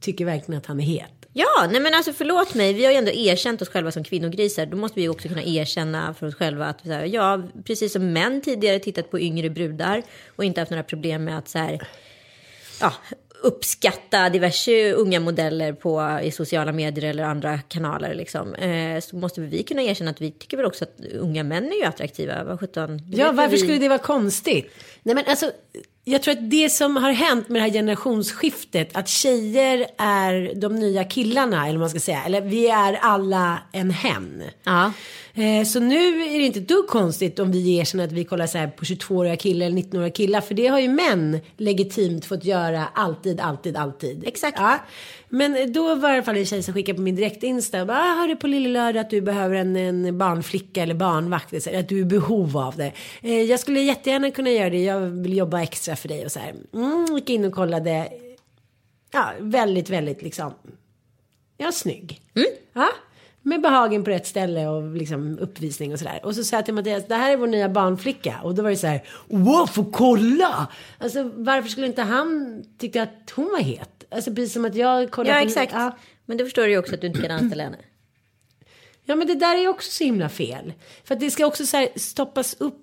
tycker 0.00 0.24
verkligen 0.24 0.58
att 0.58 0.66
han 0.66 0.80
är 0.80 0.84
het. 0.84 1.21
Ja, 1.34 1.68
nej 1.70 1.80
men 1.80 1.94
alltså 1.94 2.12
förlåt 2.12 2.54
mig, 2.54 2.72
vi 2.72 2.84
har 2.84 2.92
ju 2.92 2.98
ändå 2.98 3.10
erkänt 3.10 3.62
oss 3.62 3.68
själva 3.68 3.92
som 3.92 4.04
kvinnogrisar. 4.04 4.66
Då 4.66 4.76
måste 4.76 5.00
vi 5.00 5.08
också 5.08 5.28
kunna 5.28 5.42
erkänna 5.42 6.14
för 6.14 6.26
oss 6.26 6.34
själva 6.34 6.66
att 6.66 6.80
så 6.80 6.92
här, 6.92 7.04
ja, 7.04 7.42
precis 7.64 7.92
som 7.92 8.12
män 8.12 8.40
tidigare 8.40 8.78
tittat 8.78 9.10
på 9.10 9.20
yngre 9.20 9.50
brudar 9.50 10.02
och 10.36 10.44
inte 10.44 10.60
haft 10.60 10.70
några 10.70 10.82
problem 10.82 11.24
med 11.24 11.38
att 11.38 11.48
så 11.48 11.58
här, 11.58 11.82
ja, 12.80 12.92
uppskatta 13.42 14.28
diverse 14.30 14.92
unga 14.92 15.20
modeller 15.20 15.72
på, 15.72 16.20
i 16.22 16.30
sociala 16.30 16.72
medier 16.72 17.10
eller 17.10 17.24
andra 17.24 17.58
kanaler. 17.58 18.14
Liksom. 18.14 18.54
Eh, 18.54 19.00
så 19.00 19.16
måste 19.16 19.40
vi 19.40 19.62
kunna 19.62 19.82
erkänna 19.82 20.10
att 20.10 20.20
vi 20.20 20.30
tycker 20.30 20.56
väl 20.56 20.66
också 20.66 20.84
att 20.84 21.06
unga 21.14 21.44
män 21.44 21.72
är 21.72 21.76
ju 21.76 21.84
attraktiva. 21.84 22.58
Sjutton. 22.58 22.96
det 23.06 23.16
Ja, 23.16 23.26
vet 23.26 23.36
varför 23.36 23.50
vi. 23.50 23.58
skulle 23.58 23.78
det 23.78 23.88
vara 23.88 23.98
konstigt? 23.98 24.70
Nej, 25.02 25.14
men 25.14 25.24
alltså, 25.26 25.50
jag 26.04 26.22
tror 26.22 26.32
att 26.32 26.50
det 26.50 26.70
som 26.72 26.96
har 26.96 27.12
hänt 27.12 27.48
med 27.48 27.60
det 27.60 27.64
här 27.64 27.72
generationsskiftet, 27.72 28.96
att 28.96 29.08
tjejer 29.08 29.86
är 29.98 30.52
de 30.60 30.74
nya 30.76 31.04
killarna, 31.04 31.62
eller 31.62 31.72
vad 31.78 31.80
man 31.80 31.90
ska 31.90 32.00
säga, 32.00 32.22
eller 32.24 32.40
vi 32.40 32.68
är 32.68 32.92
alla 33.02 33.58
en 33.72 33.90
hen. 33.90 34.42
Ja. 34.64 34.92
Eh, 35.34 35.64
Så 35.66 35.80
nu 35.80 36.22
är 36.22 36.38
det 36.38 36.46
inte 36.46 36.60
dugg 36.60 36.86
konstigt 36.86 37.38
om 37.38 37.52
vi 37.52 37.76
erkänner 37.76 38.04
att 38.04 38.12
vi 38.12 38.24
kollar 38.24 38.46
så 38.46 38.68
på 38.76 38.84
22-åriga 38.84 39.36
killar 39.36 39.66
eller 39.66 39.76
19-åriga 39.76 40.10
killar. 40.10 40.40
För 40.40 40.54
det 40.54 40.66
har 40.66 40.78
ju 40.80 40.88
män 40.88 41.40
legitimt 41.56 42.24
fått 42.24 42.44
göra 42.44 42.84
alltid, 42.94 43.40
alltid, 43.40 43.76
alltid. 43.76 44.24
Exakt. 44.26 44.58
Ja. 44.58 44.78
Men 45.34 45.72
då 45.72 45.94
var 45.94 46.08
det 46.08 46.14
i 46.14 46.16
alla 46.16 46.22
fall 46.24 46.36
en 46.36 46.46
tjej 46.46 46.62
som 46.62 46.74
skickade 46.74 46.96
på 46.96 47.02
min 47.02 47.16
direktinsta. 47.16 47.80
och 47.80 47.86
bara, 47.86 47.98
Ah, 47.98 48.14
hörde 48.20 48.36
på 48.36 48.46
lille 48.46 48.68
lördag 48.68 49.00
att 49.00 49.10
du 49.10 49.20
behöver 49.20 49.54
en, 49.54 49.76
en 49.76 50.18
barnflicka 50.18 50.82
eller 50.82 50.94
barnvakt. 50.94 51.66
Här, 51.66 51.80
Att 51.80 51.88
du 51.88 51.96
är 51.98 52.02
i 52.02 52.04
behov 52.04 52.56
av 52.56 52.76
det. 52.76 52.92
Eh, 53.22 53.42
Jag 53.42 53.60
skulle 53.60 53.80
jättegärna 53.80 54.30
kunna 54.30 54.50
göra 54.50 54.70
det. 54.70 54.82
Jag 54.82 55.00
vill 55.00 55.36
jobba 55.36 55.62
extra 55.62 55.96
för 55.96 56.08
dig 56.08 56.24
och 56.24 56.32
så 56.32 56.38
här. 56.38 56.54
Mm, 56.74 57.06
gick 57.16 57.30
in 57.30 57.44
och 57.44 57.52
kollade. 57.52 58.08
Ja, 59.12 59.32
väldigt, 59.40 59.90
väldigt 59.90 60.22
liksom. 60.22 60.52
Ja, 61.56 61.72
snygg. 61.72 62.20
Ja, 62.72 62.88
med 63.42 63.60
behagen 63.62 64.04
på 64.04 64.10
rätt 64.10 64.26
ställe 64.26 64.66
och 64.68 64.96
liksom 64.96 65.38
uppvisning 65.38 65.92
och 65.92 65.98
sådär. 65.98 66.20
Och 66.22 66.34
så 66.34 66.44
sa 66.44 66.56
jag 66.56 66.64
till 66.64 66.74
Mattias, 66.74 67.04
det 67.08 67.14
här 67.14 67.32
är 67.32 67.36
vår 67.36 67.46
nya 67.46 67.68
barnflicka. 67.68 68.40
Och 68.42 68.54
då 68.54 68.62
var 68.62 68.70
det 68.70 68.76
så 68.76 68.86
här, 68.86 69.02
wow, 69.28 69.66
få 69.66 69.84
kolla! 69.84 70.66
Alltså 70.98 71.30
varför 71.34 71.68
skulle 71.68 71.86
inte 71.86 72.02
han 72.02 72.62
tycka 72.78 73.02
att 73.02 73.32
hon 73.36 73.44
var 73.52 73.58
het? 73.60 74.01
Alltså 74.14 74.34
precis 74.34 74.52
som 74.52 74.64
att 74.64 74.74
jag 74.74 75.10
kollar 75.10 75.30
Ja, 75.30 75.40
på... 75.40 75.46
exakt. 75.46 75.72
Ja. 75.72 75.96
Men 76.26 76.36
då 76.36 76.44
förstår 76.44 76.62
du 76.62 76.70
ju 76.70 76.78
också 76.78 76.94
att 76.94 77.00
du 77.00 77.06
inte 77.06 77.22
kan 77.22 77.30
anställa 77.30 77.62
henne. 77.64 77.78
ja, 79.04 79.16
men 79.16 79.26
det 79.26 79.34
där 79.34 79.56
är 79.56 79.68
också 79.68 79.90
så 79.90 80.04
himla 80.04 80.28
fel. 80.28 80.72
För 81.04 81.14
att 81.14 81.20
det 81.20 81.30
ska 81.30 81.46
också 81.46 81.66
så 81.66 81.76
här 81.76 81.88
stoppas 81.96 82.56
upp 82.60 82.78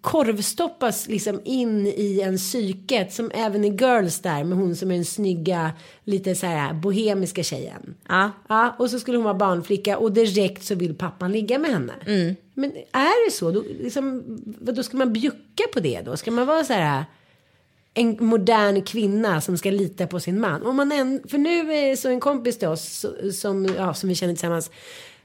korvstoppas 0.00 1.08
liksom 1.08 1.40
in 1.44 1.86
i 1.86 2.20
en 2.20 2.36
psyket 2.36 3.12
som 3.12 3.30
även 3.34 3.64
i 3.64 3.68
Girls 3.68 4.20
där 4.20 4.44
med 4.44 4.58
hon 4.58 4.76
som 4.76 4.90
är 4.90 4.94
den 4.94 5.04
snygga 5.04 5.72
lite 6.04 6.34
så 6.34 6.46
här 6.46 6.72
bohemiska 6.74 7.42
tjejen. 7.42 7.94
Ja. 8.08 8.30
Ja, 8.48 8.76
och 8.78 8.90
så 8.90 9.00
skulle 9.00 9.16
hon 9.18 9.24
vara 9.24 9.34
barnflicka 9.34 9.98
och 9.98 10.12
direkt 10.12 10.64
så 10.64 10.74
vill 10.74 10.94
pappan 10.94 11.32
ligga 11.32 11.58
med 11.58 11.70
henne. 11.70 11.92
Men 12.54 12.70
är 12.92 13.26
det 13.26 13.32
så? 13.32 13.50
Då, 13.50 13.64
liksom, 13.80 14.22
då 14.60 14.82
ska 14.82 14.96
man 14.96 15.12
bjucka 15.12 15.64
på 15.72 15.80
det 15.80 16.00
då? 16.00 16.16
Ska 16.16 16.30
man 16.30 16.46
vara 16.46 16.64
så 16.64 16.72
här 16.72 17.04
en 17.94 18.16
modern 18.20 18.82
kvinna 18.82 19.40
som 19.40 19.58
ska 19.58 19.70
lita 19.70 20.06
på 20.06 20.20
sin 20.20 20.40
man? 20.40 20.66
Om 20.66 20.76
man 20.76 20.92
än, 20.92 21.20
för 21.28 21.38
nu 21.38 21.72
är 21.72 21.96
så 21.96 22.08
en 22.08 22.20
kompis 22.20 22.58
till 22.58 22.68
oss 22.68 23.06
som, 23.32 23.64
ja, 23.76 23.94
som 23.94 24.08
vi 24.08 24.14
känner 24.14 24.34
tillsammans. 24.34 24.70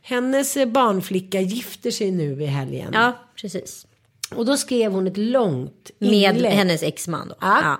Hennes 0.01 0.57
barnflicka 0.67 1.41
gifter 1.41 1.91
sig 1.91 2.11
nu 2.11 2.43
i 2.43 2.45
helgen. 2.45 2.91
Ja, 2.93 3.13
precis. 3.41 3.87
Och 4.35 4.45
då 4.45 4.57
skrev 4.57 4.91
hon 4.91 5.07
ett 5.07 5.17
långt 5.17 5.91
Med 5.99 6.35
inlägg. 6.35 6.51
hennes 6.51 6.83
exman 6.83 7.27
då. 7.27 7.35
Ja. 7.41 7.79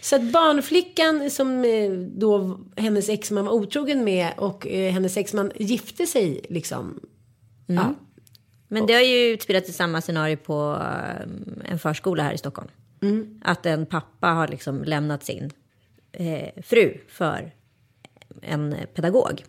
Så 0.00 0.16
att 0.16 0.22
barnflickan 0.32 1.30
som 1.30 1.64
eh, 1.64 1.90
då 1.90 2.60
hennes 2.76 3.08
exman 3.08 3.44
var 3.44 3.52
otrogen 3.52 4.04
med 4.04 4.32
och 4.36 4.66
eh, 4.66 4.92
hennes 4.92 5.16
exman 5.16 5.52
gifte 5.56 6.06
sig 6.06 6.40
liksom. 6.48 7.00
Ja. 7.66 7.94
Men 8.68 8.86
det 8.86 8.92
har 8.92 9.00
ju 9.00 9.26
utspelat 9.26 9.64
sig 9.64 9.74
samma 9.74 10.00
scenario 10.00 10.36
på 10.36 10.80
eh, 10.80 11.70
en 11.72 11.78
förskola 11.78 12.22
här 12.22 12.32
i 12.32 12.38
Stockholm. 12.38 12.68
Att 13.44 13.66
en 13.66 13.86
pappa 13.86 14.26
har 14.28 14.48
liksom 14.48 14.84
lämnat 14.84 15.24
sin 15.24 15.50
eh, 16.12 16.62
fru 16.62 16.98
för 17.08 17.52
en 18.42 18.76
pedagog. 18.94 19.44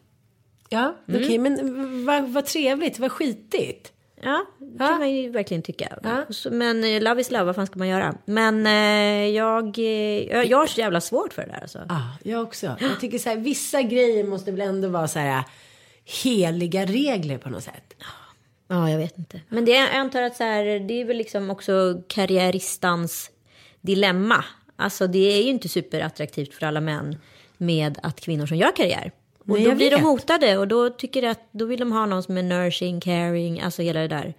Ja, 0.70 0.96
okej, 1.08 1.38
men 1.38 2.06
vad 2.06 2.30
vad 2.30 2.46
trevligt, 2.46 3.00
vad 3.00 3.12
skitigt. 3.12 3.92
Ja, 4.22 4.46
det 4.60 4.76
Ja. 4.80 4.88
kan 4.88 5.00
man 5.00 5.12
ju 5.12 5.30
verkligen 5.30 5.64
tycka. 5.64 5.98
Ja. 6.04 6.26
Men 6.52 6.84
eh, 6.84 7.02
love 7.02 7.22
is 7.22 7.32
love, 7.32 7.44
vad 7.44 7.56
fan 7.56 7.68
ska 7.68 7.80
man 7.80 7.88
göra? 7.88 8.18
Men 8.26 8.68
eh, 8.68 9.36
jag, 9.36 9.80
eh, 9.80 9.84
jag, 10.32 10.46
jag 10.46 10.58
har 10.58 10.68
så 10.68 10.80
jävla 10.80 11.02
svårt 11.02 11.34
för 11.34 11.42
det 11.42 11.48
där 11.52 11.62
alltså. 11.62 11.80
Ja, 11.90 12.02
jag 12.24 12.42
också. 12.44 12.76
Jag 12.80 13.00
tycker 13.00 13.18
så 13.18 13.30
här, 13.30 13.38
vissa 13.38 13.82
grejer 13.82 14.24
måste 14.24 14.52
väl 14.52 14.62
ändå 14.62 14.88
vara 14.88 15.08
så 15.08 15.20
här 15.20 15.44
heliga 16.24 16.86
regler 16.86 17.38
på 17.38 17.50
något 17.50 17.64
sätt. 17.64 17.94
Ja, 18.68 18.90
jag 18.90 18.98
vet 18.98 19.18
inte. 19.18 19.42
Men 19.50 19.66
det, 19.66 19.72
jag 19.72 19.96
antar 19.96 20.22
att 20.22 20.36
så 20.36 20.44
här, 20.44 20.80
det 20.80 21.02
är 21.02 21.06
väl 21.06 21.18
liksom 21.18 21.50
också 21.50 22.02
karriäristans 22.08 23.32
dilemma. 23.86 24.46
Alltså 24.76 25.08
det 25.08 25.38
är 25.40 25.44
ju 25.44 25.50
inte 25.50 25.70
superattraktivt 25.70 26.54
för 26.54 26.66
alla 26.66 26.82
män 26.82 27.18
med 27.58 28.00
att 28.04 28.22
kvinnor 28.22 28.46
som 28.46 28.58
gör 28.58 28.76
karriär. 28.76 29.12
Och 29.40 29.48
Nej, 29.50 29.66
då 29.66 29.76
blir 29.76 29.90
de 29.92 29.96
vet. 29.96 30.06
hotade 30.06 30.58
och 30.58 30.68
då 30.68 30.90
tycker 30.90 31.24
att 31.24 31.40
då 31.52 31.66
vill 31.66 31.80
de 31.80 31.92
ha 31.92 32.06
någon 32.06 32.24
som 32.24 32.38
är 32.38 32.44
nursing, 32.44 33.02
caring, 33.02 33.62
alltså 33.62 33.82
hela 33.82 34.00
det 34.00 34.08
där. 34.08 34.34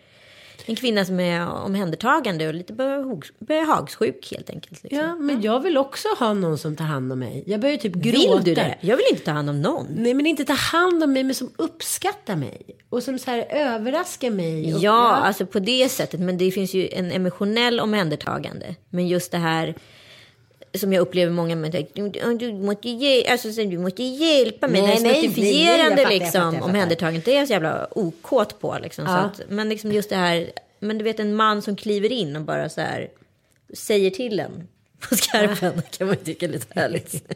En 0.66 0.76
kvinna 0.76 1.04
som 1.04 1.20
är 1.20 1.48
omhändertagande 1.52 2.48
och 2.48 2.54
lite 2.54 2.72
behag- 2.72 3.30
behagssjuk 3.38 4.28
helt 4.32 4.50
enkelt. 4.50 4.82
Liksom. 4.82 4.98
Ja, 5.00 5.14
men 5.16 5.42
jag 5.42 5.60
vill 5.60 5.76
också 5.78 6.08
ha 6.18 6.34
någon 6.34 6.58
som 6.58 6.76
tar 6.76 6.84
hand 6.84 7.12
om 7.12 7.18
mig. 7.18 7.44
Jag 7.46 7.60
börjar 7.60 7.76
typ 7.76 7.94
gråta. 7.94 8.18
Vill 8.36 8.44
du 8.44 8.54
det? 8.54 8.78
Jag 8.80 8.96
vill 8.96 9.06
inte 9.10 9.24
ta 9.24 9.30
hand 9.30 9.50
om 9.50 9.62
någon. 9.62 9.86
Nej, 9.90 10.14
men 10.14 10.26
inte 10.26 10.44
ta 10.44 10.52
hand 10.52 11.02
om 11.02 11.12
mig, 11.12 11.22
men 11.24 11.34
som 11.34 11.50
uppskattar 11.56 12.36
mig. 12.36 12.62
Och 12.88 13.02
som 13.02 13.18
så 13.18 13.30
här 13.30 13.46
överraskar 13.50 14.30
mig. 14.30 14.74
Och, 14.74 14.80
Ja, 14.80 15.12
alltså 15.16 15.46
på 15.46 15.58
det 15.58 15.88
sättet. 15.88 16.20
Men 16.20 16.38
det 16.38 16.50
finns 16.50 16.74
ju 16.74 16.88
en 16.88 17.12
emotionell 17.12 17.80
omhändertagande. 17.80 18.74
Men 18.90 19.08
just 19.08 19.32
det 19.32 19.38
här 19.38 19.74
som 20.78 20.92
jag 20.92 21.00
upplever 21.00 21.32
många 21.32 21.56
med 21.56 21.72
du, 22.38 22.52
måste, 22.52 22.88
ge, 22.88 23.26
alltså, 23.28 23.52
så 23.52 23.62
du 23.62 23.78
måste 23.78 24.02
hjälpa 24.02 24.68
mig. 24.68 24.82
Nej, 24.82 24.90
jag 24.90 24.98
fattar, 24.98 26.02
jag 26.02 26.08
liksom, 26.08 26.54
jag 26.54 26.64
omhändertagandet. 26.64 27.24
Det 27.24 27.32
är 27.32 27.38
jag 27.38 27.46
så 27.46 27.52
jävla 27.52 27.88
okåt 27.90 28.60
på. 28.60 28.78
Liksom, 28.82 29.04
Ja. 29.04 29.16
att, 29.16 29.40
men 29.48 29.68
liksom 29.68 29.92
just 29.92 30.08
det 30.10 30.16
här, 30.16 30.50
men 30.80 30.98
du 30.98 31.04
vet 31.04 31.20
en 31.20 31.34
man 31.34 31.62
som 31.62 31.76
kliver 31.76 32.12
in 32.12 32.36
och 32.36 32.42
bara 32.42 32.68
så 32.68 32.80
här 32.80 33.08
säger 33.74 34.10
till 34.10 34.40
en 34.40 34.68
på 35.00 35.16
skarpen. 35.16 35.82
kan 35.90 36.06
man 36.06 36.16
tycka 36.16 36.46
är 36.46 36.50
lite 36.50 36.80
härligt. 36.80 37.32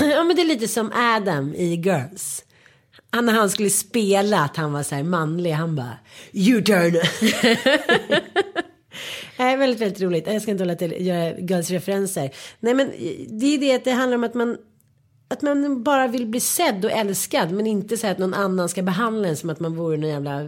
ja, 0.00 0.24
men 0.24 0.36
det 0.36 0.42
är 0.42 0.46
lite 0.46 0.68
som 0.68 0.92
Adam 0.94 1.54
i 1.54 1.74
Girls. 1.74 2.44
Han 3.10 3.26
när 3.26 3.32
han 3.32 3.50
skulle 3.50 3.70
spela 3.70 4.40
att 4.40 4.56
han 4.56 4.72
var 4.72 4.82
så 4.82 4.94
här 4.94 5.02
manlig, 5.02 5.50
han 5.50 5.76
bara 5.76 5.98
You 6.32 6.62
turn. 6.62 6.96
Nej, 9.38 9.56
väldigt, 9.56 9.80
väldigt 9.80 10.00
roligt. 10.02 10.26
Jag 10.26 10.42
ska 10.42 10.50
inte 10.50 10.64
hålla 10.64 10.74
till 10.74 11.06
göra 11.06 11.38
Girls-referenser. 11.38 12.30
Nej, 12.60 12.74
men 12.74 12.90
det 13.28 13.46
är 13.46 13.58
det 13.58 13.74
att 13.74 13.84
det 13.84 13.90
handlar 13.90 14.16
om 14.16 14.24
att 14.24 14.34
man 14.34 14.56
att 15.28 15.42
man 15.42 15.82
bara 15.82 16.06
vill 16.06 16.26
bli 16.26 16.40
sedd 16.40 16.84
och 16.84 16.90
älskad 16.90 17.52
men 17.52 17.66
inte 17.66 17.96
så 17.96 18.06
att 18.06 18.18
någon 18.18 18.34
annan 18.34 18.68
ska 18.68 18.82
behandla 18.82 19.28
en 19.28 19.36
som 19.36 19.50
att 19.50 19.60
man 19.60 19.76
vore 19.76 19.96
någon 19.96 20.10
jävla 20.10 20.42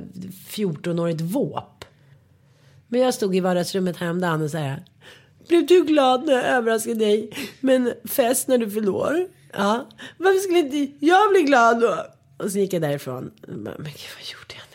14-årigt 0.49 1.23
våp. 1.23 1.85
Men 2.89 3.01
jag 3.01 3.15
stod 3.15 3.37
i 3.37 3.41
vardagsrummet 3.41 3.97
häromdagen 3.97 4.43
och 4.43 4.51
så 4.51 4.59
här. 4.59 4.85
Blev 5.49 5.67
du 5.67 5.85
glad 5.85 6.27
när 6.27 6.33
jag 6.33 6.45
överraskade 6.45 6.95
dig 6.95 7.31
med 7.61 7.77
en 7.77 7.93
fest 8.09 8.49
när 8.49 8.59
du 8.59 8.71
fyllde 8.71 8.91
år? 8.91 9.29
Ja. 9.53 9.89
Varför 10.19 10.39
skulle 10.39 10.59
inte 10.59 11.07
jag 11.07 11.31
bli 11.31 11.43
glad 11.43 11.81
då? 11.81 11.97
Och 12.39 12.51
så 12.51 12.59
gick 12.59 12.73
jag 12.73 12.83
därifrån. 12.83 13.31
Men 13.47 13.75
gud, 13.75 14.11
vad 14.17 14.27
gjorde 14.33 14.55
jag 14.55 14.67
nu? 14.71 14.74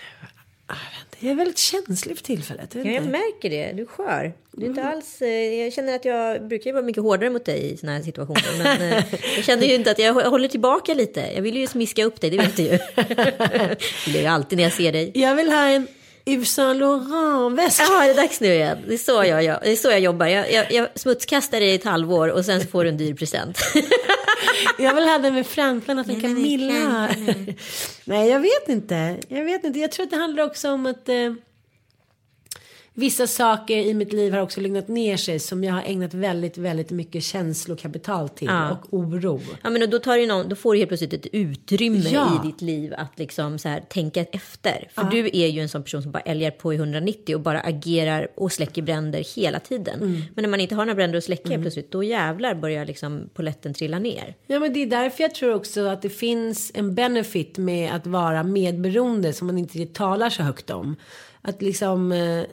Jag, 1.20 1.32
är 1.32 1.36
väldigt 1.36 1.58
känslig 1.58 2.18
för 2.18 2.24
tillfället. 2.24 2.76
Jag 2.76 2.86
Ja, 2.86 2.92
jag 2.92 3.06
märker 3.06 3.50
det. 3.50 3.72
Du 3.76 3.82
är 3.82 3.86
skör. 3.86 4.34
Du 4.52 4.62
är 4.66 4.70
Mm. 4.70 4.78
inte 4.80 4.84
alls, 4.90 5.22
eh, 5.22 5.30
jag 5.30 5.74
känner 5.74 5.96
att 5.96 6.06
jag 6.06 6.48
brukar 6.48 6.74
vara 6.74 6.84
mycket 6.84 7.04
hårdare 7.04 7.30
mot 7.30 7.46
dig 7.46 7.72
i 7.74 7.78
såna 7.78 7.92
här 7.92 8.02
situationer. 8.02 8.58
Men 8.64 8.82
eh, 8.92 9.04
jag 9.36 9.46
känner 9.46 9.68
ju 9.68 9.76
inte 9.76 9.92
att 9.92 10.00
jag 10.00 10.14
håller 10.14 10.48
tillbaka 10.48 10.94
lite. 10.94 11.20
Jag 11.36 11.42
vill 11.42 11.58
ju 11.58 11.68
smiska 11.68 12.04
upp 12.06 12.22
dig, 12.22 12.30
det 12.30 12.38
vet 12.38 12.56
du 12.58 12.64
ju. 12.64 12.70
det 12.96 13.78
blir 14.08 14.22
ju 14.22 14.28
alltid 14.28 14.58
när 14.58 14.64
jag 14.64 14.74
ser 14.74 14.92
dig. 14.92 15.12
Jag 15.16 15.36
vill 15.36 15.50
ha 15.50 15.68
en 15.68 15.88
Yves 16.26 16.54
Saint 16.54 16.80
Laurent-väska. 16.80 17.84
Ja, 17.90 18.04
det 18.06 18.12
är 18.12 18.16
dags 18.16 18.40
nu 18.42 18.48
igen. 18.54 18.78
Det 18.88 18.94
är 18.94 18.98
så 18.98 19.24
jag, 19.24 19.44
jag, 19.44 19.60
det 19.64 19.72
är 19.72 19.76
så 19.76 19.88
jag 19.90 20.00
jobbar. 20.00 20.28
Jag, 20.28 20.52
jag, 20.54 20.72
jag 20.72 20.88
smutskastar 20.96 21.60
dig 21.60 21.70
i 21.70 21.76
ett 21.76 21.84
halvår 21.84 22.28
och 22.28 22.46
sen 22.46 22.68
får 22.68 22.84
du 22.84 22.90
en 22.90 22.98
dyr 22.98 23.14
present. 23.14 23.58
Jag 24.78 24.96
vill 24.96 25.04
ha 25.04 25.18
den 25.18 25.34
med 25.34 25.48
men 26.08 26.08
det 26.08 26.14
är 26.14 26.22
Camilla. 26.22 27.10
Nej, 28.06 28.30
jag 28.30 28.40
vet 28.40 28.70
inte. 28.70 29.18
Jag 29.28 29.44
vet 29.44 29.64
inte. 29.64 29.80
Jag 29.80 29.92
tror 29.92 30.04
att 30.04 30.10
det 30.10 30.18
handlar 30.18 30.44
också 30.44 30.72
om 30.72 30.86
att 30.86 31.10
eh, 31.10 31.34
vissa 32.94 33.28
saker 33.28 33.78
i 33.78 33.94
mitt 33.94 34.14
liv 34.14 34.34
har 34.34 34.42
också 34.42 34.62
lugnat 34.62 34.88
ner 34.88 35.18
sig 35.18 35.40
som 35.40 35.64
jag 35.64 35.74
har 35.74 35.84
ägnat 35.86 36.14
väldigt, 36.14 36.58
väldigt 36.58 36.92
mycket 36.92 37.24
känslokapital 37.24 38.30
till 38.30 38.48
Ja. 38.48 38.72
och 38.72 38.94
oro. 38.94 39.42
Ja, 39.64 39.70
men 39.70 39.90
då, 39.90 40.00
tar 40.00 40.16
ju 40.18 40.28
någon, 40.28 40.50
då 40.50 40.56
får 40.56 40.74
du 40.74 40.80
helt 40.80 40.90
plötsligt 40.90 41.14
ett 41.14 41.28
utrymme 41.32 42.10
Ja. 42.12 42.42
i 42.44 42.48
ditt 42.48 42.62
liv 42.62 42.94
att 42.98 43.20
liksom 43.20 43.60
så 43.60 43.70
här, 43.70 43.80
tänka 43.90 44.22
efter. 44.32 44.88
För 44.96 45.04
du 45.04 45.30
är 45.34 45.48
ju 45.48 45.62
en 45.62 45.70
sån 45.70 45.84
person 45.84 46.02
som 46.04 46.12
bara 46.12 46.20
älgar 46.20 46.52
på 46.52 46.74
i 46.74 46.76
190 46.76 47.36
och 47.36 47.42
bara 47.42 47.60
agerar 47.60 48.28
och 48.36 48.52
släcker 48.52 48.82
bränder 48.82 49.36
hela 49.36 49.60
tiden. 49.60 50.00
Mm. 50.02 50.22
Men 50.36 50.42
när 50.42 50.50
man 50.50 50.60
inte 50.60 50.76
har 50.76 50.86
några 50.86 50.96
bränder 50.96 51.18
att 51.18 51.24
släcka 51.24 51.50
helt 51.50 51.62
plötsligt, 51.62 51.92
då 51.92 52.04
jävlar 52.04 52.56
börjar 52.56 52.86
liksom 52.86 53.30
poletten 53.34 53.74
trilla 53.74 54.00
ner. 54.00 54.36
Ja, 54.48 54.60
men 54.60 54.74
det 54.74 54.80
är 54.84 54.88
därför 54.88 55.24
jag 55.24 55.36
tror 55.36 55.54
också 55.56 55.86
att 55.86 56.02
det 56.02 56.10
finns 56.10 56.72
en 56.76 56.96
benefit 56.96 57.58
med 57.58 57.96
att 57.96 58.08
vara 58.08 58.44
medberoende 58.44 59.34
som 59.34 59.48
man 59.48 59.58
inte 59.58 59.86
talar 59.86 60.30
så 60.30 60.44
högt 60.44 60.70
om. 60.70 60.96
Att 61.42 61.62
liksom 61.62 62.12
eh, 62.12 62.44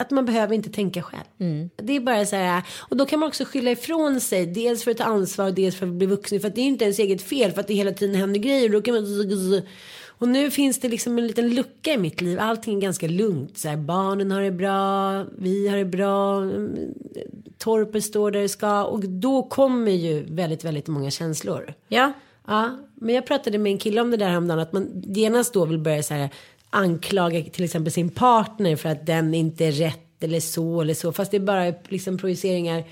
att 0.00 0.10
man 0.10 0.24
behöver 0.24 0.54
inte 0.54 0.70
tänka 0.70 1.02
själv. 1.02 1.68
Det 1.76 1.96
är 1.96 2.00
bara 2.00 2.26
så 2.26 2.36
här. 2.36 2.62
Och 2.78 2.96
då 2.96 3.06
kan 3.06 3.18
man 3.18 3.28
också 3.28 3.44
skylla 3.44 3.70
ifrån 3.70 4.20
sig. 4.20 4.46
Dels 4.46 4.84
för 4.84 4.90
att 4.90 4.96
ta 4.96 5.04
ansvar 5.04 5.46
och 5.46 5.54
dels 5.54 5.76
för 5.76 5.86
att 5.86 5.92
bli 5.92 6.06
vuxen. 6.06 6.40
För 6.40 6.48
att 6.48 6.54
det 6.54 6.60
är 6.60 6.66
inte 6.66 6.84
ens 6.84 6.98
eget 6.98 7.22
fel. 7.22 7.52
För 7.52 7.60
att 7.60 7.66
det 7.68 7.74
hela 7.74 7.92
tiden 7.92 8.14
händer 8.14 8.40
grejer. 8.40 8.68
Då 8.68 8.82
kan 8.82 8.94
man... 8.94 9.62
Och 10.06 10.28
nu 10.28 10.50
finns 10.50 10.80
det 10.80 10.88
liksom 10.88 11.18
en 11.18 11.26
liten 11.26 11.54
lucka 11.54 11.92
i 11.92 11.98
mitt 11.98 12.20
liv. 12.20 12.40
Allting 12.40 12.76
är 12.76 12.80
ganska 12.80 13.08
lugnt. 13.08 13.58
Så 13.58 13.68
här, 13.68 13.76
barnen 13.76 14.30
har 14.30 14.42
det 14.42 14.50
bra. 14.50 15.24
Vi 15.38 15.68
har 15.68 15.76
det 15.76 15.84
bra. 15.84 16.42
mm, 16.42 16.94
Torpet 17.58 18.04
står 18.04 18.30
där 18.30 18.40
det 18.40 18.48
ska. 18.48 18.84
Och 18.84 19.00
då 19.00 19.42
kommer 19.42 19.92
ju 19.92 20.22
väldigt, 20.34 20.64
väldigt 20.64 20.86
många 20.86 21.10
känslor. 21.10 21.74
Ja, 21.88 22.12
Ja, 22.46 22.78
men 22.94 23.14
jag 23.14 23.26
pratade 23.26 23.58
med 23.58 23.72
en 23.72 23.78
kille 23.78 24.00
om 24.00 24.10
det 24.10 24.16
där 24.16 24.28
häromdagen. 24.28 24.58
Att 24.58 24.72
man 24.72 25.02
genast 25.06 25.54
då 25.54 25.64
vill 25.64 25.78
börja 25.78 26.02
så 26.02 26.14
här 26.14 26.30
anklaga 26.70 27.42
till 27.42 27.64
exempel 27.64 27.92
sin 27.92 28.10
partner 28.10 28.76
för 28.76 28.88
att 28.88 29.06
den 29.06 29.34
inte 29.34 29.64
är 29.66 29.72
rätt 29.72 30.22
eller 30.24 30.40
så 30.40 30.80
eller 30.80 30.94
så. 30.94 31.12
Fast 31.12 31.30
det 31.30 31.36
är 31.36 31.40
bara 31.40 31.74
liksom 31.88 32.18
projiceringar 32.18 32.84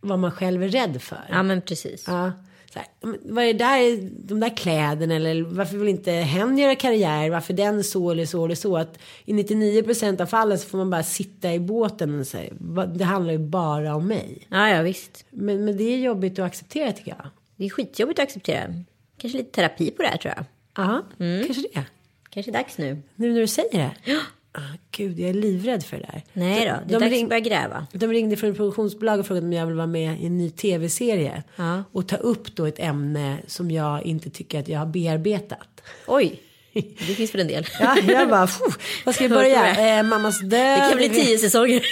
vad 0.00 0.18
man 0.18 0.30
själv 0.32 0.62
är 0.62 0.68
rädd 0.68 1.02
för. 1.02 1.20
ja 1.30 1.42
men 1.42 1.62
precis. 1.62 2.04
Ja. 2.06 2.32
Så 2.72 2.78
här, 2.78 2.88
vad 3.22 3.44
är 3.44 3.52
det 3.52 3.58
där, 3.58 4.10
de 4.28 4.40
där 4.40 4.56
kläderna 4.56 5.14
eller 5.14 5.42
varför 5.42 5.76
vill 5.76 5.88
inte 5.88 6.12
hen 6.12 6.58
göra 6.58 6.74
karriär? 6.74 7.30
Varför 7.30 7.52
den 7.54 7.84
så 7.84 8.10
eller 8.10 8.26
så 8.26 8.44
eller 8.44 8.54
så? 8.54 8.76
Att 8.76 8.98
i 9.24 9.32
99% 9.32 10.20
av 10.22 10.26
fallen 10.26 10.58
så 10.58 10.68
får 10.68 10.78
man 10.78 10.90
bara 10.90 11.02
sitta 11.02 11.54
i 11.54 11.60
båten 11.60 12.20
och 12.20 12.26
säga 12.26 12.52
det 12.94 13.04
handlar 13.04 13.32
ju 13.32 13.38
bara 13.38 13.94
om 13.94 14.06
mig. 14.08 14.46
Ja, 14.48 14.68
ja 14.68 14.82
visst. 14.82 15.24
Men, 15.30 15.64
men 15.64 15.76
det 15.76 15.84
är 15.84 15.98
jobbigt 15.98 16.38
att 16.38 16.46
acceptera 16.46 16.92
tycker 16.92 17.10
jag. 17.10 17.26
Det 17.56 17.64
är 17.64 17.70
skitjobbigt 17.70 18.18
att 18.18 18.22
acceptera. 18.22 18.74
Kanske 19.18 19.38
lite 19.38 19.50
terapi 19.50 19.90
på 19.90 20.02
det 20.02 20.08
här 20.08 20.16
tror 20.16 20.34
jag. 20.36 20.44
Ja, 20.86 21.02
Mm. 21.18 21.46
kanske 21.46 21.62
det. 21.74 21.84
Kanske 22.30 22.52
dags 22.52 22.78
nu. 22.78 23.02
Nu 23.16 23.32
när 23.32 23.40
du 23.40 23.46
säger 23.46 23.78
det. 24.04 24.20
Ah, 24.52 24.60
gud, 24.90 25.18
jag 25.20 25.30
är 25.30 25.34
livrädd 25.34 25.82
för 25.84 25.96
det 25.96 26.02
där. 26.12 26.22
Nej 26.32 26.60
då, 26.60 26.64
det 26.64 26.70
är 26.70 26.80
De 26.86 26.92
dags 27.04 27.10
ring- 27.12 27.22
att 27.24 27.28
börja 27.28 27.40
gräva. 27.40 27.86
De 27.92 28.06
ringde 28.12 28.36
från 28.36 28.50
ett 28.50 28.56
produktionsbolag 28.56 29.20
och 29.20 29.26
frågade 29.26 29.46
om 29.46 29.52
jag 29.52 29.66
vill 29.66 29.74
vara 29.76 29.86
med 29.86 30.20
i 30.20 30.26
en 30.26 30.38
ny 30.38 30.50
tv-serie. 30.50 31.42
Ja. 31.56 31.84
Och 31.92 32.08
ta 32.08 32.16
upp 32.16 32.56
då 32.56 32.66
ett 32.66 32.78
ämne 32.78 33.36
som 33.46 33.70
jag 33.70 34.02
inte 34.02 34.30
tycker 34.30 34.60
att 34.60 34.68
jag 34.68 34.78
har 34.78 34.86
bearbetat. 34.86 35.82
Oj, 36.06 36.40
det 36.72 37.14
finns 37.14 37.30
för 37.30 37.38
en 37.38 37.46
del. 37.48 37.66
Ja, 37.80 37.96
jag 38.08 38.28
bara, 38.28 38.46
"Phew, 38.46 38.74
vad 39.04 39.14
ska 39.14 39.24
jag 39.24 39.30
börja? 39.30 39.76
Eh, 39.98 40.02
mammas 40.02 40.40
död. 40.40 40.50
Det 40.50 40.88
kan 40.88 40.96
bli 40.96 41.08
tio 41.08 41.38
säsonger. 41.38 41.82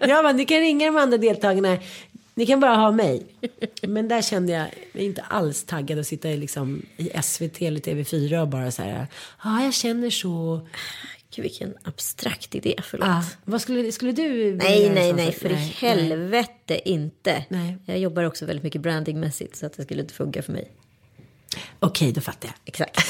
Ja, 0.08 0.22
men 0.22 0.36
ni 0.36 0.44
kan 0.44 0.58
ringa 0.60 0.86
de 0.86 0.96
andra 0.96 1.18
deltagarna. 1.18 1.78
Ni 2.38 2.46
kan 2.46 2.60
bara 2.60 2.76
ha 2.76 2.92
mig. 2.92 3.26
Men 3.82 4.08
där 4.08 4.22
kände 4.22 4.52
jag 4.52 4.66
mig 4.92 5.04
inte 5.04 5.22
alls 5.22 5.64
taggad 5.64 5.98
att 5.98 6.06
sitta 6.06 6.30
i, 6.30 6.36
liksom, 6.36 6.82
i 6.96 7.10
SVT 7.22 7.62
eller 7.62 7.80
TV4 7.80 8.40
och 8.40 8.48
bara 8.48 8.70
så 8.70 8.82
här. 8.82 9.06
Ja, 9.44 9.64
jag 9.64 9.74
känner 9.74 10.10
så. 10.10 10.66
Gud, 11.34 11.42
vilken 11.42 11.74
abstrakt 11.82 12.54
idé, 12.54 12.74
förlåt. 12.82 13.08
Ah, 13.08 13.24
vad 13.44 13.60
skulle, 13.60 13.92
skulle 13.92 14.12
du 14.12 14.54
Nej, 14.54 14.90
nej, 14.90 15.12
nej, 15.12 15.32
för 15.32 15.50
i 15.50 15.52
nej. 15.52 15.74
helvete 15.78 16.90
inte. 16.90 17.44
Nej. 17.48 17.76
Jag 17.84 17.98
jobbar 17.98 18.24
också 18.24 18.46
väldigt 18.46 18.64
mycket 18.64 18.80
brandingmässigt 18.80 19.56
så 19.56 19.66
att 19.66 19.76
det 19.76 19.82
skulle 19.82 20.00
inte 20.00 20.14
funka 20.14 20.42
för 20.42 20.52
mig. 20.52 20.70
Okej, 21.80 22.12
då 22.12 22.20
fattar 22.20 22.48
jag. 22.48 22.54
Exakt. 22.64 23.00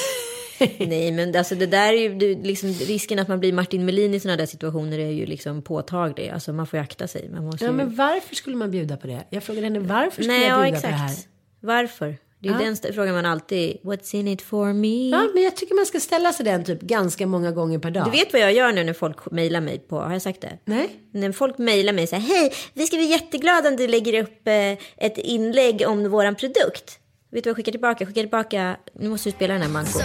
nej, 0.78 1.12
men 1.12 1.36
alltså 1.36 1.54
det 1.54 1.66
där 1.66 1.92
är 1.92 1.96
ju 1.96 2.42
liksom, 2.42 2.68
risken 2.72 3.18
att 3.18 3.28
man 3.28 3.40
blir 3.40 3.52
Martin 3.52 3.84
Melin 3.84 4.14
i 4.14 4.20
sådana 4.20 4.36
där 4.36 4.46
situationer 4.46 4.98
är 4.98 5.10
ju 5.10 5.26
liksom 5.26 5.62
påtaglig. 5.62 6.28
Alltså 6.28 6.52
man 6.52 6.66
får 6.66 6.76
ju 6.78 6.82
akta 6.82 7.08
sig. 7.08 7.28
Man 7.32 7.44
måste 7.44 7.64
Ja, 7.64 7.70
ju... 7.70 7.76
men 7.76 7.94
varför 7.94 8.34
skulle 8.34 8.56
man 8.56 8.70
bjuda 8.70 8.96
på 8.96 9.06
det? 9.06 9.24
Jag 9.30 9.42
frågade 9.42 9.66
henne 9.66 9.78
varför 9.78 10.10
skulle 10.22 10.28
Nej, 10.38 10.46
jag 10.48 10.58
ja, 10.58 10.62
bjuda 10.62 10.80
på 10.80 10.86
det 10.86 10.92
här? 10.92 11.06
exakt. 11.10 11.28
Varför? 11.60 12.16
Det 12.40 12.48
är 12.48 12.52
Ja. 12.52 12.58
den 12.58 12.76
frågan 12.94 13.14
man 13.14 13.26
alltid, 13.26 13.76
what's 13.82 14.14
in 14.14 14.28
it 14.28 14.42
for 14.42 14.72
me? 14.72 15.08
Ja, 15.10 15.28
men 15.34 15.42
jag 15.42 15.56
tycker 15.56 15.74
man 15.74 15.86
ska 15.86 16.00
ställa 16.00 16.32
sig 16.32 16.44
den 16.44 16.64
typ 16.64 16.80
ganska 16.80 17.26
många 17.26 17.50
gånger 17.52 17.78
per 17.78 17.90
dag. 17.90 18.04
Du 18.04 18.10
vet 18.10 18.32
vad 18.32 18.42
jag 18.42 18.52
gör 18.52 18.72
nu 18.72 18.84
när 18.84 18.92
folk 18.92 19.30
mejlar 19.30 19.60
mig 19.60 19.78
på, 19.78 20.00
har 20.00 20.12
jag 20.12 20.22
sagt 20.22 20.40
det? 20.40 20.58
Nej? 20.64 20.88
När 21.12 21.32
folk 21.32 21.58
mejlar 21.58 21.92
mig 21.92 22.06
så 22.06 22.16
här, 22.16 22.22
hej, 22.22 22.52
vi 22.74 22.86
ska 22.86 22.96
bli 22.96 23.06
jätteglada 23.06 23.68
om 23.68 23.76
du 23.76 23.86
lägger 23.88 24.22
upp 24.22 24.48
eh, 24.48 24.72
ett 25.06 25.18
inlägg 25.18 25.82
om 25.86 26.10
våran 26.10 26.34
produkt. 26.34 26.98
Vet 27.30 27.44
du 27.44 27.48
vad 27.48 27.50
jag 27.50 27.56
skickar 27.56 27.72
tillbaka? 27.72 27.96
Jag 28.04 28.08
skickar 28.08 28.22
tillbaka, 28.22 28.76
nu 28.92 29.08
måste 29.08 29.28
du 29.28 29.32
spela 29.32 29.54
den 29.54 29.62
här 29.62 29.68
Manko. 29.68 29.92
So. 29.92 29.98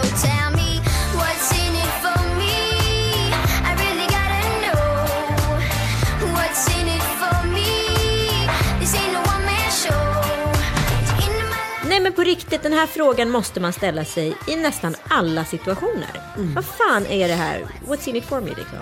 Nej 11.87 11.99
men 11.99 12.13
på 12.13 12.21
riktigt, 12.21 12.63
den 12.63 12.73
här 12.73 12.87
frågan 12.87 13.29
måste 13.29 13.59
man 13.59 13.73
ställa 13.73 14.05
sig 14.05 14.37
i 14.47 14.55
nästan 14.55 14.95
alla 15.09 15.45
situationer. 15.45 16.21
Vad 16.55 16.65
fan 16.65 17.05
är 17.05 17.27
det 17.27 17.33
här? 17.33 17.61
What's 17.87 18.09
in 18.09 18.15
it 18.15 18.25
for 18.25 18.41
me 18.41 18.49
liksom? 18.49 18.79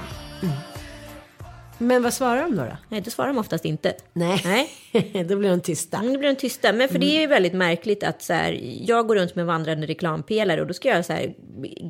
Men 1.82 2.04
vad 2.04 2.14
svarar 2.14 2.42
de 2.42 2.56
då? 2.56 2.62
då? 2.64 2.78
Nej, 2.90 3.02
då 3.02 3.10
svarar 3.12 3.28
de 3.28 3.38
oftast 3.38 3.66
inte. 3.66 3.94
Nej, 4.14 4.42
Nej. 4.46 5.26
då 5.30 5.36
blir 5.36 5.50
de 5.50 5.62
tysta. 5.62 5.98
Mm, 5.98 6.12
Det 6.14 6.18
blir 6.20 6.30
en 6.30 6.36
tysta. 6.36 6.74
Men 6.74 6.90
för 6.90 7.00
det 7.00 7.18
är 7.18 7.22
ju 7.22 7.28
väldigt 7.28 7.54
märkligt 7.54 8.04
att 8.04 8.22
så 8.22 8.34
här, 8.34 8.60
jag 8.82 9.08
går 9.08 9.16
runt 9.16 9.36
med 9.36 9.46
vandrande 9.46 9.88
reklampelare 9.88 10.62
och 10.62 10.68
då 10.68 10.74
ska 10.74 10.90
jag 10.90 11.06
så 11.06 11.14
här, 11.14 11.34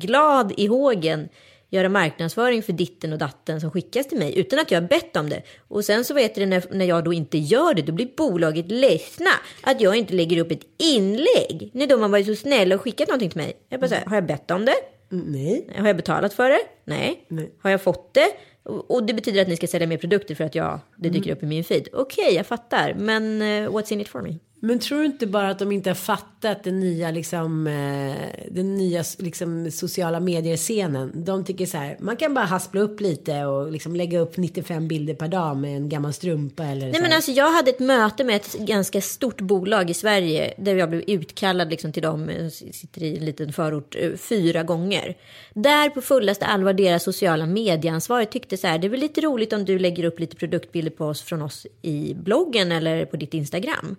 glad 0.00 0.52
i 0.56 0.66
hågen 0.66 1.28
göra 1.70 1.88
marknadsföring 1.88 2.62
för 2.62 2.72
ditten 2.72 3.12
och 3.12 3.18
datten 3.18 3.60
som 3.60 3.70
skickas 3.70 4.08
till 4.08 4.18
mig 4.18 4.38
utan 4.38 4.58
att 4.58 4.70
jag 4.70 4.80
har 4.80 4.88
bett 4.88 5.16
om 5.16 5.28
det. 5.30 5.42
Och 5.68 5.84
sen 5.84 6.04
så 6.04 6.14
vet 6.14 6.34
det 6.34 6.46
när, 6.46 6.64
när 6.70 6.84
jag 6.84 7.04
då 7.04 7.12
inte 7.12 7.38
gör 7.38 7.74
det, 7.74 7.82
då 7.82 7.92
blir 7.92 8.08
bolaget 8.16 8.70
ledsna 8.70 9.30
att 9.60 9.80
jag 9.80 9.96
inte 9.96 10.14
lägger 10.14 10.38
upp 10.38 10.50
ett 10.50 10.66
inlägg. 10.78 11.70
När 11.74 11.86
de 11.86 12.00
har 12.02 12.08
varit 12.08 12.26
så 12.26 12.34
snälla 12.34 12.74
och 12.74 12.80
skickat 12.80 13.08
någonting 13.08 13.30
till 13.30 13.40
mig. 13.40 13.52
Jag 13.68 13.80
bara 13.80 13.88
så 13.88 13.94
här, 13.94 14.04
har 14.06 14.14
jag 14.16 14.26
bett 14.26 14.50
om 14.50 14.64
det? 14.64 14.74
Mm, 15.12 15.24
Nej. 15.32 15.66
Har 15.78 15.86
jag 15.86 15.96
betalat 15.96 16.34
för 16.34 16.50
det? 16.50 16.60
Nej. 16.84 17.24
Nej. 17.28 17.50
Har 17.62 17.70
jag 17.70 17.82
fått 17.82 18.14
det? 18.14 18.28
Och 18.64 19.04
det 19.04 19.14
betyder 19.14 19.42
att 19.42 19.48
ni 19.48 19.56
ska 19.56 19.66
sälja 19.66 19.86
mer 19.86 19.98
produkter 19.98 20.34
för 20.34 20.44
att 20.44 20.54
jag, 20.54 20.80
det 20.96 21.08
dyker 21.08 21.32
upp 21.32 21.42
i 21.42 21.46
min 21.46 21.64
feed. 21.64 21.88
Okej, 21.92 22.34
jag 22.34 22.46
fattar. 22.46 22.94
Men 22.94 23.42
eh, 23.42 23.70
what's 23.70 23.92
in 23.92 24.00
it 24.00 24.08
for 24.08 24.22
me? 24.22 24.38
Men 24.64 24.78
tror 24.78 24.98
du 24.98 25.04
inte 25.04 25.26
bara 25.26 25.50
att 25.50 25.58
de 25.58 25.72
inte 25.72 25.90
har 25.90 25.94
fattat 25.94 26.64
den 26.64 26.80
nya, 26.80 27.10
liksom, 27.10 27.66
eh, 27.66 28.50
den 28.50 28.74
nya 28.74 29.04
liksom, 29.18 29.70
sociala 29.70 30.20
medier-scenen? 30.20 31.24
De 31.24 31.44
tycker 31.44 31.66
så 31.66 31.76
här, 31.76 31.96
man 32.00 32.16
kan 32.16 32.34
bara 32.34 32.44
haspla 32.44 32.80
upp 32.80 33.00
lite 33.00 33.44
och 33.44 33.72
liksom 33.72 33.96
lägga 33.96 34.18
upp 34.18 34.36
95 34.36 34.88
bilder 34.88 35.14
per 35.14 35.28
dag 35.28 35.56
med 35.56 35.76
en 35.76 35.88
gammal 35.88 36.12
strumpa 36.12 36.64
eller 36.64 36.86
Nej 36.86 36.94
så 36.94 37.02
men 37.02 37.12
alltså 37.12 37.30
jag 37.30 37.52
hade 37.52 37.70
ett 37.70 37.80
möte 37.80 38.24
med 38.24 38.36
ett 38.36 38.58
ganska 38.58 39.00
stort 39.00 39.40
bolag 39.40 39.90
i 39.90 39.94
Sverige 39.94 40.54
där 40.58 40.74
jag 40.74 40.90
blev 40.90 41.02
utkallad 41.06 41.70
liksom 41.70 41.92
till 41.92 42.02
dem, 42.02 42.30
jag 42.40 42.52
sitter 42.52 43.02
i 43.02 43.16
en 43.16 43.24
liten 43.24 43.52
förort, 43.52 43.96
eh, 43.98 44.12
fyra 44.16 44.62
gånger. 44.62 45.16
Där 45.54 45.90
på 45.90 46.00
fullaste 46.00 46.46
allvar 46.46 46.72
deras 46.72 47.02
sociala 47.02 47.46
medieansvarig 47.46 48.30
tyckte 48.30 48.56
så 48.56 48.66
här, 48.66 48.78
det 48.78 48.86
är 48.86 48.90
väl 48.90 49.00
lite 49.00 49.20
roligt 49.20 49.52
om 49.52 49.64
du 49.64 49.78
lägger 49.78 50.04
upp 50.04 50.20
lite 50.20 50.36
produktbilder 50.36 50.90
på 50.90 51.06
oss 51.06 51.22
från 51.22 51.42
oss 51.42 51.66
i 51.82 52.14
bloggen 52.14 52.72
eller 52.72 53.04
på 53.04 53.16
ditt 53.16 53.34
Instagram. 53.34 53.96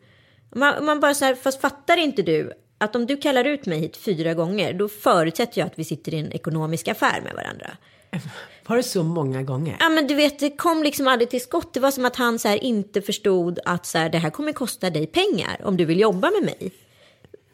Man, 0.56 0.86
man 0.86 1.00
bara 1.00 1.14
så 1.14 1.26
här, 1.26 1.36
fast 1.36 1.62
fattar 1.62 1.98
inte 1.98 2.22
du 2.22 2.54
att 2.78 2.96
om 2.96 3.06
du 3.06 3.18
kallar 3.18 3.46
ut 3.46 3.66
mig 3.66 3.80
hit 3.80 3.98
fyra 3.98 4.34
gånger, 4.34 4.74
då 4.74 4.90
förutsätter 4.90 5.60
jag 5.60 5.66
att 5.66 5.80
vi 5.80 5.84
sitter 5.84 6.14
i 6.14 6.20
en 6.20 6.34
ekonomisk 6.34 6.88
affär 6.88 7.22
med 7.22 7.34
varandra. 7.34 7.78
Var 8.68 8.78
det 8.78 8.84
så 8.84 9.04
många 9.04 9.44
gånger? 9.44 9.78
Ja 9.80 9.90
men 9.90 10.08
du 10.08 10.16
vet, 10.16 10.40
det 10.40 10.50
kom 10.50 10.84
liksom 10.84 11.08
aldrig 11.08 11.30
till 11.30 11.42
skott. 11.42 11.74
Det 11.74 11.80
var 11.80 11.92
som 11.92 12.06
att 12.06 12.16
han 12.16 12.40
så 12.40 12.48
här 12.48 12.64
inte 12.64 13.02
förstod 13.02 13.60
att 13.66 13.86
så 13.86 13.98
här, 13.98 14.10
det 14.10 14.18
här 14.18 14.30
kommer 14.30 14.52
kosta 14.52 14.90
dig 14.90 15.08
pengar 15.08 15.62
om 15.64 15.78
du 15.78 15.86
vill 15.86 16.00
jobba 16.00 16.32
med 16.32 16.44
mig. 16.44 16.72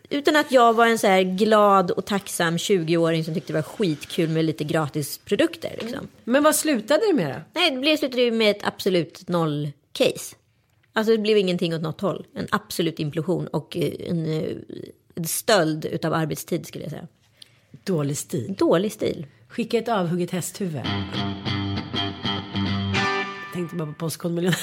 Utan 0.09 0.35
att 0.35 0.51
jag 0.51 0.73
var 0.73 0.87
en 0.87 0.99
så 0.99 1.07
här 1.07 1.21
glad 1.21 1.91
och 1.91 2.05
tacksam 2.05 2.57
20-åring 2.57 3.23
som 3.23 3.33
tyckte 3.33 3.53
det 3.53 3.57
var 3.57 3.63
skitkul 3.63 4.29
med 4.29 4.45
lite 4.45 4.63
gratis 4.63 5.17
produkter. 5.17 5.75
Liksom. 5.81 6.07
Men 6.23 6.43
vad 6.43 6.55
slutade 6.55 7.07
det 7.07 7.13
med 7.13 7.35
då? 7.35 7.59
Nej, 7.59 7.71
det 7.71 7.97
slutade 7.97 8.31
med 8.31 8.51
ett 8.51 8.67
absolut 8.67 9.27
noll-case. 9.27 10.35
Alltså 10.99 11.11
det 11.11 11.17
blev 11.17 11.37
ingenting 11.37 11.75
åt 11.75 11.81
något 11.81 12.01
håll. 12.01 12.25
En 12.35 12.47
absolut 12.51 12.99
implosion 12.99 13.47
och 13.47 13.77
eh, 13.77 13.91
en, 14.09 14.25
eh, 14.25 14.51
en 15.15 15.25
stöld 15.25 15.85
utav 15.85 16.13
arbetstid 16.13 16.65
skulle 16.65 16.83
jag 16.83 16.91
säga. 16.91 17.07
Dålig 17.83 18.17
stil. 18.17 18.55
Dålig 18.57 18.91
stil. 18.91 19.25
Skicka 19.47 19.77
ett 19.77 19.87
avhugget 19.87 20.31
hästhuvud. 20.31 20.81
Tänkte 23.53 23.75
bara 23.75 23.87
på 23.87 23.93
Postkodmiljonären. 23.93 24.59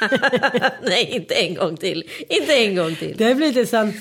Nej, 0.82 1.10
inte 1.10 1.34
en 1.34 1.54
gång 1.54 1.76
till. 1.76 2.04
Inte 2.28 2.54
en 2.54 2.76
gång 2.76 2.94
till. 2.94 3.14
Det 3.16 3.24
har 3.24 3.34
blivit 3.34 3.56
en 3.56 3.66
sån... 3.66 3.92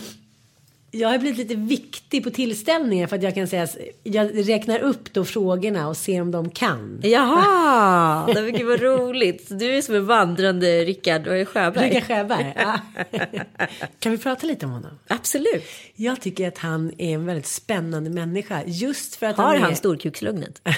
Jag 0.91 1.09
har 1.09 1.17
blivit 1.17 1.37
lite 1.37 1.55
viktig 1.55 2.23
på 2.23 2.29
tillställningar 2.29 3.07
för 3.07 3.15
att 3.15 3.23
jag 3.23 3.35
kan 3.35 3.47
säga 3.47 3.63
att 3.63 3.77
jag 4.03 4.49
räknar 4.49 4.79
upp 4.79 5.13
då 5.13 5.25
frågorna 5.25 5.87
och 5.87 5.97
ser 5.97 6.21
om 6.21 6.31
de 6.31 6.49
kan. 6.49 6.99
Jaha, 7.03 8.25
det 8.33 8.41
var 8.41 8.63
vad 8.63 8.81
roligt. 8.81 9.47
Du 9.49 9.77
är 9.77 9.81
som 9.81 9.95
en 9.95 10.05
vandrande 10.05 10.85
Rickard 10.85 11.27
och 11.27 11.47
Sjöberg. 11.49 11.89
Rickard 11.89 12.07
Sjöberg. 12.07 12.53
Ja. 12.55 12.79
Kan 13.99 14.11
vi 14.11 14.17
prata 14.17 14.47
lite 14.47 14.65
om 14.65 14.71
honom? 14.71 14.99
Absolut. 15.07 15.63
Jag 15.95 16.21
tycker 16.21 16.47
att 16.47 16.57
han 16.57 16.91
är 16.97 17.13
en 17.13 17.25
väldigt 17.25 17.47
spännande 17.47 18.09
människa. 18.09 18.63
Just 18.65 19.15
för 19.15 19.25
att 19.25 19.37
Har 19.37 19.45
han 19.45 19.55
är... 19.55 19.59
han 19.59 19.75
storkukslugnet? 19.75 20.61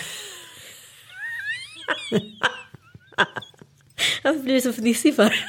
Varför 4.24 4.40
blir 4.40 4.54
du 4.54 4.62
så 4.62 4.74
fnissig 4.74 5.16
för? 5.16 5.34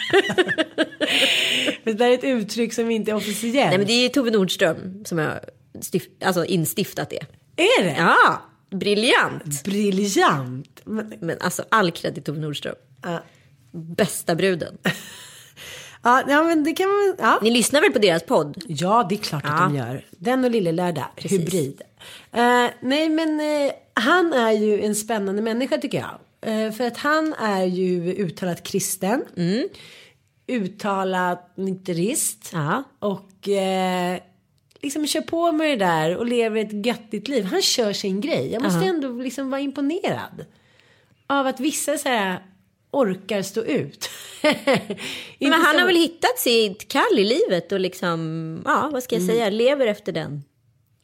Det 1.84 1.92
där 1.92 2.06
är 2.06 2.14
ett 2.14 2.24
uttryck 2.24 2.72
som 2.74 2.90
inte 2.90 3.10
är 3.10 3.14
officiellt. 3.14 3.54
Nej 3.70 3.78
men 3.78 3.86
det 3.86 3.92
är 3.92 4.08
Tove 4.08 4.30
Nordström 4.30 5.04
som 5.04 5.18
har 5.18 5.40
stift, 5.80 6.10
alltså 6.24 6.44
instiftat 6.44 7.10
det. 7.10 7.20
Är 7.56 7.84
det? 7.84 7.94
Ja, 7.98 8.42
briljant. 8.70 9.64
Briljant. 9.64 10.80
Men, 10.84 11.14
Men 11.20 11.36
alltså 11.40 11.64
all 11.68 11.90
cred 11.90 12.14
till 12.14 12.22
Tove 12.22 12.40
Nordström. 12.40 12.74
ja. 13.02 13.22
Bästa 13.72 14.34
bruden. 14.34 14.78
Ja, 16.04 16.22
men 16.26 16.64
det 16.64 16.72
kan 16.72 16.88
man... 16.88 17.14
Ja. 17.18 17.38
Ni 17.42 17.50
lyssnar 17.50 17.80
väl 17.80 17.92
på 17.92 17.98
deras 17.98 18.22
podd? 18.22 18.62
Ja, 18.68 19.06
det 19.08 19.14
är 19.14 19.16
klart 19.18 19.44
att 19.44 19.50
Ja. 19.50 19.64
de 19.64 19.76
gör. 19.76 20.04
Den 20.10 20.44
och 20.44 20.50
Lille 20.50 20.72
Lördag, 20.72 21.04
Precis. 21.16 21.40
hybrid. 21.40 21.82
Eh, 22.32 22.66
nej, 22.80 23.08
men 23.08 23.40
eh, 23.40 23.72
han 23.94 24.32
är 24.32 24.50
ju 24.52 24.82
en 24.82 24.94
spännande 24.94 25.42
människa 25.42 25.78
tycker 25.78 25.98
jag. 25.98 26.10
Eh, 26.42 26.72
för 26.72 26.84
att 26.86 26.96
han 26.96 27.34
är 27.34 27.64
ju 27.64 28.12
uttalat 28.14 28.62
kristen. 28.62 29.24
Mm. 29.36 29.68
Uttalat 30.46 31.56
nykterist. 31.56 32.50
Ja. 32.52 32.82
Och 32.98 33.48
eh, 33.48 34.18
liksom 34.82 35.06
kör 35.06 35.20
på 35.20 35.52
med 35.52 35.70
det 35.78 35.84
där 35.84 36.16
och 36.16 36.26
lever 36.26 36.60
ett 36.60 36.86
göttigt 36.86 37.28
liv. 37.28 37.44
Han 37.44 37.62
kör 37.62 37.92
sin 37.92 38.20
grej. 38.20 38.52
Jag 38.52 38.62
måste 38.62 38.84
ändå 38.86 39.08
liksom 39.12 39.50
vara 39.50 39.60
imponerad. 39.60 40.44
Av 41.26 41.46
att 41.46 41.60
vissa 41.60 41.98
så 41.98 42.08
här 42.08 42.42
orkar 42.90 43.42
stå 43.42 43.62
ut. 43.64 44.08
Men 45.38 45.52
han 45.52 45.64
som- 45.72 45.80
har 45.80 45.86
väl 45.86 45.96
hittat 45.96 46.38
sitt 46.38 46.88
kall 46.88 47.18
i 47.18 47.24
livet 47.24 47.72
och 47.72 47.80
liksom, 47.80 48.62
ja 48.64 48.90
vad 48.92 49.02
ska 49.02 49.14
jag 49.14 49.24
säga, 49.24 49.50
lever 49.50 49.86
efter 49.86 50.12
den. 50.12 50.42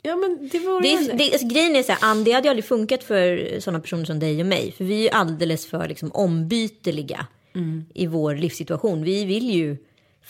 Ja 0.09 0.17
men 0.17 0.49
det 0.53 0.59
vore 0.59 0.83
Det 0.83 0.93
är, 0.93 1.17
det, 1.19 1.33
alltså, 1.33 1.49
grejen 1.49 1.77
är 1.77 1.83
så 1.83 1.93
här, 1.93 2.25
det 2.25 2.33
hade 2.33 2.47
ju 2.47 2.51
aldrig 2.51 2.65
funkat 2.65 3.05
för 3.05 3.61
sådana 3.61 3.81
personer 3.81 4.05
som 4.05 4.19
dig 4.19 4.41
och 4.41 4.47
mig. 4.47 4.73
För 4.73 4.85
vi 4.85 4.99
är 4.99 5.03
ju 5.03 5.09
alldeles 5.09 5.67
för 5.67 5.89
liksom, 5.89 6.11
ombyteliga 6.13 7.27
i 7.95 8.07
vår 8.07 8.35
livssituation. 8.35 9.03
Vi 9.03 9.25
vill 9.25 9.51
ju 9.51 9.77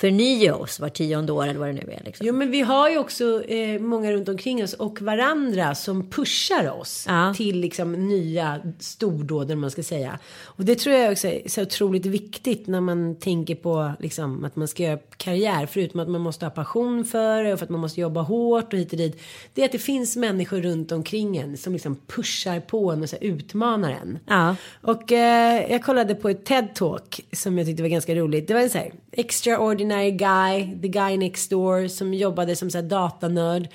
förnya 0.01 0.55
oss 0.57 0.81
var 0.81 0.89
tionde 0.89 1.33
år 1.33 1.47
eller 1.47 1.61
vad 1.61 1.69
det 1.69 1.73
nu 1.73 1.93
är. 1.93 2.03
Liksom. 2.05 2.27
Jo 2.27 2.35
men 2.35 2.51
vi 2.51 2.61
har 2.61 2.91
ju 2.91 2.99
också 2.99 3.45
eh, 3.45 3.81
många 3.81 4.13
runt 4.13 4.29
omkring 4.29 4.65
oss 4.65 4.73
och 4.73 5.03
varandra 5.03 5.75
som 5.75 6.11
pushar 6.11 6.71
oss 6.81 7.05
Ja. 7.09 7.35
till 7.37 7.61
liksom 7.61 8.09
nya 8.09 8.61
stordåd 8.79 9.53
om 9.53 9.61
man 9.61 9.71
ska 9.71 9.83
säga. 9.83 10.19
Och 10.45 10.65
det 10.65 10.75
tror 10.75 10.97
jag 10.97 11.13
också 11.13 11.29
är 11.29 11.49
så 11.49 11.63
otroligt 11.63 12.07
viktigt 12.07 12.67
när 12.67 12.81
man 12.81 13.17
tänker 13.17 13.55
på 13.55 13.93
liksom 14.01 14.45
att 14.45 14.57
man 14.57 14.69
ska 14.69 14.83
göra 14.83 14.99
karriär. 15.17 15.67
Förutom 15.67 16.01
att 16.01 16.09
man 16.09 16.21
måste 16.21 16.47
ha 16.47 16.51
passion 16.51 17.05
för 17.05 17.45
det 17.45 17.53
och 17.53 17.59
för 17.59 17.67
att 17.67 17.71
man 17.71 17.81
måste 17.81 18.01
jobba 18.01 18.21
hårt 18.23 18.73
och 18.73 18.79
hit 18.79 18.93
och 18.93 18.99
dit. 18.99 19.21
Det 19.55 19.61
är 19.63 19.65
att 19.67 19.73
det 19.73 19.79
finns 19.79 20.17
människor 20.17 20.61
runt 20.61 20.93
omkring 20.93 21.37
en 21.37 21.57
som 21.57 21.73
liksom 21.73 21.97
pushar 22.07 22.61
på 22.61 22.93
en 22.93 23.03
och 23.03 23.09
så 23.09 23.17
utmanar 23.21 23.91
en. 23.91 24.19
Ja. 24.27 24.57
Och 24.83 25.13
eh, 25.13 25.71
jag 25.73 25.83
kollade 25.85 26.15
på 26.15 26.29
ett 26.29 26.49
TED-talk 26.49 27.21
som 27.33 27.59
jag 27.59 27.67
tyckte 27.67 27.83
var 27.83 27.89
ganska 27.91 28.15
roligt. 28.15 28.49
Det 28.49 28.55
var 28.55 28.61
en 28.61 28.71
så 28.71 28.79
här 28.79 28.93
extraordinary 29.13 29.88
guy, 30.11 30.79
the 30.83 30.89
guy 30.89 31.17
next 31.17 31.51
door 31.51 31.89
som 31.89 32.15
jobbade 32.15 32.57
som 32.57 32.71
så 32.71 32.79
här 32.79 32.83
datanörd. 32.83 33.69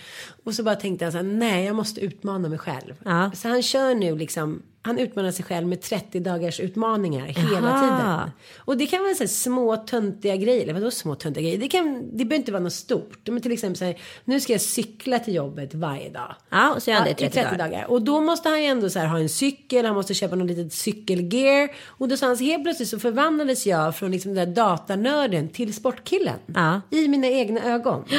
Och 0.44 0.54
så 0.56 0.64
bara 0.64 0.76
tänkte 0.76 1.06
han 1.06 1.12
så 1.12 1.18
här, 1.18 1.26
nej 1.26 1.66
jag 1.66 1.76
måste 1.76 2.02
utmana 2.02 2.50
mig 2.50 2.58
själv. 2.60 2.94
Ja. 3.06 3.32
Så 3.36 3.48
han 3.48 3.62
kör 3.62 3.96
nu 3.96 4.18
liksom, 4.18 4.62
han 4.82 5.00
utmanar 5.00 5.32
sig 5.32 5.46
själv 5.46 5.68
med 5.68 5.82
30 5.82 6.20
dagars 6.20 6.60
utmaningar 6.60 7.26
hela 7.26 7.68
Jaha. 7.70 7.82
tiden. 7.82 8.32
Och 8.58 8.78
det 8.78 8.88
kan 8.88 9.04
vara 9.04 9.14
så 9.14 9.24
här 9.24 9.28
små 9.28 9.78
töntiga 9.78 10.36
grejer, 10.36 10.64
eller 10.64 10.74
vadå 10.74 10.92
små 10.92 11.16
töntiga 11.16 11.42
grejer? 11.42 11.58
Det, 11.58 11.68
kan, 11.68 12.10
det 12.12 12.26
behöver 12.26 12.36
inte 12.36 12.52
vara 12.52 12.64
något 12.64 12.74
stort. 12.74 13.28
Men 13.28 13.42
till 13.42 13.52
exempel 13.52 13.78
så 13.78 13.86
här, 13.86 13.98
nu 14.26 14.40
ska 14.40 14.54
jag 14.54 14.62
cykla 14.62 15.20
till 15.20 15.36
jobbet 15.36 15.74
varje 15.74 16.10
dag. 16.10 16.36
Ja, 16.50 16.74
och 16.74 16.84
så 16.84 16.90
gör 16.90 16.98
han 16.98 17.08
det 17.08 17.22
i 17.22 17.26
Ja, 17.26 17.30
30, 17.30 17.58
dagar. 17.58 17.86
Och 17.92 18.02
då 18.02 18.22
måste 18.22 18.50
han 18.50 18.62
ju 18.62 18.68
ändå 18.68 18.90
så 18.90 19.00
här 19.00 19.08
ha 19.08 19.20
en 19.20 19.30
cykel, 19.30 19.86
han 19.86 19.96
måste 19.96 20.14
köpa 20.14 20.36
något 20.36 20.48
litet 20.48 20.74
cykelgear. 20.74 21.70
Och 21.86 22.08
då 22.08 22.18
sa 22.18 22.26
han 22.28 22.38
så 22.38 22.44
helt 22.44 22.64
plötsligt 22.64 22.90
så 22.90 23.00
förvandlades 23.00 23.66
jag 23.66 23.96
från 23.96 24.12
liksom 24.12 24.34
den 24.34 24.48
där 24.48 24.56
datanörden 24.56 25.50
till 25.50 25.74
sportkillen. 25.74 26.40
Ja. 26.46 26.82
I 26.90 27.08
mina 27.08 27.28
egna 27.28 27.64
ögon. 27.64 28.06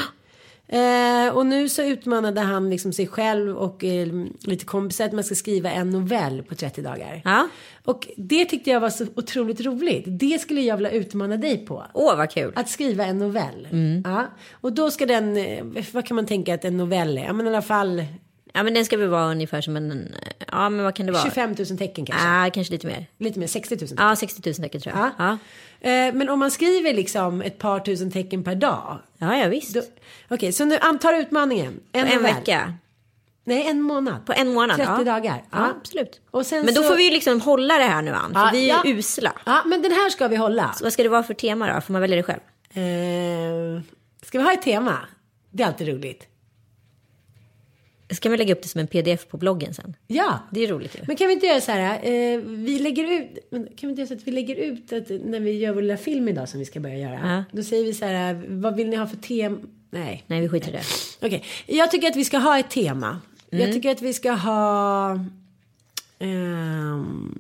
Eh, 0.75 1.37
och 1.37 1.47
nu 1.47 1.69
så 1.69 1.83
utmanade 1.83 2.41
han 2.41 2.71
liksom 2.71 2.93
sig 2.93 3.07
själv 3.07 3.57
och 3.57 3.85
eh, 3.85 4.09
lite 4.41 4.65
kompisar 4.65 5.05
att 5.05 5.13
man 5.13 5.25
ska 5.25 5.35
skriva 5.35 5.71
en 5.71 5.91
novell 5.91 6.43
på 6.43 6.55
30 6.55 6.83
dagar. 6.83 7.23
Ja. 7.25 7.49
Och 7.85 8.09
det 8.17 8.45
tyckte 8.45 8.71
jag 8.71 8.81
var 8.81 8.91
så 8.91 9.07
otroligt 9.17 9.61
roligt. 9.61 10.05
Det 10.07 10.41
skulle 10.41 10.61
jag 10.61 10.77
vilja 10.77 10.91
utmana 10.91 11.37
dig 11.37 11.67
på. 11.67 11.85
Åh 11.95 12.17
vad 12.17 12.31
kul. 12.31 12.53
Att 12.57 12.69
skriva 12.69 13.05
en 13.05 13.19
novell. 13.19 13.69
Mm. 13.71 14.03
Ja. 14.05 14.27
Och 14.53 14.73
då 14.73 14.91
ska 14.91 15.07
den, 15.07 15.37
eh, 15.37 15.65
vad 15.93 16.07
kan 16.07 16.15
man 16.15 16.27
tänka 16.27 16.55
att 16.55 16.65
en 16.65 16.77
novell 16.77 17.19
är? 17.19 17.25
Ja 17.25 17.33
men 17.33 17.47
i 17.47 17.49
alla 17.49 17.63
fall 17.63 18.05
Ja 18.57 18.63
men 18.63 18.75
den 18.75 18.85
ska 18.85 18.97
väl 18.97 19.09
vara 19.09 19.31
ungefär 19.31 19.61
som 19.61 19.77
en, 19.77 20.15
ja 20.55 20.69
men 20.69 20.85
vad 20.85 20.95
kan 20.95 21.07
det 21.07 21.13
vara? 21.13 21.23
25 21.23 21.55
000 21.59 21.79
tecken 21.79 22.07
kanske. 22.07 22.27
Ja, 22.29 22.51
kanske 22.55 22.73
lite 22.73 22.87
mer. 22.87 23.07
Lite 23.19 23.39
mer, 23.39 23.47
60 23.47 23.77
000. 23.81 23.89
Ja, 23.97 24.17
60 24.17 24.43
000 24.51 24.55
tecken 24.55 24.81
tror 24.81 24.97
jag. 24.97 25.05
Ja. 25.07 25.13
Ja, 25.19 25.39
Eh, 25.91 26.15
men 26.15 26.29
om 26.29 26.39
man 26.39 26.51
skriver 26.51 26.95
liksom 26.95 27.43
ett 27.43 27.59
par 27.59 27.81
tusen 27.81 28.11
tecken 28.11 28.45
per 28.45 28.55
dag. 28.55 28.99
ja, 29.19 29.37
ja 29.37 29.49
visst. 29.49 29.77
Okej, 30.31 30.53
så 30.53 30.65
nu 30.65 30.79
antar 30.79 31.15
utmaningen. 31.15 31.81
En, 31.93 32.07
en 32.07 32.23
vecka. 32.23 32.75
Nej, 33.45 33.67
en 33.67 33.83
månad. 33.83 34.27
På 34.27 34.33
en 34.33 34.55
månad. 34.55 34.77
30 34.77 34.93
ja. 34.97 35.05
dagar. 35.05 35.43
Ja, 35.51 35.71
absolut. 35.81 36.21
Och 36.31 36.47
sen 36.47 36.65
Men 36.65 36.75
då 36.75 36.83
så- 36.83 36.89
får 36.89 36.97
vi 36.97 37.05
ju 37.05 37.11
liksom 37.11 37.41
hålla 37.41 37.79
det 37.79 37.85
här 37.85 38.03
nu 38.03 38.11
Ann, 38.11 38.33
Ja, 38.35 38.51
vi 38.53 38.71
är 38.71 38.75
ja. 38.85 38.91
usla. 38.91 39.33
Ja, 39.47 39.63
men 39.67 39.83
den 39.83 39.93
här 39.93 40.11
ska 40.11 40.29
vi 40.29 40.37
hålla. 40.37 40.73
Så 40.73 40.85
vad 40.85 40.93
ska 40.93 41.03
det 41.03 41.09
vara 41.09 41.23
för 41.23 41.35
tema 41.35 41.75
då? 41.75 41.81
Får 41.81 41.93
man 41.93 42.01
välja 42.03 42.17
det 42.17 42.23
själv? 42.23 42.41
Eh, 42.75 43.83
ska 44.23 44.39
vi 44.39 44.45
ha 44.45 44.53
ett 44.53 44.63
tema? 44.63 44.99
Det 45.51 45.63
är 45.63 45.67
alltid 45.67 45.89
roligt. 45.89 46.27
Ska 48.15 48.29
vi 48.29 48.37
lägga 48.37 48.55
upp 48.55 48.63
det 48.63 48.69
som 48.69 48.81
en 48.81 48.87
pdf 48.87 49.29
på 49.29 49.37
bloggen 49.37 49.75
sen? 49.75 49.97
Ja. 50.07 50.39
Det 50.53 50.65
är 50.65 50.69
roligt 50.69 50.97
ju. 50.97 51.01
Men 51.07 51.17
kan 51.17 51.27
vi 51.27 51.33
inte 51.33 51.47
göra 51.47 51.61
så 51.61 51.73
här, 51.73 51.95
eh, 51.95 52.39
vi 52.41 52.79
lägger 52.79 53.13
ut, 53.13 53.51
kan 53.51 53.69
vi 53.81 53.89
inte 53.89 54.01
göra 54.01 54.09
så 54.09 54.15
att 54.15 54.27
vi 54.27 54.33
lägger 54.33 54.55
ut 54.57 54.93
att 54.93 55.09
när 55.09 55.41
vi 55.41 55.53
gör 55.53 55.73
vår 55.73 55.83
lilla 55.83 55.97
film 55.97 56.29
idag 56.29 56.49
som 56.49 56.61
vi 56.61 56.67
ska 56.67 56.81
börja 56.81 56.99
göra. 56.99 57.21
Ja. 57.23 57.45
Då 57.53 57.63
säger 57.63 57.85
vi 57.85 57.95
så 57.95 58.05
här, 58.05 58.45
vad 58.49 58.77
vill 58.77 58.89
ni 58.89 58.97
ha 58.97 59.07
för 59.07 59.17
tema? 59.17 59.59
Nej. 59.91 60.25
Nej, 60.27 60.41
vi 60.41 60.49
skiter 60.49 60.69
i 60.69 60.73
det. 60.73 60.83
Okej, 61.27 61.45
jag 61.67 61.91
tycker 61.91 62.09
att 62.09 62.17
vi 62.17 62.25
ska 62.25 62.39
ha 62.39 62.59
ett 62.59 62.71
tema. 62.71 63.21
Mm. 63.51 63.67
Jag 63.67 63.75
tycker 63.75 63.91
att 63.91 64.03
vi 64.03 64.13
ska 64.13 64.33
ha 64.33 65.11
ehm, 66.19 67.39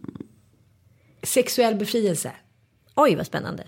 sexuell 1.23 1.75
befrielse. 1.75 2.33
Oj, 2.95 3.15
vad 3.15 3.27
spännande. 3.27 3.65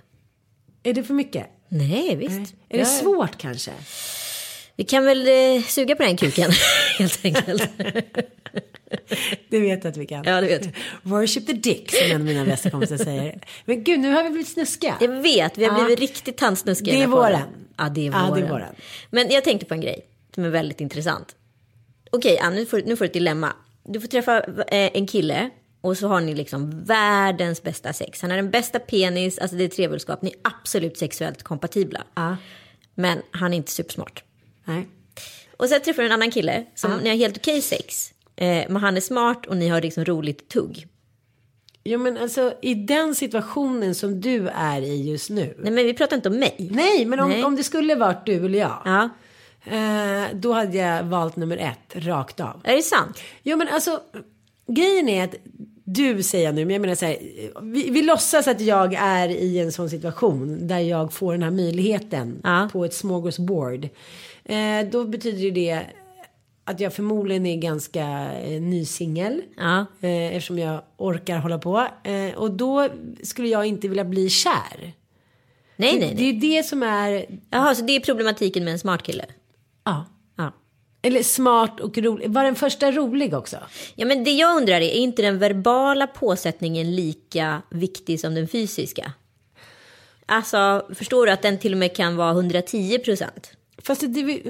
Är 0.82 0.94
det 0.94 1.02
för 1.02 1.14
mycket? 1.14 1.46
Nej, 1.68 2.16
visst. 2.16 2.54
Är 2.68 2.78
det 2.78 2.84
svårt 2.84 3.38
kanske? 3.38 3.72
Vi 4.77 4.85
kan 4.85 5.05
väl 5.05 5.29
eh, 5.29 5.62
suga 5.62 5.97
på 5.97 6.03
den 6.03 6.16
kuken, 6.16 6.51
helt 6.99 7.24
enkelt. 7.24 7.62
Det 9.49 9.61
vet 9.61 9.85
jag 9.85 9.91
att 9.91 9.97
vi 9.97 10.07
kan. 10.07 10.24
ja, 10.24 10.41
det 10.41 10.47
vet. 10.47 10.68
Worship 11.03 11.47
the 11.47 11.53
dick 11.53 11.91
som 11.95 12.07
en 12.11 12.14
av 12.20 12.20
mina 12.27 12.45
bästa 12.45 12.70
kompisar 12.70 12.97
säger. 12.97 13.41
Men 13.64 13.85
gud, 13.85 14.01
nu 14.01 14.12
har 14.12 14.24
vi 14.24 14.31
blivit 14.31 14.49
snuskiga. 14.49 14.97
Jag 15.01 15.09
vet, 15.09 15.59
vi 15.59 15.64
har 15.64 15.79
Ja. 15.79 15.85
blivit 15.85 16.01
riktigt 16.01 16.37
tandsnuskiga. 16.37 16.93
Det 16.97 17.03
är 17.03 17.07
våren. 17.07 17.49
Ja, 17.77 17.89
det 17.89 18.01
är 18.07 18.11
Ja, 18.12 18.27
våren. 18.29 18.41
det 18.41 18.47
är 18.47 18.51
våren. 18.51 18.74
Men 19.11 19.31
jag 19.31 19.45
tänkte 19.45 19.66
på 19.66 19.74
en 19.74 19.81
grej 19.81 20.07
som 20.35 20.45
är 20.45 20.49
väldigt 20.49 20.81
intressant. 20.81 21.37
Okej, 22.12 22.39
Ann, 22.39 22.55
nu 22.55 22.66
får, 22.66 22.83
nu 22.87 22.97
får 22.97 23.05
du 23.05 23.07
ett 23.07 23.12
dilemma. 23.12 23.53
Du 23.85 24.01
får 24.01 24.09
träffa 24.09 24.39
eh, 24.45 24.91
en 24.95 25.07
kille 25.07 25.51
och 25.81 25.99
så 25.99 26.09
har 26.09 26.20
ni 26.20 26.35
liksom 26.35 26.85
världens 26.85 27.62
bästa 27.62 27.93
sex. 27.93 28.22
Han 28.22 28.31
har 28.31 28.37
den 28.37 28.51
bästa 28.51 28.79
penis, 28.79 29.39
alltså 29.39 29.57
det 29.57 29.64
är 29.64 29.68
trevulskap. 29.68 30.22
Ni 30.22 30.31
är 30.31 30.37
absolut 30.43 30.99
sexuellt 30.99 31.43
kompatibla. 31.43 32.05
Ja. 32.14 32.37
Men 32.95 33.22
han 33.31 33.53
är 33.53 33.57
inte 33.57 33.72
supersmart. 33.72 34.22
Nej. 34.67 34.89
Och 35.57 35.69
sen 35.69 35.81
träffar 35.81 36.03
du 36.03 36.07
en 36.07 36.12
annan 36.12 36.31
kille 36.31 36.64
som 36.75 36.91
ni 36.97 37.09
har 37.09 37.17
helt 37.17 37.37
okej 37.37 37.62
sex. 37.62 38.12
Eh, 38.37 38.47
men 38.69 38.77
han 38.77 38.97
är 38.97 39.01
smart 39.01 39.47
och 39.47 39.57
ni 39.57 39.69
har 39.69 39.83
liksom 39.83 40.05
roligt 40.05 40.49
tugg. 40.49 40.87
Jo 41.85 41.99
men 41.99 42.17
alltså 42.19 42.55
i 42.62 42.75
den 42.75 43.14
situationen 43.14 43.95
som 43.95 44.21
du 44.21 44.49
är 44.49 44.81
i 44.83 45.11
just 45.11 45.31
nu. 45.31 45.55
Nej 45.59 45.73
men 45.73 45.85
vi 45.87 45.95
pratar 45.95 46.17
inte 46.17 46.29
om 46.29 46.39
mig. 46.39 46.69
Nej 46.71 47.05
men 47.05 47.21
om, 47.21 47.29
Nej. 47.31 47.45
om 47.45 47.57
det 47.57 47.62
skulle 47.64 47.95
varit 47.95 48.27
du 48.27 48.47
eller 48.47 48.59
jag. 48.59 48.83
Ja. 48.85 49.09
Eh, 49.73 50.25
då 50.35 50.53
hade 50.53 50.77
jag 50.77 51.03
valt 51.03 51.37
nummer 51.37 51.57
ett, 51.57 52.05
rakt 52.05 52.41
av. 52.41 52.61
Är 52.64 52.77
det 52.77 52.83
sant? 52.83 53.21
Jo 53.43 53.57
men 53.57 53.69
alltså, 53.69 54.01
grejen 54.67 55.09
är 55.09 55.25
att 55.25 55.35
du 55.85 56.23
säger 56.23 56.45
jag 56.45 56.55
nu, 56.55 56.64
men 56.64 56.73
jag 56.75 56.81
menar 56.81 56.95
så 56.95 57.07
här, 57.07 57.17
vi, 57.62 57.91
vi 57.91 58.03
låtsas 58.03 58.49
att 58.49 58.61
jag 58.61 58.95
är 58.95 59.29
i 59.29 59.59
en 59.59 59.73
sån 59.73 59.91
situation 59.91 60.67
där 60.69 60.79
jag 60.79 61.12
får 61.12 61.33
den 61.33 61.43
här 61.43 61.51
möjligheten 61.51 62.41
Ja. 62.45 62.69
på 62.73 62.85
ett 62.85 62.95
smorgasbord. 62.95 63.89
Eh, 64.49 64.86
då 64.90 65.05
betyder 65.05 65.38
ju 65.38 65.51
det 65.51 65.82
att 66.64 66.80
jag 66.80 66.92
förmodligen 66.94 67.47
är 67.47 67.57
ganska 67.57 68.32
eh, 68.32 68.61
ny 68.62 68.84
singel. 68.84 69.42
Ja. 69.57 69.86
Eh, 70.01 70.11
eftersom 70.36 70.59
jag 70.59 70.82
orkar 70.97 71.38
hålla 71.38 71.59
på. 71.59 71.86
Eh, 72.05 72.34
och 72.36 72.51
då 72.51 72.88
skulle 73.22 73.49
jag 73.49 73.66
inte 73.66 73.88
vilja 73.88 74.05
bli 74.05 74.30
kär. 74.30 74.92
Nej, 75.76 75.99
nej, 75.99 75.99
Det 75.99 76.07
är 76.07 76.14
nej. 76.14 76.24
ju 76.24 76.32
det 76.57 76.62
som 76.62 76.82
är, 76.82 77.26
Jaha, 77.51 77.74
så 77.74 77.84
det 77.84 77.97
är 77.97 78.01
problematiken 78.01 78.64
med 78.64 78.72
en 78.72 78.78
smart 78.78 79.03
kille? 79.03 79.24
ja. 79.84 80.07
Ja. 80.38 80.53
Eller 81.03 81.22
smart 81.22 81.80
och 81.80 81.99
rolig. 81.99 82.30
Var 82.30 82.44
den 82.44 82.55
första 82.55 82.92
rolig 82.92 83.34
också? 83.34 83.57
Ja, 83.94 84.07
men 84.07 84.24
det 84.24 84.30
jag 84.30 84.57
undrar 84.57 84.74
är, 84.74 84.80
är 84.80 84.92
inte 84.99 85.22
den 85.22 85.38
verbala 85.38 86.07
påsättningen 86.07 86.97
lika 86.97 87.62
viktig 87.70 88.20
som 88.20 88.34
den 88.34 88.49
fysiska? 88.49 89.12
Alltså, 90.26 90.86
förstår 90.94 91.26
du 91.26 91.32
att 91.32 91.42
den 91.42 91.59
till 91.59 91.72
och 91.72 91.78
med 91.78 91.97
kan 91.97 92.16
vara 92.16 92.30
110 92.30 92.99
procent? 92.99 93.53
Fast 93.87 94.01
det, 94.01 94.07
det, 94.07 94.43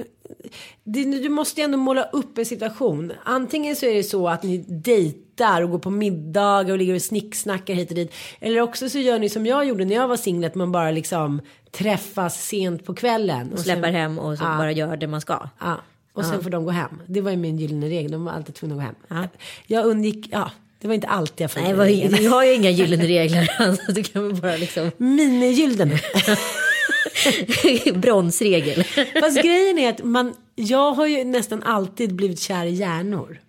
det, 0.83 1.03
du 1.03 1.29
måste 1.29 1.61
ju 1.61 1.65
ändå 1.65 1.77
måla 1.77 2.03
upp 2.03 2.37
en 2.37 2.45
situation. 2.45 3.11
Antingen 3.23 3.75
så 3.75 3.85
är 3.85 3.93
det 3.95 4.03
så 4.03 4.27
att 4.27 4.43
ni 4.43 4.57
dejtar 4.67 5.61
och 5.61 5.69
går 5.71 5.79
på 5.79 5.89
middagar 5.89 6.71
och 6.71 6.77
ligger 6.77 6.95
och 6.95 7.01
snicksnackar 7.01 7.73
hit 7.73 7.89
och 7.89 7.95
dit. 7.95 8.13
Eller 8.39 8.61
också 8.61 8.89
så 8.89 8.99
gör 8.99 9.19
ni 9.19 9.29
som 9.29 9.45
jag 9.45 9.65
gjorde 9.67 9.85
när 9.85 9.95
jag 9.95 10.07
var 10.07 10.17
singel. 10.17 10.45
Att 10.45 10.55
man 10.55 10.71
bara 10.71 10.91
liksom 10.91 11.41
träffas 11.71 12.45
sent 12.47 12.85
på 12.85 12.93
kvällen. 12.93 13.53
Och 13.53 13.59
Släpper 13.59 13.83
sen, 13.83 13.95
hem 13.95 14.19
och 14.19 14.37
så 14.37 14.43
Ja. 14.43 14.57
bara 14.57 14.71
gör 14.71 14.97
det 14.97 15.07
man 15.07 15.21
ska. 15.21 15.49
Ja, 15.59 15.75
och 16.13 16.25
sen 16.25 16.43
får 16.43 16.49
de 16.49 16.65
gå 16.65 16.71
hem. 16.71 17.01
Det 17.07 17.21
var 17.21 17.31
ju 17.31 17.37
min 17.37 17.57
gyllene 17.57 17.87
regel. 17.89 18.11
De 18.11 18.25
var 18.25 18.31
alltid 18.31 18.55
tvungna 18.55 18.75
att 18.75 18.81
gå 18.81 18.85
hem. 18.85 18.95
Ja. 19.23 19.27
Jag 19.67 19.85
undgick, 19.85 20.27
ja, 20.31 20.51
det 20.81 20.87
var 20.87 20.95
inte 20.95 21.07
alltid 21.07 21.43
jag 21.43 21.51
Nej, 21.55 21.65
följde 21.75 21.83
regeln. 21.85 22.15
vi 22.17 22.25
har 22.25 22.43
ju 22.43 22.53
inga 22.53 22.69
gyllene 22.69 23.03
regler. 23.07 23.49
Alltså, 23.59 23.91
du 23.91 24.03
kan 24.03 24.39
bara 24.39 24.55
liksom... 24.57 24.91
Minigyllene. 24.97 25.99
Bronsregel. 27.95 28.83
Fast 29.19 29.41
grejen 29.41 29.77
är 29.77 29.89
att 29.89 30.03
man, 30.03 30.33
jag 30.55 30.91
har 30.91 31.05
ju 31.05 31.23
nästan 31.23 31.63
alltid 31.63 32.15
blivit 32.15 32.39
kär 32.39 32.65
i 32.65 32.73
hjärnor. 32.73 33.39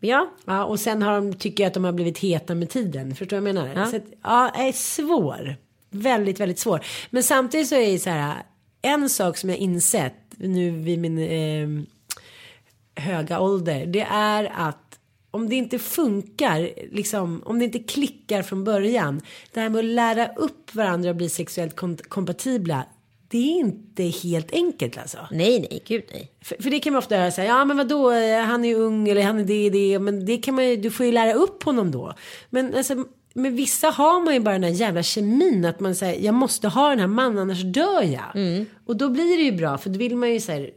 Ja, 0.00 0.30
Ja, 0.44 0.64
och 0.64 0.80
sen 0.80 1.02
har 1.02 1.14
de, 1.14 1.34
tycker 1.34 1.64
jag 1.64 1.68
att 1.68 1.74
de 1.74 1.84
har 1.84 1.92
blivit 1.92 2.18
heta 2.18 2.54
med 2.54 2.70
tiden. 2.70 3.14
Förstår 3.14 3.36
du 3.36 3.40
vad 3.40 3.48
jag 3.48 3.54
menar? 3.54 3.80
Ja. 3.80 3.90
Så 3.90 3.96
att, 3.96 4.04
ja, 4.22 4.48
är 4.48 4.72
svår. 4.72 5.56
Väldigt, 5.90 6.40
väldigt 6.40 6.58
svår. 6.58 6.80
Men 7.10 7.22
samtidigt 7.22 7.68
så 7.68 7.74
är 7.74 7.92
det 7.92 7.98
så 7.98 8.10
här. 8.10 8.42
En 8.82 9.08
sak 9.08 9.36
som 9.36 9.50
jag 9.50 9.58
insett 9.58 10.14
nu 10.36 10.70
vid 10.70 10.98
min 10.98 11.18
eh, 11.18 11.82
höga 13.04 13.40
ålder. 13.40 13.86
Det 13.86 14.06
är 14.10 14.52
att 14.56 14.85
om 15.36 15.48
det 15.48 15.54
inte 15.54 15.78
funkar, 15.78 16.70
liksom, 16.92 17.42
om 17.44 17.58
det 17.58 17.64
inte 17.64 17.78
klickar 17.78 18.42
från 18.42 18.64
början. 18.64 19.20
Det 19.52 19.60
här 19.60 19.68
med 19.68 19.78
att 19.78 19.84
lära 19.84 20.26
upp 20.26 20.74
varandra 20.74 21.10
och 21.10 21.16
bli 21.16 21.28
sexuellt 21.28 21.76
kom- 21.76 21.96
kompatibla. 22.08 22.84
Det 23.28 23.38
är 23.38 23.58
inte 23.58 24.02
helt 24.02 24.52
enkelt 24.52 24.98
alltså. 24.98 25.18
nej, 25.30 25.60
nej, 25.70 25.82
gud 25.86 26.02
nej. 26.12 26.30
För, 26.42 26.62
för 26.62 26.70
det 26.70 26.80
kan 26.80 26.92
man 26.92 26.98
ofta 26.98 27.16
höra 27.16 27.30
så 27.30 27.40
här, 27.40 27.48
ja 27.48 27.64
men 27.64 27.76
vadå, 27.76 28.10
han 28.44 28.64
är 28.64 28.74
ung 28.74 29.08
eller 29.08 29.22
han 29.22 29.38
är 29.40 29.44
det, 29.44 29.70
det, 29.70 29.98
men 29.98 30.26
det 30.26 30.36
kan 30.36 30.54
man 30.54 30.68
ju, 30.68 30.76
du 30.76 30.90
får 30.90 31.06
ju 31.06 31.12
lära 31.12 31.32
upp 31.34 31.62
honom 31.62 31.90
då. 31.90 32.14
Men 32.50 32.74
alltså, 32.74 33.04
med 33.34 33.52
vissa 33.52 33.88
har 33.90 34.24
man 34.24 34.34
ju 34.34 34.40
bara 34.40 34.52
den 34.54 34.62
här 34.62 34.70
jävla 34.70 35.02
kemin 35.02 35.64
att 35.64 35.80
man 35.80 35.94
säger, 35.94 36.24
jag 36.24 36.34
måste 36.34 36.68
ha 36.68 36.88
den 36.90 36.98
här 37.00 37.06
mannen 37.06 37.38
annars 37.38 37.62
dör 37.62 38.02
jag. 38.02 38.64
Och 38.86 38.96
då 38.96 39.08
blir 39.08 39.36
det 39.36 39.42
ju 39.42 39.52
bra, 39.52 39.78
för 39.78 39.90
då 39.90 39.98
vill 39.98 40.16
man 40.16 40.32
ju 40.32 40.40
så 40.40 40.52
här, 40.52 40.70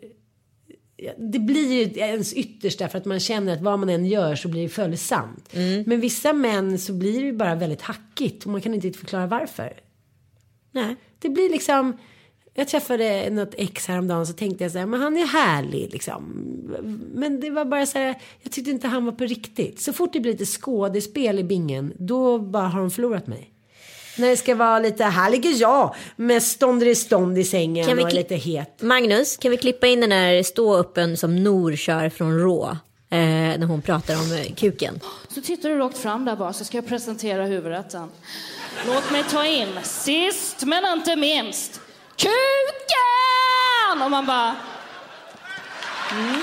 det 1.18 1.40
blir 1.40 1.74
ju 1.74 2.00
ens 2.00 2.34
yttersta 2.34 2.90
för 2.90 2.98
att 2.98 3.06
man 3.06 3.20
känner 3.20 3.54
att 3.54 3.62
vad 3.62 3.80
man 3.80 3.90
än 3.90 4.06
gör 4.06 4.36
så 4.36 4.48
blir 4.48 4.64
det 4.64 4.70
följsamt. 4.70 5.50
Men 5.86 6.00
vissa 6.00 6.34
män 6.34 6.80
så 6.80 6.94
blir 6.94 7.20
det 7.20 7.26
ju 7.26 7.34
bara 7.34 7.56
väldigt 7.56 7.82
hackigt 7.82 8.46
och 8.46 8.52
man 8.52 8.62
kan 8.62 8.74
inte 8.74 8.92
förklara 8.92 9.28
varför. 9.28 9.74
Nej. 10.72 10.96
Det 11.20 11.30
blir 11.30 11.50
liksom. 11.50 11.98
Jag 12.54 12.68
träffade 12.68 13.30
något 13.30 13.54
ex 13.58 13.88
häromdagen 13.88 14.28
så 14.28 14.34
tänkte 14.34 14.64
jag 14.64 14.72
så 14.72 14.78
här, 14.78 14.86
men 14.86 15.02
han 15.02 15.18
är 15.18 15.26
härlig 15.26 15.90
liksom. 15.92 16.24
Men 17.14 17.40
det 17.40 17.50
var 17.50 17.66
bara 17.66 17.86
så 17.86 17.98
här, 17.98 18.16
jag 18.42 18.52
tyckte 18.52 18.72
inte 18.72 18.88
han 18.88 19.06
var 19.06 19.12
på 19.12 19.24
riktigt. 19.24 19.82
Så 19.82 19.94
fort 19.94 20.14
det 20.14 20.20
blir 20.20 20.32
lite 20.32 20.46
skådespel 20.46 21.40
i 21.40 21.44
bingen, 21.44 21.94
då 21.98 22.40
bara 22.40 22.68
har 22.68 22.80
de 22.80 22.92
förlorat 22.92 23.28
mig. 23.28 23.54
När 24.20 24.30
det 24.30 24.38
ska 24.38 24.56
vara 24.56 24.80
lite, 24.80 25.04
här 25.04 25.30
ligger 25.30 25.62
jag 25.62 25.96
med 26.16 26.44
stånd 26.44 26.84
i 27.38 27.44
sängen 27.44 27.88
Kan 27.88 27.98
vi 27.98 28.04
och 28.04 28.10
är 28.10 28.14
lite 28.14 28.36
het. 28.36 28.82
Magnus, 28.82 29.38
kan 29.38 29.52
vi 29.52 29.58
klippa 29.58 29.88
in 29.88 30.02
den 30.02 30.10
där 30.10 30.44
stå-uppen 30.44 31.18
som 31.18 31.44
Nor 31.44 31.76
kör 31.76 32.10
från 32.10 32.40
Rå? 32.40 32.78
Eh, 33.12 33.20
när 33.20 33.66
hon 33.66 33.82
pratar 33.82 34.16
om 34.16 34.34
eh, 34.34 34.56
kuken. 34.56 35.00
Så 35.28 35.42
tittar 35.42 35.70
du 35.70 35.78
rakt 35.78 35.98
fram 35.98 36.26
där 36.26 36.36
bara 36.36 36.54
så 36.54 36.66
ska 36.66 36.78
jag 36.78 36.88
presentera 36.88 37.46
huvudrätten. 37.46 38.10
Låt 38.88 39.12
mig 39.12 39.24
ta 39.24 39.46
in, 39.46 39.80
sist 39.84 40.64
men 40.64 40.98
inte 40.98 41.16
minst, 41.16 41.82
kuken! 42.16 44.02
Och 44.04 44.12
man 44.12 44.26
bara... 44.26 44.56
Mm. 46.12 46.42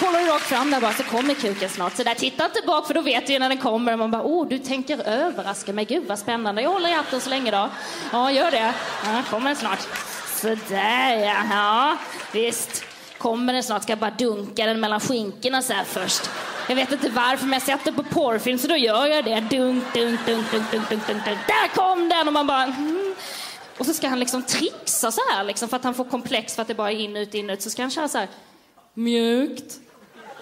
Kollar 0.00 0.20
du 0.20 0.26
rakt 0.26 0.44
fram 0.44 0.70
där 0.70 0.80
bara 0.80 0.92
så 0.92 1.02
kommer 1.02 1.34
kuken 1.34 1.68
snart. 1.68 1.96
Så 1.96 2.02
där, 2.02 2.14
titta 2.14 2.44
inte 2.44 2.62
bak 2.66 2.86
för 2.86 2.94
då 2.94 3.00
vet 3.00 3.26
du 3.26 3.32
ju 3.32 3.38
när 3.38 3.48
den 3.48 3.58
kommer. 3.58 3.96
Man 3.96 4.10
bara, 4.10 4.22
åh, 4.22 4.42
oh 4.42 4.48
du 4.48 4.58
tänker 4.58 5.08
överraska 5.08 5.72
mig. 5.72 5.84
Gud 5.84 6.06
vad 6.06 6.18
spännande. 6.18 6.62
Jag 6.62 6.70
håller 6.70 6.88
i 6.88 6.92
hatten 6.92 7.20
så 7.20 7.30
länge 7.30 7.50
då. 7.50 7.68
Ja, 8.12 8.30
gör 8.30 8.50
det. 8.50 8.74
Ja, 9.04 9.22
kommer 9.30 9.46
den 9.46 9.56
snart. 9.56 9.78
Sådär 10.34 11.16
ja. 11.16 11.42
ja, 11.50 11.96
visst. 12.32 12.84
Kommer 13.18 13.52
den 13.52 13.62
snart. 13.62 13.82
Ska 13.82 13.92
jag 13.92 13.98
bara 13.98 14.10
dunka 14.10 14.66
den 14.66 14.80
mellan 14.80 15.00
skinkorna 15.00 15.62
så 15.62 15.72
här 15.72 15.84
först. 15.84 16.30
Jag 16.68 16.76
vet 16.76 16.92
inte 16.92 17.08
varför 17.08 17.46
men 17.46 17.52
jag 17.52 17.62
sätter 17.78 17.92
på 17.92 18.02
porrfilm 18.02 18.58
så 18.58 18.68
då 18.68 18.76
gör 18.76 19.06
jag 19.06 19.24
det. 19.24 19.40
Dunk, 19.40 19.84
dunk, 19.94 20.26
dunk, 20.26 20.50
dunk, 20.50 20.70
dunk, 20.70 20.90
dunk, 20.90 21.06
dunk, 21.06 21.24
dunk. 21.24 21.38
Där 21.46 21.68
kom 21.74 22.08
den! 22.08 22.26
Och 22.26 22.32
man 22.32 22.46
bara... 22.46 22.62
Mm. 22.62 23.14
Och 23.78 23.86
så 23.86 23.94
ska 23.94 24.08
han 24.08 24.20
liksom 24.20 24.42
trixa 24.42 25.12
så 25.12 25.20
här 25.30 25.44
liksom 25.44 25.68
för 25.68 25.76
att 25.76 25.84
han 25.84 25.94
får 25.94 26.04
komplex 26.04 26.54
för 26.54 26.62
att 26.62 26.68
det 26.68 26.74
bara 26.74 26.92
är 26.92 26.96
in, 26.96 27.16
ut, 27.16 27.34
in, 27.34 27.50
ut. 27.50 27.62
Så 27.62 27.70
ska 27.70 27.82
han 27.82 27.90
köra 27.90 28.08
så 28.08 28.18
här 28.18 28.28
mjukt. 28.94 29.80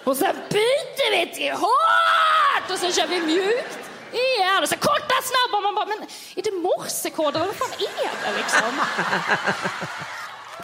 Och 0.06 0.16
sen 0.16 0.36
byter 0.50 1.10
vi 1.10 1.34
till 1.34 1.52
hårt! 1.52 2.70
Och 2.70 2.78
sen 2.78 2.92
kör 2.92 3.06
vi 3.06 3.20
mjukt 3.20 3.78
igen. 4.12 4.62
Och 4.62 4.68
så 4.68 4.76
korta, 4.76 5.14
snabba. 5.22 5.60
Man 5.60 5.74
bara, 5.74 5.86
men 5.86 6.08
är 6.36 6.42
det 6.42 6.52
morsekoder? 6.52 7.40
Vad 7.40 7.54
fan 7.54 7.72
är 7.72 8.32
det 8.32 8.36
liksom? 8.38 8.80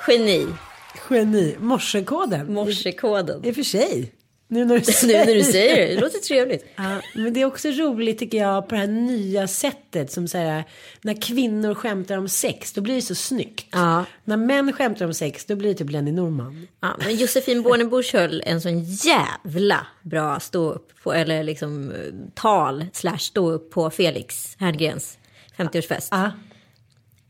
Geni. 0.08 0.46
Geni, 1.10 1.56
morsekoden. 1.58 2.54
Morsekoden. 2.54 3.44
I 3.44 3.50
och 3.50 3.54
för 3.54 3.62
sig. 3.62 4.12
Nu 4.52 4.64
när 4.64 4.74
du 4.74 4.80
Nu 4.86 4.92
säger 4.92 5.26
när 5.26 5.34
du 5.34 5.44
säger 5.44 5.76
det, 5.76 5.94
det 5.94 6.00
låter 6.00 6.18
trevligt. 6.18 6.66
Ja, 6.76 7.00
men 7.14 7.32
det 7.32 7.40
är 7.40 7.44
också 7.44 7.68
roligt 7.68 8.18
tycker 8.18 8.38
jag 8.38 8.68
på 8.68 8.74
det 8.74 8.80
här 8.80 8.86
nya 8.86 9.48
sättet 9.48 10.12
som 10.12 10.28
säger 10.28 10.64
när 11.02 11.22
kvinnor 11.22 11.74
skämtar 11.74 12.18
om 12.18 12.28
sex 12.28 12.72
då 12.72 12.80
blir 12.80 12.94
det 12.94 13.02
så 13.02 13.14
snyggt. 13.14 13.66
Ja. 13.70 14.04
När 14.24 14.36
män 14.36 14.72
skämtar 14.72 15.06
om 15.06 15.14
sex 15.14 15.44
då 15.44 15.56
blir 15.56 15.68
det 15.68 15.74
typ 15.74 15.90
Lenny 15.90 16.12
Norman. 16.12 16.68
Ja, 16.80 16.96
men 16.98 17.16
Josefin 17.16 17.62
Bornebusch 17.62 18.14
höll 18.14 18.42
en 18.46 18.60
sån 18.60 18.84
jävla 18.84 19.86
bra 20.02 20.40
stå 20.40 20.72
upp 20.72 21.02
på, 21.02 21.12
eller 21.12 21.42
liksom 21.42 21.90
eh, 21.90 21.96
tal 22.34 22.86
slash 22.92 23.18
stå 23.18 23.50
upp 23.50 23.70
på 23.70 23.90
Felix 23.90 24.56
Herngrens 24.58 25.18
50-årsfest. 25.56 26.08
Ja. 26.10 26.30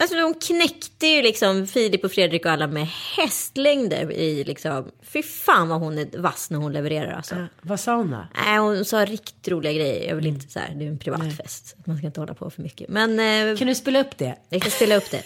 Alltså 0.02 0.16
de 0.16 0.34
knäckte 0.34 1.06
ju 1.06 1.22
liksom 1.22 1.66
Filip 1.66 2.04
och 2.04 2.12
Fredrik 2.12 2.44
och 2.46 2.50
alla 2.52 2.66
med 2.66 2.86
hästlängder 3.16 4.12
i 4.12 4.44
liksom, 4.44 4.90
fy 5.02 5.22
fan 5.22 5.68
vad 5.68 5.80
hon 5.80 5.98
är 5.98 6.18
vass 6.18 6.50
när 6.50 6.58
hon 6.58 6.72
levererar 6.72 7.12
alltså. 7.12 7.34
Ja, 7.34 7.46
vad 7.62 7.80
sa 7.80 7.96
hon 7.96 8.10
då? 8.10 8.26
Nej, 8.44 8.58
hon 8.58 8.84
sa 8.84 9.04
riktigt 9.04 9.48
roliga 9.48 9.72
grejer. 9.72 10.08
Jag 10.08 10.16
vill 10.16 10.24
Mm. 10.26 10.34
inte 10.40 10.52
så 10.52 10.58
här, 10.58 10.74
det 10.74 10.84
är 10.84 10.88
en 10.88 10.98
privat 10.98 11.36
fest. 11.36 11.76
Man 11.86 11.96
ska 11.98 12.06
inte 12.06 12.20
hålla 12.20 12.34
på 12.34 12.50
för 12.50 12.62
mycket. 12.62 12.88
Men 12.88 13.20
eh, 13.50 13.56
Kan 13.58 13.66
du 13.68 13.74
spela 13.74 14.00
upp 14.00 14.18
det? 14.18 14.36
jag 14.48 14.62
kan 14.62 14.70
ställa 14.70 14.96
upp 14.96 15.10
det. 15.10 15.22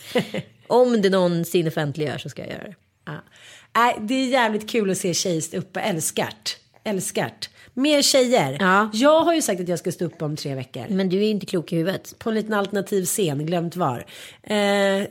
Om 0.66 1.02
det 1.02 1.10
någonsin 1.10 1.68
offentliggör 1.68 2.18
så 2.18 2.28
ska 2.28 2.42
jag 2.42 2.50
göra 2.50 2.62
det. 2.64 2.74
Ja. 3.06 3.12
Nej, 3.76 3.96
det 4.00 4.14
är 4.14 4.26
jävligt 4.28 4.70
kul 4.70 4.90
att 4.90 4.98
se 4.98 5.14
tjejer 5.14 5.56
uppe. 5.58 5.80
Älskart. 5.80 6.56
Älskart. 6.84 7.48
Mer 7.76 8.02
tjejer. 8.02 8.56
Ja. 8.60 8.90
Jag 8.92 9.20
har 9.20 9.34
ju 9.34 9.42
sagt 9.42 9.60
att 9.60 9.68
jag 9.68 9.78
ska 9.78 9.92
stå 9.92 10.04
upp 10.04 10.22
om 10.22 10.36
tre 10.36 10.54
veckor. 10.54 10.86
Men 10.88 11.08
du 11.08 11.16
är 11.16 11.30
inte 11.30 11.46
klok 11.46 11.72
i 11.72 11.76
huvudet. 11.76 12.18
På 12.18 12.28
en 12.28 12.34
liten 12.34 12.52
alternativ 12.52 13.04
scen, 13.04 13.46
glömt 13.46 13.76
var. 13.76 14.06
Eh, 14.42 15.06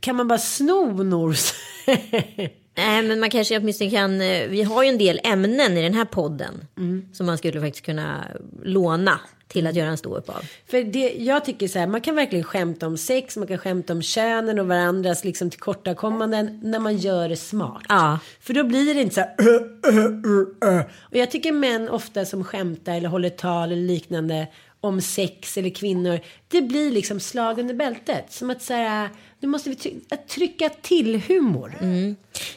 kan 0.00 0.16
man 0.16 0.28
bara 0.28 0.38
sno 0.38 1.02
Nors? 1.02 1.52
Nej, 2.78 3.02
men 3.02 3.20
man 3.20 3.30
kanske 3.30 3.58
åtminstone 3.58 3.90
kan... 3.90 4.20
eh, 4.20 4.48
Vi 4.48 4.62
har 4.62 4.82
ju 4.82 4.88
en 4.88 4.98
del 4.98 5.20
ämnen 5.24 5.76
i 5.76 5.82
den 5.82 5.94
här 5.94 6.04
podden. 6.04 6.54
Mm. 6.76 7.04
Som 7.12 7.26
man 7.26 7.38
skulle 7.38 7.60
faktiskt 7.60 7.84
kunna 7.86 8.24
låna 8.64 9.20
till 9.48 9.66
att 9.66 9.74
göra 9.74 9.88
en 9.88 9.96
ståupp 9.98 10.28
av. 10.28 10.42
För 10.66 10.82
det, 10.84 11.12
jag 11.18 11.44
tycker 11.44 11.68
så 11.68 11.78
här, 11.78 11.86
man 11.86 12.00
kan 12.00 12.14
verkligen 12.16 12.44
skämta 12.44 12.86
om 12.86 12.96
sex, 12.96 13.36
man 13.36 13.46
kan 13.46 13.58
skämta 13.58 13.92
om 13.92 14.02
könen 14.02 14.58
och 14.58 14.66
varandras 14.66 15.24
liksom 15.24 15.50
tillkortakommanden 15.50 16.60
när 16.62 16.78
man 16.78 16.96
gör 16.96 17.28
det 17.28 17.36
smart. 17.36 17.82
Ja. 17.88 18.18
För 18.40 18.54
då 18.54 18.64
blir 18.64 18.94
det 18.94 19.00
inte 19.00 19.14
så 19.14 19.20
här. 19.20 20.84
Och 21.00 21.16
jag 21.16 21.30
tycker 21.30 21.52
män 21.52 21.88
ofta 21.88 22.24
som 22.24 22.44
skämtar 22.44 22.94
eller 22.96 23.08
håller 23.08 23.30
tal 23.30 23.72
eller 23.72 23.82
liknande 23.82 24.46
om 24.80 25.00
sex 25.00 25.56
eller 25.58 25.70
kvinnor. 25.70 26.20
Det 26.48 26.62
blir 26.62 26.90
liksom 26.90 27.20
slag 27.20 27.58
under 27.58 27.74
bältet. 27.74 28.32
Som 28.32 28.50
att 28.50 28.62
så 28.62 28.74
här, 28.74 29.10
nu 29.40 29.48
måste 29.48 29.70
vi 29.70 29.76
try- 29.76 30.00
att 30.10 30.28
trycka 30.28 30.68
till 30.68 31.20
humor. 31.28 31.74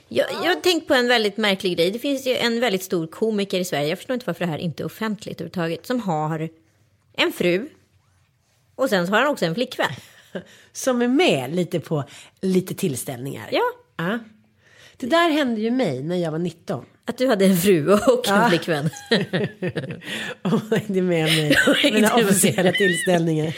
Jag, 0.07 0.26
jag 0.32 0.55
har 0.55 0.61
tänkt 0.61 0.88
på 0.88 0.93
en 0.93 1.07
väldigt 1.07 1.38
märklig 1.38 1.78
grej. 1.78 1.91
Det 1.91 1.99
finns 1.99 2.28
ju 2.28 2.36
en 2.36 2.59
väldigt 2.59 2.84
stor 2.84 3.07
komiker 3.07 3.59
i 3.59 3.65
Sverige, 3.65 3.88
jag 3.88 3.97
förstår 3.97 4.13
inte 4.13 4.26
varför 4.28 4.45
det 4.45 4.51
här 4.51 4.57
inte 4.57 4.84
är 4.84 4.86
offentligt 4.86 5.41
överhuvudtaget, 5.41 5.86
som 5.86 5.99
har 5.99 6.49
en 7.13 7.32
fru 7.32 7.69
och 8.76 8.89
sen 8.89 9.07
så 9.07 9.13
har 9.13 9.19
han 9.22 9.32
också 9.32 9.45
en 9.45 9.55
flickvän. 9.55 9.91
Som 10.74 11.01
är 11.01 11.07
med 11.07 11.55
lite 11.55 11.80
på 11.80 12.03
lite 12.41 12.74
tillställningar. 12.74 13.49
Ja. 13.51 13.61
Ja. 13.97 14.19
Det 15.02 15.08
där 15.08 15.30
hände 15.30 15.62
ju 15.62 15.72
mig 15.72 16.04
när 16.04 16.16
jag 16.16 16.32
var 16.32 16.39
19. 16.39 16.86
Att 17.06 17.18
du 17.18 17.28
hade 17.28 17.45
en 17.45 17.58
fru 17.58 17.93
och 17.93 18.28
en 18.30 18.36
Ja. 18.36 18.49
flickvän. 18.49 18.89
Och 20.41 20.78
hängde 20.78 21.02
med 21.02 21.26
mig 21.26 21.56
hängde 21.82 22.02
mina 22.02 22.16
officiella 22.16 22.72
tillställningar. 22.72 23.56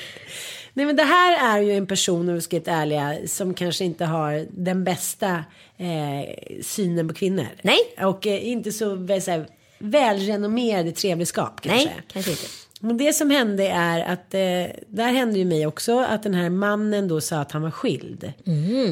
Nej 0.73 0.85
men 0.85 0.95
det 0.95 1.03
här 1.03 1.57
är 1.57 1.61
ju 1.61 1.71
en 1.77 1.87
person, 1.87 2.29
om 2.29 2.35
vi 2.35 2.41
ska 2.41 2.59
vara 2.59 2.75
ärliga, 2.77 3.17
som 3.27 3.53
kanske 3.53 3.83
inte 3.85 4.05
har 4.05 4.45
den 4.51 4.83
bästa 4.83 5.43
eh, 5.77 6.33
synen 6.61 7.07
på 7.07 7.13
kvinnor. 7.13 7.47
Nej. 7.61 7.79
Och 8.01 8.27
eh, 8.27 8.47
inte 8.47 8.71
så, 8.71 9.07
så 9.21 9.31
här, 9.31 9.47
välrenommerade 9.79 10.91
trevligskap 10.91 11.61
kanske. 11.61 11.85
Nej, 11.85 11.95
kanske 12.13 12.31
inte. 12.31 12.43
Men 12.83 12.97
det 12.97 13.13
som 13.13 13.29
hände 13.29 13.67
är 13.67 14.13
att, 14.13 14.33
eh, 14.33 14.75
där 14.87 15.11
hände 15.11 15.39
ju 15.39 15.45
mig 15.45 15.67
också, 15.67 15.99
att 15.99 16.23
den 16.23 16.33
här 16.33 16.49
mannen 16.49 17.07
då 17.07 17.21
sa 17.21 17.37
att 17.37 17.51
han 17.51 17.61
var 17.61 17.71
skild. 17.71 18.33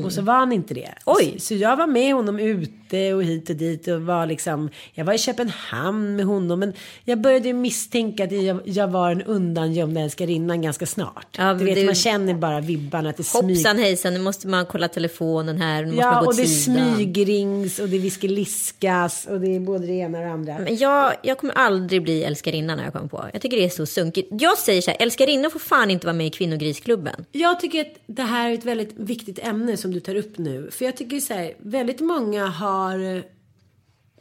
Och 0.06 0.14
så 0.14 0.22
var 0.22 0.34
han 0.34 0.52
inte 0.52 0.74
det. 0.74 0.82
Mm. 0.82 0.96
Oj. 1.06 1.34
Så, 1.34 1.46
så 1.46 1.54
jag 1.54 1.78
var 1.78 1.88
med 1.88 2.14
honom 2.14 2.40
ute 2.94 3.14
och 3.14 3.24
hit 3.24 3.50
och 3.50 3.56
dit 3.56 3.88
och 3.88 4.02
var 4.02 4.26
liksom, 4.26 4.70
jag 4.94 5.06
var 5.06 5.14
i 5.14 5.18
Köpenhamn 5.18 6.16
med 6.16 6.26
honom. 6.26 6.60
Men 6.60 6.74
jag 7.06 7.22
började 7.22 7.48
ju 7.48 7.54
misstänka 7.54 8.24
att 8.24 8.32
jag, 8.32 8.60
jag 8.66 8.88
var 8.88 9.12
en 9.12 9.22
undangömd 9.22 9.98
älskarinnan 9.98 10.62
ganska 10.62 10.86
snart. 10.86 11.28
Ja, 11.38 11.54
du 11.54 11.66
vet, 11.66 11.76
du- 11.76 11.86
man 11.86 11.96
känner 11.96 12.34
bara 12.34 12.60
vibbarna 12.62 13.10
att 13.10 13.18
det 13.18 13.24
smyger. 13.24 13.48
Hoppsan 13.56 13.78
hejsan, 13.78 14.14
nu 14.14 14.20
måste 14.20 14.48
man 14.48 14.66
kolla 14.66 14.88
telefonen 14.88 15.58
här, 15.62 15.82
nu 15.86 15.88
måste 15.92 16.06
man 16.06 16.14
Ja, 16.16 16.22
gå 16.22 16.28
och 16.28 16.36
det 16.36 16.46
sidan. 16.48 16.96
smygrings 16.96 17.80
och 17.80 17.90
det 17.90 17.98
viskeliskas 17.98 19.28
och 19.30 19.40
det 19.42 19.56
är 19.56 19.60
både 19.60 19.88
det 19.88 19.94
ena 19.94 20.18
och 20.18 20.24
det 20.26 20.32
andra. 20.32 20.60
Men 20.60 20.78
jag, 20.78 21.14
jag 21.24 21.38
kommer 21.38 21.54
aldrig 21.54 22.04
bli 22.04 22.24
älskarinna 22.24 22.76
när 22.76 22.84
jag 22.84 22.94
kommer 22.94 23.08
på. 23.08 23.26
Jag 23.34 23.42
tycker 23.42 23.58
det 23.58 23.66
är 23.66 23.70
så 23.70 23.86
sunkigt. 23.86 24.28
Jag 24.32 24.58
säger 24.58 24.82
så 24.82 24.92
här, 24.92 24.98
älskarinnor 25.02 25.50
får 25.50 25.60
fan 25.60 25.92
inte 25.92 26.08
vara 26.08 26.14
med 26.16 26.28
i 26.28 26.30
kvinnogrisklubben. 26.30 27.26
Jag 27.32 27.60
tycker 27.60 27.82
att 27.82 27.88
det 28.08 28.22
här 28.24 28.50
är 28.50 28.54
ett 28.54 28.66
väldigt 28.66 28.94
viktigt 28.98 29.40
ämne 29.40 29.78
som 29.78 29.94
du 29.94 30.00
tar 30.00 30.16
upp 30.16 30.38
nu. 30.38 30.70
För 30.72 30.86
jag 30.86 30.98
tycker 30.98 31.20
så 31.20 31.34
här, 31.34 31.54
väldigt 31.58 32.00
många 32.00 32.46
har 32.48 32.81
eh, 32.90 33.24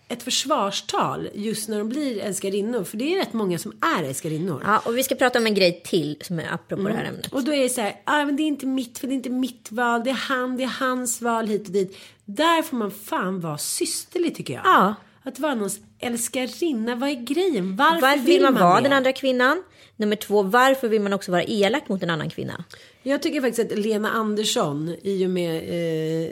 ett 0.08 0.22
försvarstal 0.22 1.28
just 1.34 1.68
när 1.68 1.78
de 1.78 1.88
blir 1.88 2.18
älskarinnor. 2.18 2.84
För 2.84 2.96
det 2.96 3.14
är 3.14 3.18
rätt 3.18 3.32
många 3.32 3.58
som 3.58 3.72
är 3.98 4.04
älskarinnor. 4.04 4.62
Ja, 4.64 4.78
och 4.84 4.98
vi 4.98 5.02
ska 5.02 5.14
prata 5.14 5.38
om 5.38 5.46
en 5.46 5.54
grej 5.54 5.82
till 5.84 6.16
som 6.20 6.38
är 6.38 6.54
apropå 6.54 6.82
det 6.82 6.94
här 6.94 7.04
ämnet. 7.04 7.32
Och 7.32 7.44
då 7.44 7.52
är 7.52 7.62
det 7.62 7.68
så 7.68 7.80
här, 7.80 8.00
ah, 8.04 8.24
men 8.24 8.36
det 8.36 8.42
är 8.42 8.46
inte 8.46 8.66
mitt, 8.66 8.98
för 8.98 9.06
det 9.06 9.12
är 9.12 9.16
inte 9.16 9.30
mitt 9.30 9.72
val, 9.72 10.04
det 10.04 10.10
är 10.10 10.14
han, 10.14 10.56
det 10.56 10.62
är 10.62 10.74
hans 10.80 11.22
val 11.22 11.46
hit 11.46 11.66
och 11.66 11.72
dit. 11.72 11.96
Där 12.24 12.62
får 12.62 12.76
man 12.76 12.90
fan 12.90 13.40
vara 13.40 13.58
systerlig 13.58 14.34
tycker 14.34 14.54
jag. 14.54 14.62
Ja. 14.64 14.94
Att 15.22 15.38
vara 15.38 15.54
någons 15.54 15.80
älskarinna, 15.98 16.94
vad 16.94 17.08
är 17.08 17.14
grejen? 17.14 17.76
Varför, 17.76 18.00
Varför 18.00 18.24
vill 18.24 18.42
man 18.42 18.54
vara 18.54 18.76
det? 18.76 18.82
den 18.82 18.92
andra 18.92 19.12
kvinnan? 19.12 19.62
Nummer 19.96 20.16
två, 20.16 20.42
varför 20.42 20.88
vill 20.88 21.00
man 21.00 21.12
också 21.12 21.32
vara 21.32 21.44
elak 21.44 21.88
mot 21.88 22.02
en 22.02 22.10
annan 22.10 22.30
kvinna? 22.30 22.64
Jag 23.02 23.22
tycker 23.22 23.40
faktiskt 23.40 23.72
att 23.72 23.78
Lena 23.78 24.10
Andersson 24.10 24.96
i 25.02 25.26
och 25.26 25.30
med 25.30 25.56
eh, 25.56 26.30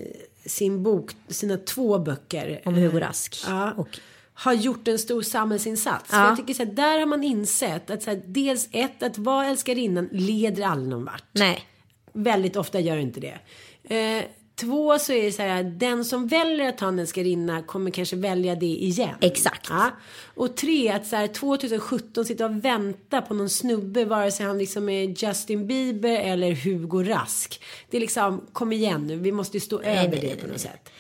sin 0.48 0.82
bok, 0.82 1.10
sina 1.28 1.56
två 1.56 1.98
böcker. 1.98 2.60
Om 2.64 2.74
Hugo 2.74 3.00
Rask. 3.00 3.36
Ja, 3.46 3.72
Och- 3.76 3.98
har 4.34 4.52
gjort 4.52 4.88
en 4.88 4.98
stor 4.98 5.22
samhällsinsats. 5.22 6.08
Ja. 6.12 6.28
jag 6.28 6.36
tycker 6.36 6.54
så 6.54 6.64
här, 6.64 6.72
där 6.72 6.98
har 6.98 7.06
man 7.06 7.24
insett 7.24 7.90
att 7.90 8.02
så 8.02 8.10
här, 8.10 8.22
dels 8.26 8.68
ett, 8.72 9.02
att 9.02 9.18
vara 9.18 9.46
älskarinnan 9.46 10.08
leder 10.12 10.62
aldrig 10.62 10.88
någon 10.90 11.04
vart. 11.04 11.24
Nej. 11.32 11.64
Väldigt 12.12 12.56
ofta 12.56 12.80
gör 12.80 12.96
inte 12.96 13.20
det. 13.20 13.38
Eh, 14.18 14.24
två 14.60 14.98
så 14.98 15.12
är 15.12 15.22
det 15.22 15.32
så 15.32 15.42
här, 15.42 15.62
den 15.62 16.04
som 16.04 16.26
väljer 16.26 16.68
att 16.68 16.80
ha 16.80 16.88
en 16.88 16.98
älskarinna 16.98 17.62
kommer 17.62 17.90
kanske 17.90 18.16
välja 18.16 18.54
det 18.54 18.66
igen. 18.66 19.14
Exakt. 19.20 19.66
Ja. 19.70 19.90
Och 20.34 20.56
tre, 20.56 20.88
att 20.88 21.06
så 21.06 21.16
här, 21.16 21.26
2017 21.26 22.24
sitta 22.24 22.44
och 22.44 22.64
vänta 22.64 23.22
på 23.22 23.34
någon 23.34 23.48
snubbe, 23.48 24.04
vare 24.04 24.30
sig 24.30 24.46
han 24.46 24.58
liksom 24.58 24.88
är 24.88 25.24
Justin 25.26 25.66
Bieber 25.66 26.16
eller 26.16 26.52
Hugo 26.52 27.02
Rask. 27.02 27.62
Det 27.90 27.96
är 27.96 28.00
liksom, 28.00 28.46
kom 28.52 28.72
igen 28.72 29.06
nu, 29.06 29.16
vi 29.16 29.32
måste 29.32 29.56
ju 29.56 29.60
stå 29.60 29.80
över 29.80 30.08
nej, 30.08 30.20
det 30.20 30.26
nej, 30.26 30.36
på 30.36 30.42
nej. 30.42 30.52
något 30.52 30.60
sätt. 30.60 30.90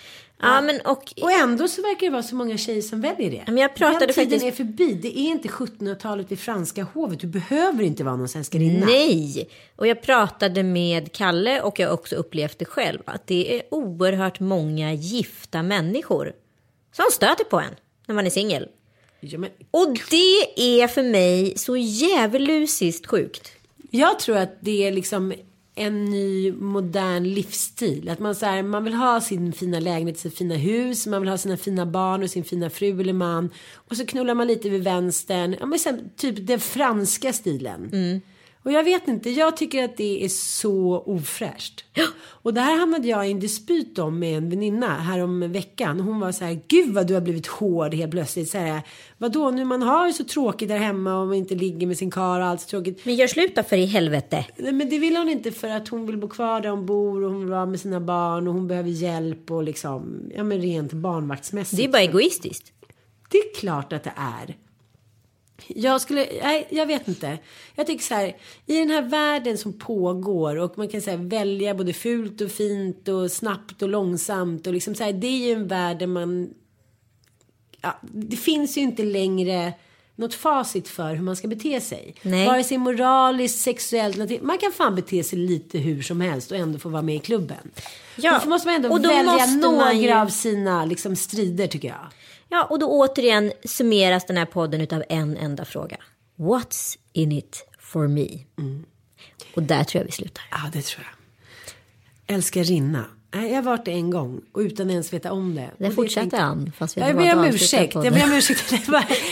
Ja, 0.40 0.60
men 0.60 0.80
och... 0.80 1.12
Och 1.22 1.30
ändå 1.32 1.68
så 1.68 1.82
verkar 1.82 2.06
det 2.06 2.10
vara 2.10 2.22
så 2.22 2.34
många 2.36 2.56
tjejer 2.58 2.82
som 2.82 3.00
väljer 3.00 3.30
det. 3.30 3.42
men 3.46 3.56
jag 3.56 3.74
pratade 3.74 4.06
Den 4.06 4.14
tiden 4.14 4.30
faktiskt- 4.30 4.46
är 4.60 4.64
förbi. 4.64 4.94
Det 4.94 5.18
är 5.18 5.30
inte 5.30 5.48
1700-talet 5.48 6.32
vid 6.32 6.38
franska 6.38 6.82
hovet. 6.94 7.20
Du 7.20 7.26
behöver 7.26 7.84
inte 7.84 8.04
vara 8.04 8.16
någon 8.16 8.28
älskarinna. 8.36 8.86
Nej! 8.86 9.48
Och 9.76 9.86
jag 9.86 10.02
pratade 10.02 10.62
med 10.62 11.12
Kalle 11.12 11.60
och 11.62 11.78
jag 11.78 11.88
har 11.88 11.94
också 11.94 12.16
upplevt 12.16 12.58
det 12.58 12.64
själv. 12.64 12.98
Att 13.04 13.26
det 13.26 13.56
är 13.56 13.62
oerhört 13.70 14.40
många 14.40 14.92
gifta 14.92 15.62
människor 15.62 16.32
som 16.92 17.04
stöter 17.12 17.44
på 17.44 17.60
en 17.60 17.74
när 18.06 18.14
man 18.14 18.26
är 18.26 18.30
singel. 18.30 18.68
Ja, 19.20 19.38
men 19.38 19.50
Och 19.70 19.96
det 20.10 20.80
är 20.80 20.86
för 20.88 21.02
mig 21.02 21.52
så 21.58 21.76
djävulusiskt 21.76 23.06
sjukt. 23.06 23.52
jag 23.90 24.18
tror 24.18 24.36
att 24.36 24.56
det 24.60 24.86
är 24.86 24.92
liksom 24.92 25.32
en 25.78 26.04
ny 26.04 26.52
modern 26.52 27.24
livsstil. 27.24 28.08
Att 28.08 28.18
man, 28.18 28.34
så 28.34 28.46
här, 28.46 28.62
man 28.62 28.84
vill 28.84 28.94
ha 28.94 29.20
sin 29.20 29.52
fina 29.52 29.80
lägenhet, 29.80 30.18
sitt 30.18 30.38
fina 30.38 30.54
hus, 30.54 31.06
man 31.06 31.22
vill 31.22 31.30
ha 31.30 31.38
sina 31.38 31.56
fina 31.56 31.86
barn 31.86 32.22
och 32.22 32.30
sin 32.30 32.44
fina 32.44 32.70
fru 32.70 33.00
eller 33.00 33.12
man. 33.12 33.50
Och 33.74 33.96
så 33.96 34.06
knullar 34.06 34.34
man 34.34 34.46
lite 34.46 34.68
vid 34.68 34.84
vänstern. 34.84 35.56
Ja, 35.60 35.66
men 35.66 35.78
sen, 35.78 36.10
typ 36.16 36.46
den 36.46 36.60
franska 36.60 37.32
stilen. 37.32 37.90
Mm. 37.92 38.20
Och 38.68 38.74
jag 38.74 38.84
vet 38.84 39.08
inte, 39.08 39.30
jag 39.30 39.56
tycker 39.56 39.84
att 39.84 39.96
det 39.96 40.24
är 40.24 40.28
så 40.28 41.02
ofräscht. 41.06 41.84
Och 42.20 42.54
det 42.54 42.60
här 42.60 42.78
hamnade 42.78 43.08
jag 43.08 43.28
i 43.28 43.30
en 43.30 43.40
dispyt 43.40 43.98
om 43.98 44.18
med 44.18 44.38
en 44.38 44.50
väninna 44.50 44.98
här 44.98 45.22
om 45.22 45.52
veckan. 45.52 46.00
Hon 46.00 46.20
var 46.20 46.32
så 46.32 46.44
här, 46.44 46.60
gud 46.68 46.94
vad 46.94 47.06
du 47.06 47.14
har 47.14 47.20
blivit 47.20 47.46
hård 47.46 47.94
helt 47.94 48.10
plötsligt. 48.10 48.50
Så 48.50 48.58
här, 48.58 48.82
Vadå, 49.18 49.50
nu 49.50 49.64
man 49.64 49.82
har 49.82 50.06
ju 50.06 50.12
så 50.12 50.24
tråkigt 50.24 50.68
där 50.68 50.78
hemma 50.78 51.20
och 51.20 51.26
man 51.26 51.36
inte 51.36 51.54
ligger 51.54 51.86
med 51.86 51.98
sin 51.98 52.10
karl 52.10 52.40
och 52.40 52.46
allt 52.46 52.60
så 52.60 52.68
tråkigt. 52.68 53.04
Men 53.04 53.14
gör 53.14 53.26
slut 53.26 53.56
då 53.56 53.62
för 53.62 53.76
i 53.76 53.86
helvete. 53.86 54.46
Nej, 54.56 54.72
men 54.72 54.90
det 54.90 54.98
vill 54.98 55.16
hon 55.16 55.28
inte 55.28 55.52
för 55.52 55.68
att 55.68 55.88
hon 55.88 56.06
vill 56.06 56.16
bo 56.16 56.28
kvar 56.28 56.60
där 56.60 56.68
hon 56.68 56.86
bor 56.86 57.24
och 57.24 57.30
hon 57.30 57.40
vill 57.40 57.50
vara 57.50 57.66
med 57.66 57.80
sina 57.80 58.00
barn 58.00 58.48
och 58.48 58.54
hon 58.54 58.68
behöver 58.68 58.90
hjälp 58.90 59.50
och 59.50 59.62
liksom, 59.62 60.30
ja 60.34 60.44
men 60.44 60.60
rent 60.60 60.92
barnvaktsmässigt. 60.92 61.76
Det 61.76 61.84
är 61.84 61.92
bara 61.92 62.02
egoistiskt. 62.02 62.72
Det 63.30 63.38
är 63.38 63.54
klart 63.54 63.92
att 63.92 64.04
det 64.04 64.12
är. 64.16 64.67
Jag 65.66 66.00
skulle, 66.00 66.26
nej, 66.42 66.66
jag 66.70 66.86
vet 66.86 67.08
inte. 67.08 67.38
Jag 67.74 67.86
tycker 67.86 68.04
så 68.04 68.14
här, 68.14 68.36
i 68.66 68.78
den 68.78 68.90
här 68.90 69.02
världen 69.02 69.58
som 69.58 69.72
pågår 69.78 70.56
och 70.56 70.78
man 70.78 70.88
kan 70.88 71.00
säga 71.00 71.16
välja 71.16 71.74
både 71.74 71.92
fult 71.92 72.40
och 72.40 72.50
fint 72.50 73.08
och 73.08 73.30
snabbt 73.32 73.82
och 73.82 73.88
långsamt 73.88 74.66
och 74.66 74.72
liksom 74.72 74.94
så 74.94 75.04
här, 75.04 75.12
det 75.12 75.26
är 75.26 75.46
ju 75.46 75.52
en 75.52 75.68
värld 75.68 75.98
där 75.98 76.06
man, 76.06 76.54
ja, 77.80 77.98
det 78.02 78.36
finns 78.36 78.76
ju 78.76 78.80
inte 78.80 79.02
längre 79.02 79.72
något 80.14 80.34
facit 80.34 80.88
för 80.88 81.14
hur 81.14 81.22
man 81.22 81.36
ska 81.36 81.48
bete 81.48 81.80
sig. 81.80 82.14
Nej. 82.22 82.46
Vare 82.46 82.64
sig 82.64 82.78
moraliskt, 82.78 83.58
sexuellt, 83.60 84.16
någonting. 84.16 84.40
man 84.42 84.58
kan 84.58 84.72
fan 84.72 84.94
bete 84.94 85.24
sig 85.24 85.38
lite 85.38 85.78
hur 85.78 86.02
som 86.02 86.20
helst 86.20 86.50
och 86.50 86.56
ändå 86.56 86.78
få 86.78 86.88
vara 86.88 87.02
med 87.02 87.16
i 87.16 87.18
klubben. 87.18 87.70
Ja, 88.16 88.40
Då 88.44 88.50
måste 88.50 88.68
man 88.68 88.74
ändå 88.76 88.90
och 88.90 89.00
då 89.00 89.08
välja 89.08 89.46
några 89.46 89.92
ju- 89.92 90.12
av 90.12 90.26
sina 90.28 90.84
liksom, 90.84 91.16
strider 91.16 91.66
tycker 91.66 91.88
jag. 91.88 92.06
Ja, 92.48 92.64
och 92.64 92.78
då 92.78 92.86
återigen 92.86 93.52
summeras 93.64 94.26
den 94.26 94.36
här 94.36 94.44
podden 94.44 94.80
utav 94.80 95.02
en 95.08 95.36
enda 95.36 95.64
fråga. 95.64 95.96
What's 96.36 96.98
in 97.12 97.32
it 97.32 97.68
for 97.80 98.08
me? 98.08 98.26
Och 99.54 99.62
där 99.62 99.84
tror 99.84 100.00
jag 100.00 100.06
vi 100.06 100.12
slutar. 100.12 100.44
Ja, 100.50 100.58
det 100.72 100.82
tror 100.82 101.06
jag. 101.06 102.34
Älskarinna. 102.36 103.04
Jag 103.32 103.40
har 103.54 103.62
varit 103.62 103.84
det 103.84 103.90
en 103.90 104.10
gång 104.10 104.40
och 104.52 104.58
utan 104.60 104.90
ens 104.90 105.12
veta 105.12 105.32
om 105.32 105.54
det. 105.54 105.70
Det 105.78 105.90
fortsätter 105.90 106.20
tänkte- 106.20 106.36
han. 106.36 106.72
Fast 106.78 106.96
vi 106.96 107.00
Jag 107.00 107.16
ber 107.16 107.36
om 107.38 107.44
ursäkt. 107.44 107.94
Jag 107.94 108.12
ber 108.12 108.24
om 108.24 108.32
ursäkt. 108.32 108.72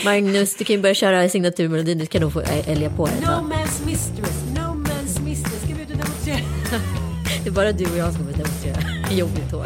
Magnus, 0.05 0.55
du 0.55 0.63
kan 0.65 0.75
ju 0.75 0.81
börja 0.81 0.95
köra 0.95 1.29
signaturmelodin. 1.29 1.97
Du 1.97 2.05
kan 2.05 2.21
nog 2.21 2.33
få 2.33 2.41
älga 2.41 2.89
på 2.89 3.05
det. 3.05 3.15
No 3.21 3.25
man's 3.25 3.85
mistress, 3.85 4.43
no 4.55 4.59
man's 4.59 5.23
mistress. 5.23 5.63
Ska 5.63 5.73
vi 5.75 5.81
ut 5.81 5.89
och 5.91 5.97
demonstrera? 5.97 6.39
Det 7.43 7.49
är 7.49 7.53
bara 7.53 7.71
du 7.71 7.85
och 7.91 7.97
jag 7.97 8.13
som 8.13 8.25
får 8.25 8.33
demonstrera. 8.33 9.11
Jobbigt 9.11 9.51
tåg. 9.51 9.65